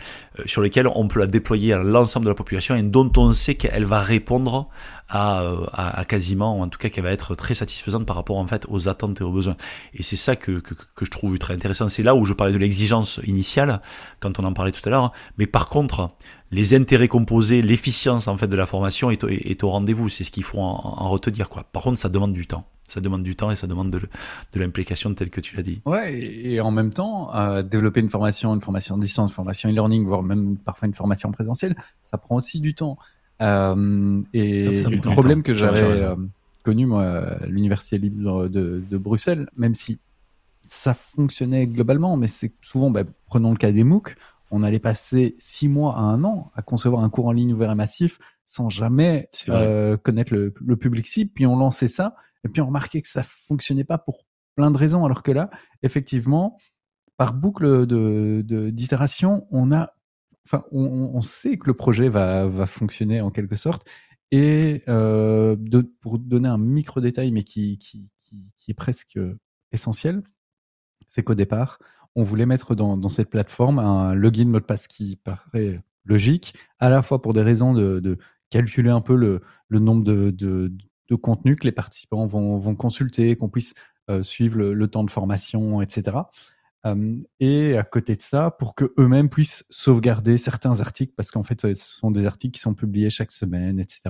sur 0.46 0.62
lesquelles 0.62 0.88
on 0.92 1.06
peut 1.06 1.20
la 1.20 1.28
déployer 1.28 1.72
à 1.72 1.78
l'ensemble 1.78 2.24
de 2.24 2.30
la 2.30 2.34
population 2.34 2.74
et 2.74 2.82
dont 2.82 3.12
on 3.16 3.32
sait 3.32 3.54
qu'elle 3.54 3.84
va 3.84 4.00
répondre 4.00 4.68
à, 5.08 5.38
à, 5.72 6.00
à, 6.00 6.04
quasiment, 6.04 6.58
en 6.58 6.68
tout 6.68 6.78
cas 6.78 6.88
qu'elle 6.88 7.04
va 7.04 7.12
être 7.12 7.36
très 7.36 7.54
satisfaisante 7.54 8.04
par 8.04 8.16
rapport 8.16 8.36
en 8.36 8.48
fait 8.48 8.66
aux 8.68 8.88
attentes 8.88 9.20
et 9.20 9.24
aux 9.24 9.30
besoins. 9.30 9.56
Et 9.94 10.02
c'est 10.02 10.16
ça 10.16 10.34
que, 10.34 10.58
que, 10.58 10.74
que, 10.74 11.04
je 11.04 11.10
trouve 11.10 11.38
très 11.38 11.54
intéressant. 11.54 11.88
C'est 11.88 12.02
là 12.02 12.16
où 12.16 12.24
je 12.24 12.32
parlais 12.32 12.52
de 12.52 12.58
l'exigence 12.58 13.20
initiale 13.24 13.80
quand 14.18 14.40
on 14.40 14.44
en 14.44 14.52
parlait 14.52 14.72
tout 14.72 14.86
à 14.86 14.90
l'heure. 14.90 15.12
Mais 15.38 15.46
par 15.46 15.68
contre, 15.68 16.08
les 16.50 16.74
intérêts 16.74 17.06
composés, 17.06 17.62
l'efficience 17.62 18.26
en 18.26 18.36
fait 18.36 18.48
de 18.48 18.56
la 18.56 18.66
formation 18.66 19.12
est, 19.12 19.22
est, 19.22 19.62
au 19.62 19.70
rendez-vous. 19.70 20.08
C'est 20.08 20.24
ce 20.24 20.32
qu'il 20.32 20.42
faut 20.42 20.58
en, 20.58 20.80
en 20.82 21.08
retenir 21.08 21.48
quoi. 21.48 21.62
Par 21.72 21.84
contre, 21.84 21.98
ça 21.98 22.08
demande 22.08 22.32
du 22.32 22.48
temps. 22.48 22.66
Ça 22.88 23.00
demande 23.00 23.22
du 23.22 23.36
temps 23.36 23.50
et 23.50 23.56
ça 23.56 23.66
demande 23.66 23.90
de, 23.90 24.00
de 24.00 24.60
l'implication 24.60 25.12
telle 25.14 25.30
que 25.30 25.40
tu 25.40 25.56
l'as 25.56 25.62
dit. 25.62 25.82
Ouais, 25.84 26.18
et 26.18 26.60
en 26.60 26.70
même 26.70 26.90
temps, 26.90 27.34
euh, 27.34 27.62
développer 27.62 28.00
une 28.00 28.08
formation, 28.08 28.54
une 28.54 28.62
formation 28.62 28.94
en 28.94 28.98
distance, 28.98 29.30
une 29.30 29.34
formation 29.34 29.68
e-learning, 29.68 30.04
voire 30.06 30.22
même 30.22 30.56
parfois 30.56 30.88
une 30.88 30.94
formation 30.94 31.30
présentielle, 31.30 31.76
ça 32.02 32.16
prend 32.16 32.36
aussi 32.36 32.60
du 32.60 32.74
temps. 32.74 32.98
Euh, 33.42 34.22
et 34.32 34.64
le 34.64 35.00
problème 35.00 35.42
que 35.42 35.54
j'avais 35.54 35.82
euh, 35.82 36.16
connu, 36.64 36.86
moi, 36.86 37.04
à 37.04 37.46
l'Université 37.46 37.98
libre 37.98 38.48
de, 38.48 38.82
de, 38.90 38.98
Bruxelles, 38.98 39.48
même 39.56 39.74
si 39.74 39.98
ça 40.62 40.94
fonctionnait 40.94 41.66
globalement, 41.66 42.16
mais 42.16 42.26
c'est 42.26 42.52
souvent, 42.62 42.90
bah, 42.90 43.04
prenons 43.26 43.50
le 43.50 43.56
cas 43.56 43.70
des 43.70 43.84
MOOC, 43.84 44.16
on 44.50 44.62
allait 44.62 44.78
passer 44.78 45.34
six 45.38 45.68
mois 45.68 45.96
à 45.96 46.00
un 46.00 46.24
an 46.24 46.50
à 46.56 46.62
concevoir 46.62 47.04
un 47.04 47.10
cours 47.10 47.26
en 47.26 47.32
ligne 47.32 47.52
ouvert 47.52 47.70
et 47.70 47.74
massif 47.74 48.18
sans 48.46 48.70
jamais 48.70 49.28
euh, 49.50 49.98
connaître 49.98 50.32
le, 50.32 50.54
le 50.66 50.76
public 50.76 51.06
cible, 51.06 51.30
puis 51.34 51.46
on 51.46 51.56
lançait 51.56 51.86
ça 51.86 52.16
et 52.44 52.48
puis 52.48 52.60
on 52.60 52.66
remarquait 52.66 53.02
que 53.02 53.08
ça 53.08 53.22
fonctionnait 53.22 53.84
pas 53.84 53.98
pour 53.98 54.24
plein 54.54 54.70
de 54.70 54.78
raisons, 54.78 55.04
alors 55.04 55.22
que 55.22 55.32
là, 55.32 55.50
effectivement, 55.82 56.58
par 57.16 57.34
boucle 57.34 57.86
de 57.86 58.70
d'itération, 58.70 59.46
on 59.50 59.72
a, 59.72 59.92
enfin, 60.46 60.64
on, 60.72 61.20
sait 61.20 61.58
que 61.58 61.66
le 61.66 61.74
projet 61.74 62.08
va, 62.08 62.46
va 62.46 62.66
fonctionner 62.66 63.20
en 63.20 63.30
quelque 63.30 63.56
sorte. 63.56 63.86
Et 64.30 64.82
euh, 64.88 65.56
pour 66.00 66.18
donner 66.18 66.48
un 66.48 66.58
micro 66.58 67.00
détail, 67.00 67.32
mais 67.32 67.44
qui, 67.44 67.78
qui, 67.78 68.12
qui, 68.18 68.52
qui 68.56 68.70
est 68.70 68.74
presque 68.74 69.18
essentiel, 69.72 70.22
c'est 71.06 71.22
qu'au 71.22 71.34
départ, 71.34 71.78
on 72.14 72.22
voulait 72.22 72.46
mettre 72.46 72.74
dans, 72.74 72.96
dans, 72.96 73.08
cette 73.08 73.30
plateforme 73.30 73.78
un 73.78 74.14
login 74.14 74.46
mot 74.46 74.60
de 74.60 74.64
passe 74.64 74.86
qui 74.86 75.16
paraît 75.16 75.82
logique, 76.04 76.54
à 76.78 76.90
la 76.90 77.02
fois 77.02 77.22
pour 77.22 77.32
des 77.32 77.42
raisons 77.42 77.72
de, 77.72 78.00
de 78.00 78.18
calculer 78.50 78.90
un 78.90 79.00
peu 79.00 79.14
le, 79.14 79.40
le 79.68 79.78
nombre 79.78 80.04
de, 80.04 80.30
de, 80.30 80.72
de 81.08 81.14
contenu 81.14 81.56
que 81.56 81.64
les 81.64 81.72
participants 81.72 82.26
vont, 82.26 82.58
vont 82.58 82.74
consulter, 82.74 83.36
qu'on 83.36 83.48
puisse 83.48 83.74
euh, 84.10 84.22
suivre 84.22 84.58
le, 84.58 84.88
temps 84.88 85.04
de 85.04 85.10
formation, 85.10 85.82
etc. 85.82 86.16
Euh, 86.86 87.16
et 87.40 87.76
à 87.76 87.82
côté 87.82 88.16
de 88.16 88.22
ça, 88.22 88.50
pour 88.50 88.74
que 88.74 88.94
eux-mêmes 88.98 89.28
puissent 89.28 89.64
sauvegarder 89.68 90.38
certains 90.38 90.80
articles, 90.80 91.12
parce 91.14 91.30
qu'en 91.30 91.42
fait, 91.42 91.60
ce 91.60 91.74
sont 91.74 92.10
des 92.10 92.24
articles 92.24 92.54
qui 92.54 92.60
sont 92.60 92.74
publiés 92.74 93.10
chaque 93.10 93.32
semaine, 93.32 93.78
etc. 93.78 94.00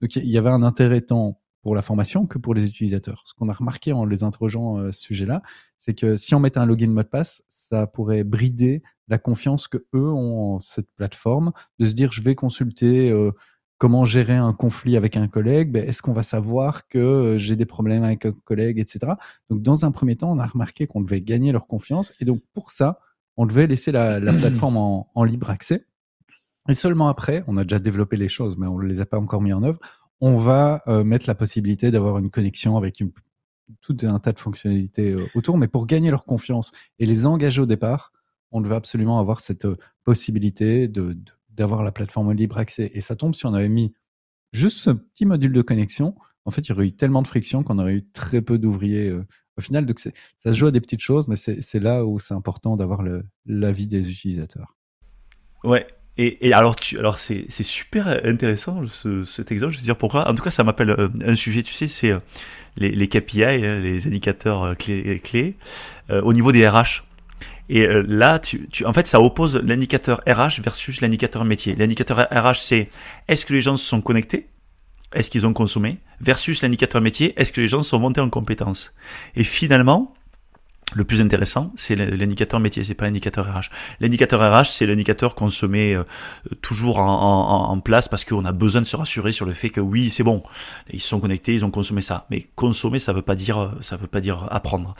Donc, 0.00 0.14
il 0.14 0.30
y 0.30 0.38
avait 0.38 0.50
un 0.50 0.62
intérêt 0.62 1.00
tant 1.00 1.40
pour 1.62 1.74
la 1.74 1.82
formation 1.82 2.26
que 2.26 2.38
pour 2.38 2.54
les 2.54 2.66
utilisateurs. 2.66 3.22
Ce 3.26 3.34
qu'on 3.34 3.48
a 3.48 3.52
remarqué 3.52 3.92
en 3.92 4.04
les 4.04 4.22
interrogeant 4.22 4.78
euh, 4.78 4.88
à 4.90 4.92
ce 4.92 5.00
sujet-là, 5.00 5.42
c'est 5.76 5.94
que 5.94 6.16
si 6.16 6.36
on 6.36 6.40
mettait 6.40 6.58
un 6.58 6.66
login 6.66 6.90
mot 6.90 7.02
de 7.02 7.08
passe, 7.08 7.42
ça 7.48 7.88
pourrait 7.88 8.22
brider 8.22 8.82
la 9.08 9.18
confiance 9.18 9.66
que 9.66 9.78
eux 9.92 10.08
ont 10.08 10.54
en 10.54 10.58
cette 10.60 10.90
plateforme, 10.94 11.52
de 11.80 11.88
se 11.88 11.94
dire 11.94 12.12
je 12.12 12.22
vais 12.22 12.34
consulter 12.34 13.10
comment 13.78 14.04
gérer 14.04 14.34
un 14.34 14.52
conflit 14.52 14.96
avec 14.96 15.16
un 15.16 15.28
collègue, 15.28 15.70
ben, 15.70 15.88
est-ce 15.88 16.02
qu'on 16.02 16.12
va 16.12 16.24
savoir 16.24 16.88
que 16.88 16.98
euh, 16.98 17.38
j'ai 17.38 17.56
des 17.56 17.64
problèmes 17.64 18.02
avec 18.02 18.26
un 18.26 18.32
collègue, 18.32 18.78
etc. 18.78 19.12
Donc, 19.48 19.62
dans 19.62 19.84
un 19.84 19.92
premier 19.92 20.16
temps, 20.16 20.32
on 20.32 20.38
a 20.38 20.46
remarqué 20.46 20.86
qu'on 20.86 21.00
devait 21.00 21.20
gagner 21.20 21.52
leur 21.52 21.66
confiance. 21.68 22.12
Et 22.20 22.24
donc, 22.24 22.40
pour 22.52 22.72
ça, 22.72 22.98
on 23.36 23.46
devait 23.46 23.68
laisser 23.68 23.92
la, 23.92 24.20
plateforme 24.38 24.76
en, 24.76 25.24
libre 25.24 25.48
accès. 25.50 25.86
Et 26.68 26.74
seulement 26.74 27.08
après, 27.08 27.44
on 27.46 27.56
a 27.56 27.62
déjà 27.62 27.78
développé 27.78 28.16
les 28.16 28.28
choses, 28.28 28.58
mais 28.58 28.66
on 28.66 28.78
ne 28.78 28.86
les 28.86 29.00
a 29.00 29.06
pas 29.06 29.18
encore 29.18 29.40
mis 29.40 29.52
en 29.52 29.62
œuvre, 29.62 29.78
on 30.20 30.36
va 30.36 30.82
euh, 30.88 31.04
mettre 31.04 31.26
la 31.28 31.36
possibilité 31.36 31.90
d'avoir 31.92 32.18
une 32.18 32.28
connexion 32.28 32.76
avec 32.76 33.00
une, 33.00 33.12
tout 33.80 33.96
un 34.02 34.18
tas 34.18 34.32
de 34.32 34.40
fonctionnalités 34.40 35.12
euh, 35.12 35.26
autour. 35.36 35.56
Mais 35.56 35.68
pour 35.68 35.86
gagner 35.86 36.10
leur 36.10 36.24
confiance 36.24 36.72
et 36.98 37.06
les 37.06 37.24
engager 37.24 37.62
au 37.62 37.66
départ, 37.66 38.12
on 38.50 38.60
devait 38.60 38.74
absolument 38.74 39.20
avoir 39.20 39.40
cette 39.40 39.66
possibilité 40.04 40.88
de, 40.88 41.12
de 41.12 41.32
d'avoir 41.58 41.82
la 41.82 41.92
plateforme 41.92 42.32
libre 42.32 42.58
accès. 42.58 42.90
Et 42.94 43.00
ça 43.00 43.16
tombe 43.16 43.34
si 43.34 43.44
on 43.46 43.52
avait 43.52 43.68
mis 43.68 43.92
juste 44.52 44.78
ce 44.78 44.90
petit 44.90 45.26
module 45.26 45.52
de 45.52 45.62
connexion, 45.62 46.14
en 46.44 46.50
fait, 46.50 46.62
il 46.62 46.70
y 46.70 46.72
aurait 46.72 46.86
eu 46.86 46.92
tellement 46.92 47.20
de 47.20 47.28
friction 47.28 47.62
qu'on 47.62 47.78
aurait 47.78 47.94
eu 47.94 48.02
très 48.10 48.40
peu 48.40 48.58
d'ouvriers 48.58 49.12
au 49.12 49.60
final. 49.60 49.84
Donc, 49.84 49.98
ça 49.98 50.10
se 50.38 50.52
joue 50.52 50.66
à 50.66 50.70
des 50.70 50.80
petites 50.80 51.02
choses, 51.02 51.28
mais 51.28 51.36
c'est 51.36 51.80
là 51.80 52.06
où 52.06 52.18
c'est 52.18 52.32
important 52.32 52.76
d'avoir 52.76 53.02
l'avis 53.44 53.86
des 53.86 54.10
utilisateurs. 54.10 54.76
Ouais, 55.64 55.86
et, 56.20 56.52
alors, 56.52 56.74
alors 56.98 57.18
c'est, 57.20 57.48
super 57.48 58.08
intéressant 58.24 58.82
ce, 58.88 59.22
cet 59.22 59.52
exemple. 59.52 59.72
Je 59.74 59.78
veux 59.78 59.84
dire 59.84 59.96
pourquoi? 59.96 60.28
En 60.28 60.34
tout 60.34 60.42
cas, 60.42 60.50
ça 60.50 60.64
m'appelle 60.64 60.90
euh, 60.90 61.08
un 61.24 61.36
sujet. 61.36 61.62
Tu 61.62 61.72
sais, 61.72 61.86
c'est 61.86 62.10
euh, 62.10 62.18
les, 62.76 62.90
les 62.90 63.06
KPI, 63.06 63.44
hein, 63.44 63.78
les 63.78 64.04
indicateurs 64.08 64.64
euh, 64.64 64.74
clés, 64.74 65.20
clés 65.20 65.56
au 66.10 66.32
niveau 66.32 66.50
des 66.50 66.68
RH. 66.68 67.04
Et 67.68 67.86
là, 68.06 68.38
tu, 68.38 68.68
tu, 68.68 68.86
en 68.86 68.92
fait, 68.92 69.06
ça 69.06 69.20
oppose 69.20 69.56
l'indicateur 69.56 70.22
RH 70.26 70.62
versus 70.62 71.00
l'indicateur 71.00 71.44
métier. 71.44 71.74
L'indicateur 71.74 72.26
RH, 72.30 72.56
c'est 72.56 72.88
est-ce 73.28 73.44
que 73.44 73.52
les 73.52 73.60
gens 73.60 73.76
se 73.76 73.86
sont 73.86 74.00
connectés? 74.00 74.48
Est-ce 75.14 75.30
qu'ils 75.30 75.46
ont 75.46 75.52
consommé? 75.52 75.98
Versus 76.20 76.62
l'indicateur 76.62 77.00
métier, 77.00 77.32
est-ce 77.40 77.52
que 77.52 77.60
les 77.60 77.68
gens 77.68 77.82
sont 77.82 77.98
montés 77.98 78.20
en 78.20 78.28
compétences? 78.28 78.94
Et 79.36 79.44
finalement, 79.44 80.14
le 80.94 81.04
plus 81.04 81.20
intéressant, 81.20 81.72
c'est 81.76 81.94
l'indicateur 81.94 82.60
métier, 82.60 82.82
c'est 82.82 82.94
pas 82.94 83.04
l'indicateur 83.04 83.46
RH. 83.46 83.70
L'indicateur 84.00 84.40
RH, 84.40 84.66
c'est 84.66 84.86
l'indicateur 84.86 85.34
qu'on 85.34 85.50
se 85.50 85.66
met 85.66 85.94
euh, 85.94 86.04
toujours 86.62 86.98
en, 86.98 87.78
place 87.80 88.08
parce 88.08 88.24
qu'on 88.24 88.44
a 88.44 88.52
besoin 88.52 88.80
de 88.80 88.86
se 88.86 88.96
rassurer 88.96 89.30
sur 89.30 89.46
le 89.46 89.52
fait 89.52 89.70
que 89.70 89.80
oui, 89.80 90.10
c'est 90.10 90.24
bon, 90.24 90.42
ils 90.92 91.00
sont 91.00 91.20
connectés, 91.20 91.54
ils 91.54 91.64
ont 91.64 91.70
consommé 91.70 92.00
ça. 92.00 92.26
Mais 92.30 92.48
consommer, 92.56 92.98
ça 92.98 93.12
veut 93.12 93.22
pas 93.22 93.36
dire, 93.36 93.74
ça 93.80 93.96
veut 93.96 94.06
pas 94.06 94.20
dire 94.20 94.48
apprendre. 94.50 94.94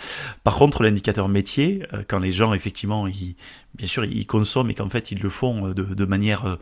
Par 0.45 0.57
contre, 0.57 0.83
l'indicateur 0.83 1.29
métier, 1.29 1.83
euh, 1.93 2.03
quand 2.07 2.19
les 2.19 2.33
gens 2.33 2.53
effectivement, 2.53 3.07
ils, 3.07 3.35
bien 3.75 3.87
sûr, 3.87 4.05
ils 4.05 4.27
consomment 4.27 4.71
et 4.71 4.75
qu'en 4.75 4.89
fait 4.89 5.11
ils 5.11 5.21
le 5.21 5.31
font 5.31 5.69
euh, 5.69 5.75
de 5.75 6.05
manière 6.05 6.59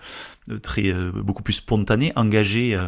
très 0.63 0.93
beaucoup 0.93 1.43
plus 1.43 1.55
spontanée, 1.55 2.13
engagée, 2.17 2.79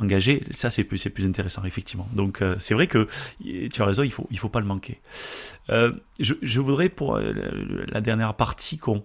engagée, 0.00 0.44
ça 0.50 0.70
c'est 0.70 0.84
plus 0.84 0.98
c'est 0.98 1.10
plus 1.10 1.26
intéressant 1.26 1.64
effectivement. 1.64 2.06
Donc 2.12 2.42
c'est 2.58 2.74
vrai 2.74 2.86
que 2.86 3.06
tu 3.72 3.82
as 3.82 3.84
raison, 3.84 4.02
il 4.02 4.12
faut 4.12 4.26
il 4.30 4.38
faut 4.38 4.48
pas 4.48 4.60
le 4.60 4.66
manquer. 4.66 5.00
Euh, 5.70 5.92
je, 6.20 6.34
je, 6.42 6.60
voudrais 6.60 6.88
pour 6.88 7.16
euh, 7.16 7.32
la 7.88 8.00
dernière 8.00 8.34
partie 8.34 8.78
qu'on 8.78 9.04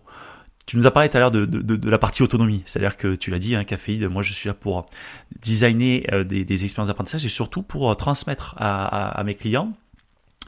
tu 0.66 0.78
nous 0.78 0.86
as 0.86 0.92
parlé 0.92 1.10
tout 1.10 1.18
à 1.18 1.20
l'heure 1.20 1.32
de, 1.32 1.46
de, 1.46 1.62
de, 1.62 1.90
la 1.90 1.98
partie 1.98 2.22
autonomie, 2.22 2.62
c'est-à-dire 2.68 2.96
que 2.96 3.16
tu 3.16 3.32
l'as 3.32 3.40
dit, 3.40 3.56
hein, 3.56 3.64
Caféide, 3.64 4.04
moi 4.04 4.22
je 4.22 4.34
suis 4.34 4.48
là 4.48 4.54
pour 4.54 4.86
designer 5.42 6.06
euh, 6.12 6.24
des, 6.24 6.46
des, 6.46 6.64
expériences 6.64 6.90
d'apprentissage 6.90 7.26
et 7.26 7.30
surtout 7.30 7.64
pour 7.64 7.96
transmettre 7.98 8.54
à, 8.58 8.86
à, 8.86 9.20
à, 9.20 9.24
mes 9.24 9.34
clients. 9.34 9.74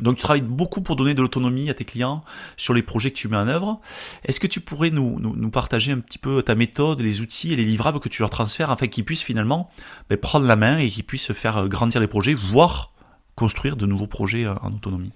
Donc 0.01 0.17
tu 0.17 0.23
travailles 0.23 0.41
beaucoup 0.41 0.81
pour 0.81 0.95
donner 0.95 1.13
de 1.13 1.21
l'autonomie 1.21 1.69
à 1.69 1.73
tes 1.73 1.85
clients 1.85 2.23
sur 2.57 2.73
les 2.73 2.81
projets 2.81 3.11
que 3.11 3.15
tu 3.17 3.27
mets 3.27 3.37
en 3.37 3.47
œuvre. 3.47 3.79
Est-ce 4.25 4.39
que 4.39 4.47
tu 4.47 4.59
pourrais 4.59 4.89
nous, 4.89 5.19
nous, 5.19 5.35
nous, 5.35 5.49
partager 5.51 5.91
un 5.91 5.99
petit 5.99 6.17
peu 6.17 6.41
ta 6.41 6.55
méthode, 6.55 7.01
les 7.01 7.21
outils 7.21 7.53
et 7.53 7.55
les 7.55 7.65
livrables 7.65 7.99
que 7.99 8.09
tu 8.09 8.21
leur 8.21 8.29
transfères 8.29 8.71
afin 8.71 8.87
qu'ils 8.87 9.05
puissent 9.05 9.23
finalement 9.23 9.69
ben, 10.09 10.17
prendre 10.17 10.45
la 10.45 10.55
main 10.55 10.77
et 10.77 10.87
qu'ils 10.87 11.03
puissent 11.03 11.31
faire 11.33 11.67
grandir 11.67 12.01
les 12.01 12.07
projets, 12.07 12.33
voire 12.33 12.93
construire 13.35 13.75
de 13.77 13.85
nouveaux 13.85 14.07
projets 14.07 14.47
en 14.47 14.73
autonomie? 14.73 15.11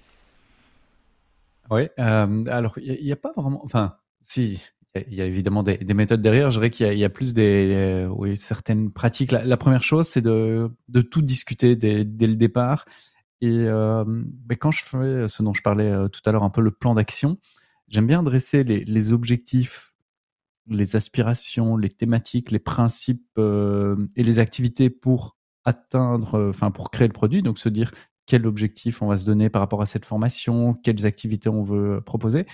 Oui, 1.70 1.88
euh, 1.98 2.44
alors 2.46 2.78
il 2.78 3.04
n'y 3.04 3.12
a, 3.12 3.16
pas 3.16 3.32
vraiment. 3.36 3.64
Enfin, 3.64 3.96
si, 4.20 4.60
il 5.08 5.14
y, 5.14 5.20
a 5.20 5.24
évidemment 5.24 5.62
des, 5.62 5.78
des, 5.78 5.94
méthodes 5.94 6.20
derrière. 6.20 6.50
Je 6.50 6.58
dirais 6.58 6.70
qu'il 6.70 6.92
y, 6.92 6.98
y, 6.98 7.04
a 7.04 7.08
plus 7.08 7.34
des, 7.34 8.06
oui, 8.10 8.36
certaines 8.36 8.92
pratiques. 8.92 9.32
La, 9.32 9.44
la 9.44 9.56
première 9.56 9.82
chose, 9.82 10.06
c'est 10.06 10.20
de, 10.20 10.70
de, 10.88 11.00
tout 11.02 11.22
discuter 11.22 11.76
dès, 11.76 12.04
dès, 12.04 12.26
le 12.26 12.36
départ. 12.36 12.84
Et 13.40 13.66
euh, 13.66 14.04
ben, 14.06 14.56
quand 14.56 14.70
je 14.70 14.84
fais 14.84 15.28
ce 15.28 15.42
dont 15.42 15.54
je 15.54 15.62
parlais 15.62 15.90
euh, 15.90 16.08
tout 16.08 16.20
à 16.24 16.32
l'heure, 16.32 16.42
un 16.42 16.50
peu 16.50 16.62
le 16.62 16.70
plan 16.70 16.94
d'action, 16.94 17.38
j'aime 17.88 18.06
bien 18.06 18.22
dresser 18.22 18.64
les, 18.64 19.12
objectifs, 19.12 19.94
les 20.68 20.96
aspirations, 20.96 21.76
les 21.76 21.90
thématiques, 21.90 22.50
les 22.50 22.58
principes 22.58 23.26
euh, 23.38 23.96
et 24.16 24.22
les 24.22 24.38
activités 24.38 24.90
pour 24.90 25.36
atteindre, 25.64 26.48
enfin 26.48 26.70
pour 26.70 26.90
créer 26.90 27.08
le 27.08 27.12
produit. 27.12 27.42
Donc 27.42 27.58
se 27.58 27.68
dire 27.68 27.92
quel 28.24 28.46
objectif 28.46 29.02
on 29.02 29.08
va 29.08 29.16
se 29.16 29.26
donner 29.26 29.50
par 29.50 29.60
rapport 29.60 29.82
à 29.82 29.86
cette 29.86 30.04
formation, 30.04 30.74
quelles 30.74 31.06
activités 31.06 31.48
on 31.48 31.62
veut 31.62 32.00
proposer. 32.00 32.46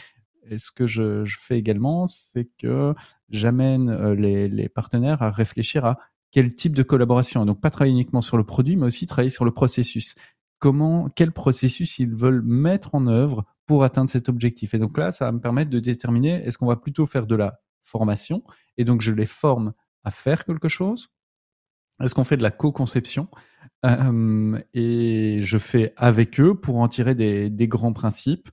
Et 0.50 0.58
ce 0.58 0.72
que 0.72 0.86
je, 0.86 1.24
fais 1.38 1.56
également, 1.58 2.08
c'est 2.08 2.50
que 2.58 2.94
j'amène 3.28 4.12
les, 4.12 4.68
partenaires 4.68 5.22
à 5.22 5.30
réfléchir 5.30 5.84
à 5.84 5.98
quel 6.32 6.52
type 6.54 6.74
de 6.74 6.82
collaboration. 6.82 7.46
Donc 7.46 7.60
pas 7.60 7.70
travailler 7.70 7.92
uniquement 7.92 8.22
sur 8.22 8.36
le 8.36 8.44
produit, 8.44 8.76
mais 8.76 8.86
aussi 8.86 9.06
travailler 9.06 9.30
sur 9.30 9.44
le 9.44 9.52
processus. 9.52 10.16
Comment, 10.62 11.08
quel 11.16 11.32
processus 11.32 11.98
ils 11.98 12.14
veulent 12.14 12.42
mettre 12.42 12.94
en 12.94 13.08
œuvre 13.08 13.44
pour 13.66 13.82
atteindre 13.82 14.08
cet 14.08 14.28
objectif. 14.28 14.74
Et 14.74 14.78
donc 14.78 14.96
là, 14.96 15.10
ça 15.10 15.24
va 15.24 15.32
me 15.32 15.40
permettre 15.40 15.70
de 15.70 15.80
déterminer 15.80 16.44
est-ce 16.44 16.56
qu'on 16.56 16.66
va 16.66 16.76
plutôt 16.76 17.04
faire 17.04 17.26
de 17.26 17.34
la 17.34 17.58
formation 17.80 18.44
et 18.76 18.84
donc 18.84 19.00
je 19.00 19.10
les 19.10 19.26
forme 19.26 19.72
à 20.04 20.12
faire 20.12 20.44
quelque 20.44 20.68
chose. 20.68 21.08
Est-ce 22.00 22.14
qu'on 22.14 22.22
fait 22.22 22.36
de 22.36 22.44
la 22.44 22.52
co-conception 22.52 23.28
euh, 23.84 24.60
et 24.72 25.38
je 25.40 25.58
fais 25.58 25.92
avec 25.96 26.38
eux 26.38 26.54
pour 26.54 26.76
en 26.76 26.86
tirer 26.86 27.16
des, 27.16 27.68
grands 27.68 27.92
principes. 27.92 28.48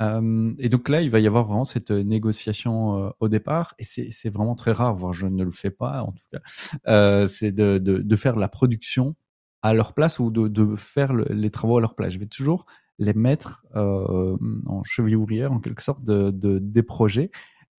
Euh, 0.00 0.52
et 0.58 0.70
donc 0.70 0.88
là, 0.88 1.02
il 1.02 1.10
va 1.10 1.20
y 1.20 1.26
avoir 1.26 1.44
vraiment 1.44 1.66
cette 1.66 1.90
négociation 1.90 2.98
euh, 2.98 3.10
au 3.20 3.28
départ, 3.28 3.74
et 3.78 3.84
c'est 3.84 4.30
vraiment 4.30 4.54
très 4.54 4.72
rare, 4.72 4.94
voire 4.94 5.12
je 5.12 5.26
ne 5.26 5.44
le 5.44 5.50
fais 5.50 5.70
pas 5.70 6.02
en 6.02 6.12
tout 6.12 6.24
cas, 6.32 7.26
c'est 7.26 7.52
de, 7.52 7.78
de, 7.78 8.16
faire 8.16 8.36
la 8.36 8.48
production 8.48 9.14
à 9.62 9.74
leur 9.74 9.94
place 9.94 10.18
ou 10.18 10.30
de, 10.30 10.48
de 10.48 10.74
faire 10.76 11.12
le, 11.12 11.24
les 11.30 11.50
travaux 11.50 11.78
à 11.78 11.80
leur 11.80 11.94
place. 11.94 12.12
Je 12.12 12.18
vais 12.18 12.26
toujours 12.26 12.66
les 12.98 13.14
mettre 13.14 13.64
euh, 13.74 14.36
en 14.66 14.82
cheville 14.84 15.16
ouvrière 15.16 15.52
en 15.52 15.60
quelque 15.60 15.82
sorte 15.82 16.02
de, 16.04 16.30
de 16.30 16.58
des 16.58 16.82
projets, 16.82 17.30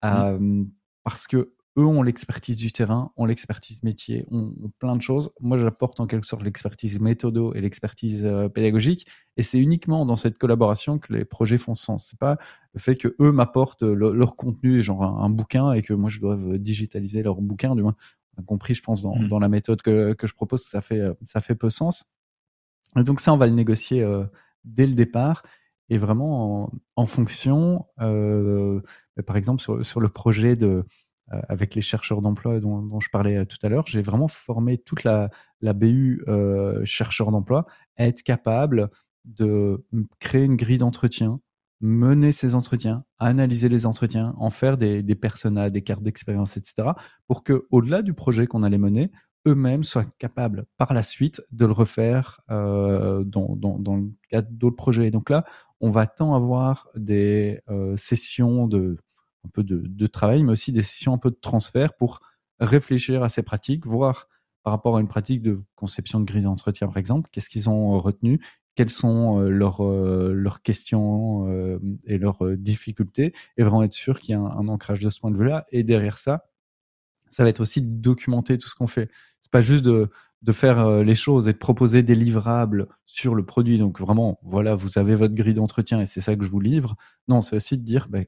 mmh. 0.03 0.65
parce 1.03 1.27
que 1.27 1.53
eux 1.77 1.85
ont 1.85 2.03
l'expertise 2.03 2.55
du 2.55 2.71
terrain, 2.71 3.11
ont 3.17 3.25
l'expertise 3.25 3.81
métier, 3.83 4.25
ont, 4.29 4.53
plein 4.79 4.95
de 4.95 5.01
choses. 5.01 5.31
Moi, 5.39 5.57
j'apporte 5.57 5.99
en 5.99 6.07
quelque 6.07 6.27
sorte 6.27 6.43
l'expertise 6.43 6.99
méthodo 6.99 7.53
et 7.55 7.61
l'expertise 7.61 8.23
euh, 8.25 8.47
pédagogique. 8.47 9.07
Et 9.37 9.43
c'est 9.43 9.59
uniquement 9.59 10.05
dans 10.05 10.15
cette 10.15 10.37
collaboration 10.37 10.99
que 10.99 11.11
les 11.13 11.25
projets 11.25 11.57
font 11.57 11.73
sens. 11.73 12.07
C'est 12.09 12.19
pas 12.19 12.37
le 12.73 12.79
fait 12.79 12.95
que 12.95 13.15
eux 13.19 13.31
m'apportent 13.31 13.83
leur 13.83 14.35
contenu, 14.35 14.81
genre 14.81 15.03
un, 15.03 15.29
bouquin, 15.29 15.73
et 15.73 15.81
que 15.81 15.93
moi 15.93 16.09
je 16.09 16.19
dois 16.19 16.37
digitaliser 16.57 17.23
leur 17.23 17.41
bouquin. 17.41 17.75
Du 17.75 17.81
moins, 17.81 17.95
compris, 18.45 18.73
je 18.73 18.81
pense, 18.81 19.01
dans, 19.01 19.15
mmh. 19.15 19.27
dans 19.27 19.39
la 19.39 19.49
méthode 19.49 19.81
que, 19.81 20.13
que, 20.13 20.27
je 20.27 20.33
propose, 20.33 20.63
ça 20.63 20.81
fait 20.81 21.01
ça 21.23 21.41
fait 21.41 21.55
peu 21.55 21.69
sens. 21.69 22.05
Et 22.97 23.03
donc 23.03 23.19
ça, 23.19 23.33
on 23.33 23.37
va 23.37 23.47
le 23.47 23.53
négocier 23.53 24.01
euh, 24.01 24.25
dès 24.63 24.85
le 24.85 24.93
départ 24.93 25.43
et 25.89 25.97
vraiment 25.97 26.63
en, 26.63 26.71
en 26.95 27.05
fonction, 27.05 27.85
euh, 28.01 28.81
par 29.25 29.35
exemple, 29.35 29.61
sur, 29.61 29.85
sur 29.85 29.99
le 29.99 30.09
projet 30.09 30.55
de 30.55 30.85
euh, 31.31 31.41
avec 31.49 31.75
les 31.75 31.81
chercheurs 31.81 32.21
d'emploi 32.21 32.59
dont, 32.59 32.99
je 32.99 33.09
parlais 33.09 33.45
tout 33.45 33.57
à 33.63 33.69
l'heure, 33.69 33.87
j'ai 33.87 34.01
vraiment 34.01 34.27
formé 34.27 34.77
toute 34.77 35.03
la, 35.03 35.29
la 35.61 35.73
BU 35.73 36.23
chercheurs 36.83 37.31
d'emploi 37.31 37.65
à 37.97 38.07
être 38.07 38.23
capable 38.23 38.89
de 39.25 39.85
créer 40.19 40.43
une 40.43 40.55
grille 40.55 40.79
d'entretien, 40.79 41.39
mener 41.83 42.31
ces 42.31 42.55
entretiens, 42.55 43.03
analyser 43.19 43.67
les 43.67 43.85
entretiens, 43.85 44.33
en 44.37 44.49
faire 44.49 44.77
des, 44.77 45.03
des 45.03 45.19
des 45.69 45.81
cartes 45.81 46.01
d'expérience, 46.01 46.55
etc., 46.55 46.89
pour 47.27 47.43
que, 47.43 47.67
au-delà 47.71 48.01
du 48.01 48.13
projet 48.13 48.47
qu'on 48.47 48.63
allait 48.63 48.77
mener, 48.77 49.11
eux-mêmes 49.45 49.83
soient 49.83 50.05
capables 50.17 50.65
par 50.77 50.93
la 50.93 51.03
suite 51.03 51.41
de 51.51 51.65
le 51.65 51.73
refaire 51.73 52.39
euh, 52.49 53.25
dans, 53.25 53.57
le 53.97 54.11
cadre 54.29 54.47
d'autres 54.49 54.77
projets. 54.77 55.11
donc 55.11 55.29
là, 55.29 55.43
on 55.81 55.89
va 55.89 56.07
tant 56.07 56.33
avoir 56.33 56.87
des 56.95 57.59
euh, 57.69 57.97
sessions 57.97 58.67
de 58.67 58.97
de, 59.57 60.07
travail, 60.07 60.41
mais 60.41 60.53
aussi 60.53 60.71
des 60.71 60.83
sessions 60.83 61.13
un 61.13 61.17
peu 61.17 61.29
de 61.29 61.35
transfert 61.35 61.97
pour 61.97 62.21
réfléchir 62.61 63.23
à 63.23 63.27
ces 63.29 63.43
pratiques, 63.43 63.85
voir 63.85 64.29
par 64.63 64.71
rapport 64.71 64.95
à 64.95 65.01
une 65.01 65.09
pratique 65.09 65.41
de 65.41 65.61
conception 65.75 66.21
de 66.21 66.25
grille 66.25 66.43
d'entretien, 66.43 66.87
par 66.87 66.95
exemple, 66.95 67.29
qu'est-ce 67.29 67.49
qu'ils 67.49 67.69
ont 67.69 67.99
retenu, 67.99 68.39
quelles 68.75 68.89
sont 68.89 69.39
euh, 69.39 69.49
leurs, 69.49 69.83
euh, 69.83 70.33
leurs 70.33 70.61
questions 70.61 71.47
euh, 71.47 71.79
et 72.05 72.17
leurs 72.17 72.45
difficultés, 72.57 73.33
et 73.57 73.63
vraiment 73.63 73.83
être 73.83 73.93
sûr 73.93 74.19
qu'il 74.19 74.31
y 74.31 74.35
a 74.35 74.39
un, 74.39 74.67
ancrage 74.67 74.99
de 74.99 75.09
ce 75.09 75.19
point 75.19 75.31
de 75.31 75.37
vue-là. 75.37 75.65
Et 75.71 75.83
derrière 75.83 76.17
ça, 76.17 76.45
ça 77.29 77.43
va 77.43 77.49
être 77.49 77.61
aussi 77.61 77.81
de 77.81 78.01
documenter 78.01 78.57
tout 78.57 78.69
ce 78.69 78.75
qu'on 78.75 78.87
fait. 78.87 79.09
C'est 79.41 79.51
pas 79.51 79.61
juste 79.61 79.83
de, 79.83 80.09
de 80.41 80.51
faire 80.51 81.03
les 81.03 81.15
choses 81.15 81.47
et 81.47 81.53
de 81.53 81.57
proposer 81.57 82.03
des 82.03 82.15
livrables 82.15 82.87
sur 83.05 83.35
le 83.35 83.45
produit. 83.45 83.77
Donc 83.77 83.99
vraiment, 83.99 84.39
voilà, 84.43 84.75
vous 84.75 84.97
avez 84.97 85.15
votre 85.15 85.33
grille 85.33 85.55
d'entretien 85.55 86.01
et 86.01 86.05
c'est 86.05 86.21
ça 86.21 86.35
que 86.35 86.43
je 86.43 86.49
vous 86.49 86.59
livre. 86.59 86.95
Non, 87.27 87.41
c'est 87.41 87.55
aussi 87.55 87.77
de 87.77 87.83
dire, 87.83 88.07
ben, 88.09 88.25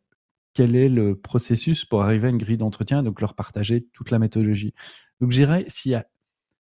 quel 0.53 0.75
est 0.75 0.89
le 0.89 1.15
processus 1.15 1.85
pour 1.85 2.03
arriver 2.03 2.27
à 2.27 2.29
une 2.31 2.37
grille 2.37 2.57
d'entretien, 2.57 3.03
donc 3.03 3.21
leur 3.21 3.35
partager 3.35 3.87
toute 3.93 4.09
la 4.09 4.19
méthodologie. 4.19 4.73
Donc 5.21 5.31
j'irais, 5.31 5.65
s'il 5.67 5.91
y 5.91 5.95
a 5.95 6.05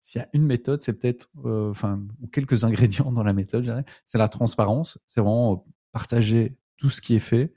s'il 0.08 0.20
y 0.20 0.24
a 0.24 0.28
une 0.32 0.46
méthode, 0.46 0.82
c'est 0.82 0.94
peut-être, 0.94 1.28
euh, 1.44 1.70
enfin, 1.70 2.00
ou 2.22 2.28
quelques 2.28 2.64
ingrédients 2.64 3.12
dans 3.12 3.22
la 3.22 3.32
méthode, 3.32 3.84
c'est 4.06 4.18
la 4.18 4.28
transparence. 4.28 4.98
C'est 5.06 5.20
vraiment 5.20 5.52
euh, 5.52 5.56
partager 5.92 6.56
tout 6.78 6.88
ce 6.88 7.00
qui 7.00 7.14
est 7.14 7.20
fait. 7.20 7.52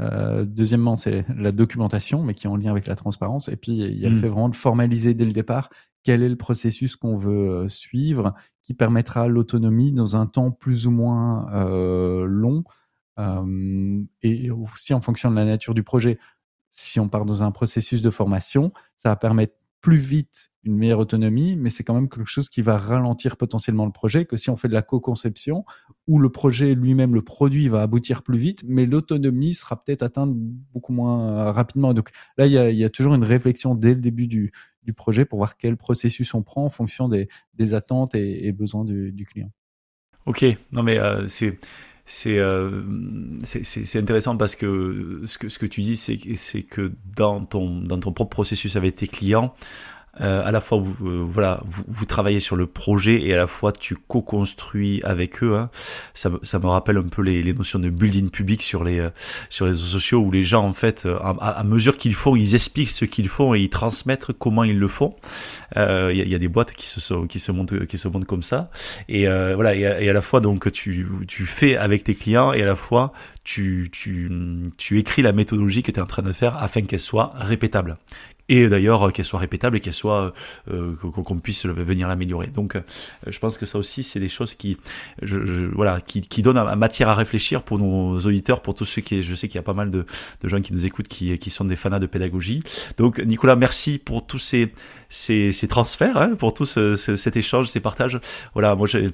Euh, 0.00 0.44
deuxièmement, 0.44 0.96
c'est 0.96 1.26
la 1.36 1.52
documentation, 1.52 2.22
mais 2.22 2.34
qui 2.34 2.46
est 2.46 2.50
en 2.50 2.56
lien 2.56 2.70
avec 2.70 2.86
la 2.86 2.96
transparence. 2.96 3.48
Et 3.48 3.56
puis, 3.56 3.72
il 3.72 3.98
y 3.98 4.06
a 4.06 4.08
le 4.08 4.16
mmh. 4.16 4.18
fait 4.18 4.28
vraiment 4.28 4.48
de 4.48 4.56
formaliser 4.56 5.14
dès 5.14 5.26
le 5.26 5.32
départ 5.32 5.68
quel 6.02 6.22
est 6.22 6.28
le 6.28 6.36
processus 6.36 6.96
qu'on 6.96 7.16
veut 7.16 7.66
suivre, 7.68 8.34
qui 8.62 8.74
permettra 8.74 9.26
l'autonomie 9.26 9.90
dans 9.90 10.16
un 10.16 10.26
temps 10.26 10.50
plus 10.50 10.86
ou 10.86 10.90
moins 10.90 11.50
long 12.26 12.62
euh, 13.18 14.02
et 14.22 14.50
aussi 14.50 14.92
en 14.92 15.00
fonction 15.00 15.30
de 15.30 15.36
la 15.36 15.44
nature 15.44 15.74
du 15.74 15.82
projet. 15.82 16.18
Si 16.70 16.98
on 16.98 17.08
part 17.08 17.24
dans 17.24 17.42
un 17.42 17.52
processus 17.52 18.02
de 18.02 18.10
formation, 18.10 18.72
ça 18.96 19.10
va 19.10 19.16
permettre 19.16 19.54
plus 19.84 19.98
vite, 19.98 20.48
une 20.62 20.78
meilleure 20.78 20.98
autonomie, 20.98 21.56
mais 21.56 21.68
c'est 21.68 21.84
quand 21.84 21.92
même 21.92 22.08
quelque 22.08 22.24
chose 22.24 22.48
qui 22.48 22.62
va 22.62 22.78
ralentir 22.78 23.36
potentiellement 23.36 23.84
le 23.84 23.92
projet, 23.92 24.24
que 24.24 24.38
si 24.38 24.48
on 24.48 24.56
fait 24.56 24.68
de 24.68 24.72
la 24.72 24.80
co-conception, 24.80 25.66
où 26.06 26.18
le 26.18 26.30
projet 26.30 26.74
lui-même, 26.74 27.14
le 27.14 27.20
produit 27.20 27.68
va 27.68 27.82
aboutir 27.82 28.22
plus 28.22 28.38
vite, 28.38 28.62
mais 28.66 28.86
l'autonomie 28.86 29.52
sera 29.52 29.84
peut-être 29.84 30.02
atteinte 30.02 30.32
beaucoup 30.32 30.94
moins 30.94 31.28
euh, 31.28 31.50
rapidement. 31.50 31.92
Donc 31.92 32.12
là, 32.38 32.46
il 32.46 32.52
y 32.52 32.84
a, 32.84 32.88
toujours 32.88 33.14
une 33.14 33.24
réflexion 33.24 33.74
dès 33.74 33.90
le 33.90 34.00
début 34.00 34.26
du, 34.26 34.52
projet 34.96 35.26
pour 35.26 35.36
voir 35.36 35.58
quel 35.58 35.76
processus 35.76 36.32
on 36.32 36.42
prend 36.42 36.64
en 36.64 36.70
fonction 36.70 37.10
des, 37.10 37.74
attentes 37.74 38.14
et, 38.14 38.52
besoins 38.52 38.86
du, 38.86 39.26
client. 39.30 39.50
Ok, 40.24 40.46
non 40.72 40.82
mais 40.82 40.98
euh, 40.98 41.26
c'est 41.26 41.58
euh, 42.26 42.82
c'est 43.44 43.64
c'est 43.64 43.98
intéressant 43.98 44.36
parce 44.36 44.56
que 44.56 45.22
ce 45.26 45.38
que 45.38 45.48
ce 45.48 45.58
que 45.58 45.66
tu 45.66 45.80
dis 45.80 45.96
c'est 45.96 46.18
c'est 46.36 46.62
que 46.62 46.92
dans 47.16 47.44
ton 47.44 47.80
dans 47.80 47.98
ton 47.98 48.12
propre 48.12 48.30
processus 48.30 48.76
avec 48.76 48.96
tes 48.96 49.08
clients 49.08 49.54
à 50.20 50.50
la 50.50 50.60
fois 50.60 50.78
vous 50.78 50.96
euh, 51.06 51.24
voilà 51.28 51.60
vous, 51.64 51.84
vous, 51.88 52.04
travaillez 52.04 52.40
sur 52.40 52.56
le 52.56 52.66
projet 52.66 53.22
et 53.22 53.34
à 53.34 53.36
la 53.36 53.46
fois 53.46 53.72
tu 53.72 53.96
co-construis 53.96 55.00
avec 55.02 55.42
eux 55.42 55.56
hein. 55.56 55.70
ça, 56.14 56.30
ça 56.42 56.58
me 56.58 56.66
rappelle 56.66 56.98
un 56.98 57.02
peu 57.02 57.22
les, 57.22 57.42
les 57.42 57.52
notions 57.52 57.78
de 57.78 57.90
building 57.90 58.30
public 58.30 58.62
sur 58.62 58.84
les 58.84 59.00
euh, 59.00 59.10
sur 59.50 59.64
les 59.64 59.72
réseaux 59.72 59.86
sociaux 59.86 60.20
où 60.20 60.30
les 60.30 60.44
gens 60.44 60.64
en 60.64 60.72
fait 60.72 61.06
à, 61.06 61.30
à 61.30 61.64
mesure 61.64 61.96
qu'ils 61.96 62.14
font 62.14 62.36
ils 62.36 62.54
expliquent 62.54 62.90
ce 62.90 63.04
qu'ils 63.04 63.28
font 63.28 63.54
et 63.54 63.60
ils 63.60 63.70
transmettent 63.70 64.32
comment 64.38 64.64
ils 64.64 64.78
le 64.78 64.88
font. 64.88 65.14
Il 65.76 66.12
y, 66.12 66.28
y, 66.28 66.34
a 66.34 66.38
des 66.38 66.48
boîtes 66.48 66.72
qui 66.72 66.88
se 66.88 67.26
qui 67.26 67.38
se 67.38 67.52
montent 67.52 67.86
qui 67.86 67.98
se 67.98 68.08
montent 68.08 68.26
comme 68.26 68.42
ça. 68.42 68.70
Et 69.08 69.26
voilà 69.26 69.74
et 69.74 69.86
à, 69.86 70.00
et 70.00 70.08
à, 70.08 70.12
la 70.12 70.20
fois 70.20 70.40
donc 70.40 70.70
tu 70.72 71.06
tu 71.26 71.46
fais 71.46 71.76
avec 71.76 72.04
tes 72.04 72.14
clients 72.14 72.52
et 72.52 72.62
à 72.62 72.66
la 72.66 72.76
fois 72.76 73.12
tu, 73.44 73.90
tu, 73.92 74.30
tu 74.78 74.98
écris 74.98 75.20
la 75.22 75.32
méthodologie 75.32 75.82
que 75.82 75.92
tu 75.92 76.00
es 76.00 76.02
en 76.02 76.06
train 76.06 76.22
de 76.22 76.32
faire 76.32 76.56
afin 76.56 76.80
qu'elle 76.80 77.00
soit 77.00 77.32
répétable 77.34 77.98
et 78.48 78.68
d'ailleurs 78.68 79.08
euh, 79.08 79.10
qu'elle 79.10 79.24
soit 79.24 79.38
répétable 79.38 79.76
et 79.76 79.80
qu'elle 79.80 79.94
soit 79.94 80.32
euh, 80.70 80.94
qu'on 80.96 81.38
puisse 81.38 81.66
venir 81.66 82.08
l'améliorer. 82.08 82.48
Donc, 82.48 82.76
euh, 82.76 82.80
je 83.26 83.38
pense 83.38 83.58
que 83.58 83.66
ça 83.66 83.78
aussi, 83.78 84.02
c'est 84.02 84.20
des 84.20 84.28
choses 84.28 84.54
qui, 84.54 84.76
je, 85.22 85.38
voilà, 85.66 86.00
qui, 86.00 86.20
qui 86.20 86.42
donnent 86.42 86.62
matière 86.76 87.08
à 87.08 87.14
réfléchir 87.14 87.62
pour 87.62 87.78
nos 87.78 88.18
auditeurs, 88.18 88.60
pour 88.60 88.74
tous 88.74 88.84
ceux 88.84 89.02
qui, 89.02 89.22
je 89.22 89.34
sais 89.34 89.48
qu'il 89.48 89.56
y 89.56 89.58
a 89.58 89.62
pas 89.62 89.72
mal 89.74 89.90
de, 89.90 90.06
de 90.42 90.48
gens 90.48 90.60
qui 90.60 90.72
nous 90.72 90.86
écoutent, 90.86 91.08
qui, 91.08 91.38
qui 91.38 91.50
sont 91.50 91.64
des 91.64 91.76
fanats 91.76 91.98
de 91.98 92.06
pédagogie. 92.06 92.62
Donc, 92.98 93.18
Nicolas, 93.18 93.56
merci 93.56 93.98
pour 93.98 94.26
tous 94.26 94.38
ces, 94.38 94.72
ces, 95.08 95.52
ces 95.52 95.68
transferts, 95.68 96.16
hein, 96.16 96.34
pour 96.38 96.52
tout 96.54 96.66
ce, 96.66 96.96
cet 96.96 97.36
échange, 97.36 97.68
ces 97.68 97.80
partages. 97.80 98.20
Voilà, 98.52 98.74
moi, 98.74 98.86
j'ai 98.86 99.10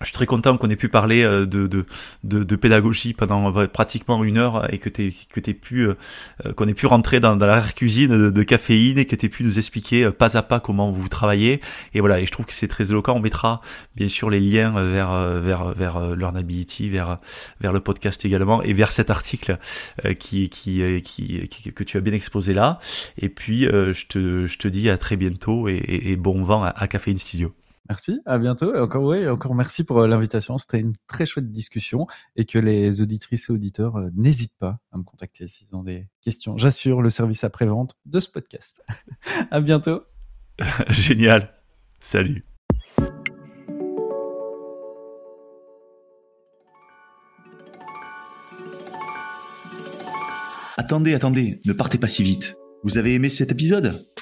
je 0.00 0.06
suis 0.06 0.14
très 0.14 0.26
content 0.26 0.56
qu'on 0.56 0.70
ait 0.70 0.76
pu 0.76 0.88
parler 0.88 1.22
euh, 1.22 1.44
de, 1.44 1.66
de, 1.66 1.84
de, 2.24 2.42
de, 2.42 2.56
pédagogie 2.56 3.12
pendant 3.12 3.54
euh, 3.54 3.66
pratiquement 3.66 4.24
une 4.24 4.38
heure 4.38 4.72
et 4.72 4.78
que 4.78 4.88
tu 4.88 5.12
que 5.30 5.40
t'aies 5.40 5.52
pu 5.52 5.86
euh, 5.86 5.94
qu'on 6.56 6.66
ait 6.68 6.74
pu 6.74 6.86
rentrer 6.86 7.20
dans, 7.20 7.36
dans 7.36 7.46
la 7.46 7.60
cuisine 7.60 8.08
de, 8.08 8.30
de, 8.30 8.42
caféine 8.42 8.98
et 8.98 9.04
que 9.04 9.14
tu 9.14 9.26
aies 9.26 9.28
pu 9.28 9.44
nous 9.44 9.58
expliquer 9.58 10.10
pas 10.10 10.38
à 10.38 10.42
pas 10.42 10.58
comment 10.58 10.90
vous 10.90 11.08
travaillez. 11.08 11.60
Et 11.92 12.00
voilà 12.00 12.18
et 12.20 12.26
je 12.26 12.32
trouve 12.32 12.46
que 12.46 12.54
c'est 12.54 12.68
très 12.68 12.90
éloquent. 12.90 13.14
On 13.14 13.20
mettra 13.20 13.60
bien 13.94 14.08
sûr 14.08 14.30
les 14.30 14.40
liens 14.40 14.70
vers 14.82 15.12
vers 15.40 15.74
vers 15.74 16.16
Learnability 16.16 16.88
vers 16.88 17.18
vers 17.60 17.72
le 17.72 17.80
podcast 17.80 18.24
également 18.24 18.62
et 18.62 18.72
vers 18.72 18.92
cet 18.92 19.10
article 19.10 19.58
qui, 20.18 20.48
qui, 20.48 21.02
qui, 21.02 21.48
qui 21.48 21.72
que 21.72 21.84
tu 21.84 21.98
as 21.98 22.00
bien 22.00 22.14
exposé 22.14 22.54
là. 22.54 22.78
Et 23.18 23.28
puis 23.28 23.64
je 23.64 24.06
te 24.06 24.46
je 24.46 24.58
te 24.58 24.68
dis 24.68 24.88
à 24.88 24.96
très 24.96 25.16
bientôt 25.16 25.68
et, 25.68 25.82
et 25.86 26.16
bon 26.16 26.42
vent 26.42 26.64
à, 26.64 26.68
à 26.68 26.88
Caféine 26.88 27.18
Studio 27.18 27.52
Merci, 27.90 28.20
à 28.24 28.38
bientôt. 28.38 28.72
Et 28.72 28.78
encore, 28.78 29.02
oui, 29.02 29.26
encore 29.26 29.56
merci 29.56 29.82
pour 29.82 29.98
euh, 29.98 30.06
l'invitation. 30.06 30.58
C'était 30.58 30.78
une 30.78 30.92
très 31.08 31.26
chouette 31.26 31.50
discussion 31.50 32.06
et 32.36 32.44
que 32.44 32.56
les 32.56 33.02
auditrices 33.02 33.50
et 33.50 33.52
auditeurs 33.52 33.96
euh, 33.96 34.10
n'hésitent 34.14 34.56
pas 34.56 34.78
à 34.92 34.98
me 34.98 35.02
contacter 35.02 35.48
s'ils 35.48 35.74
ont 35.74 35.82
des 35.82 36.06
questions. 36.22 36.56
J'assure 36.56 37.02
le 37.02 37.10
service 37.10 37.42
après-vente 37.42 37.96
de 38.06 38.20
ce 38.20 38.28
podcast. 38.28 38.84
à 39.50 39.60
bientôt. 39.60 40.02
Génial. 40.88 41.52
Salut. 41.98 42.44
Attendez, 50.76 51.14
attendez, 51.14 51.58
ne 51.66 51.72
partez 51.72 51.98
pas 51.98 52.06
si 52.06 52.22
vite. 52.22 52.54
Vous 52.84 52.98
avez 52.98 53.14
aimé 53.14 53.28
cet 53.28 53.50
épisode? 53.50 54.00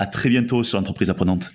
à 0.00 0.06
très 0.06 0.30
bientôt 0.30 0.64
sur 0.64 0.78
l'entreprise 0.78 1.10
apprenante. 1.10 1.50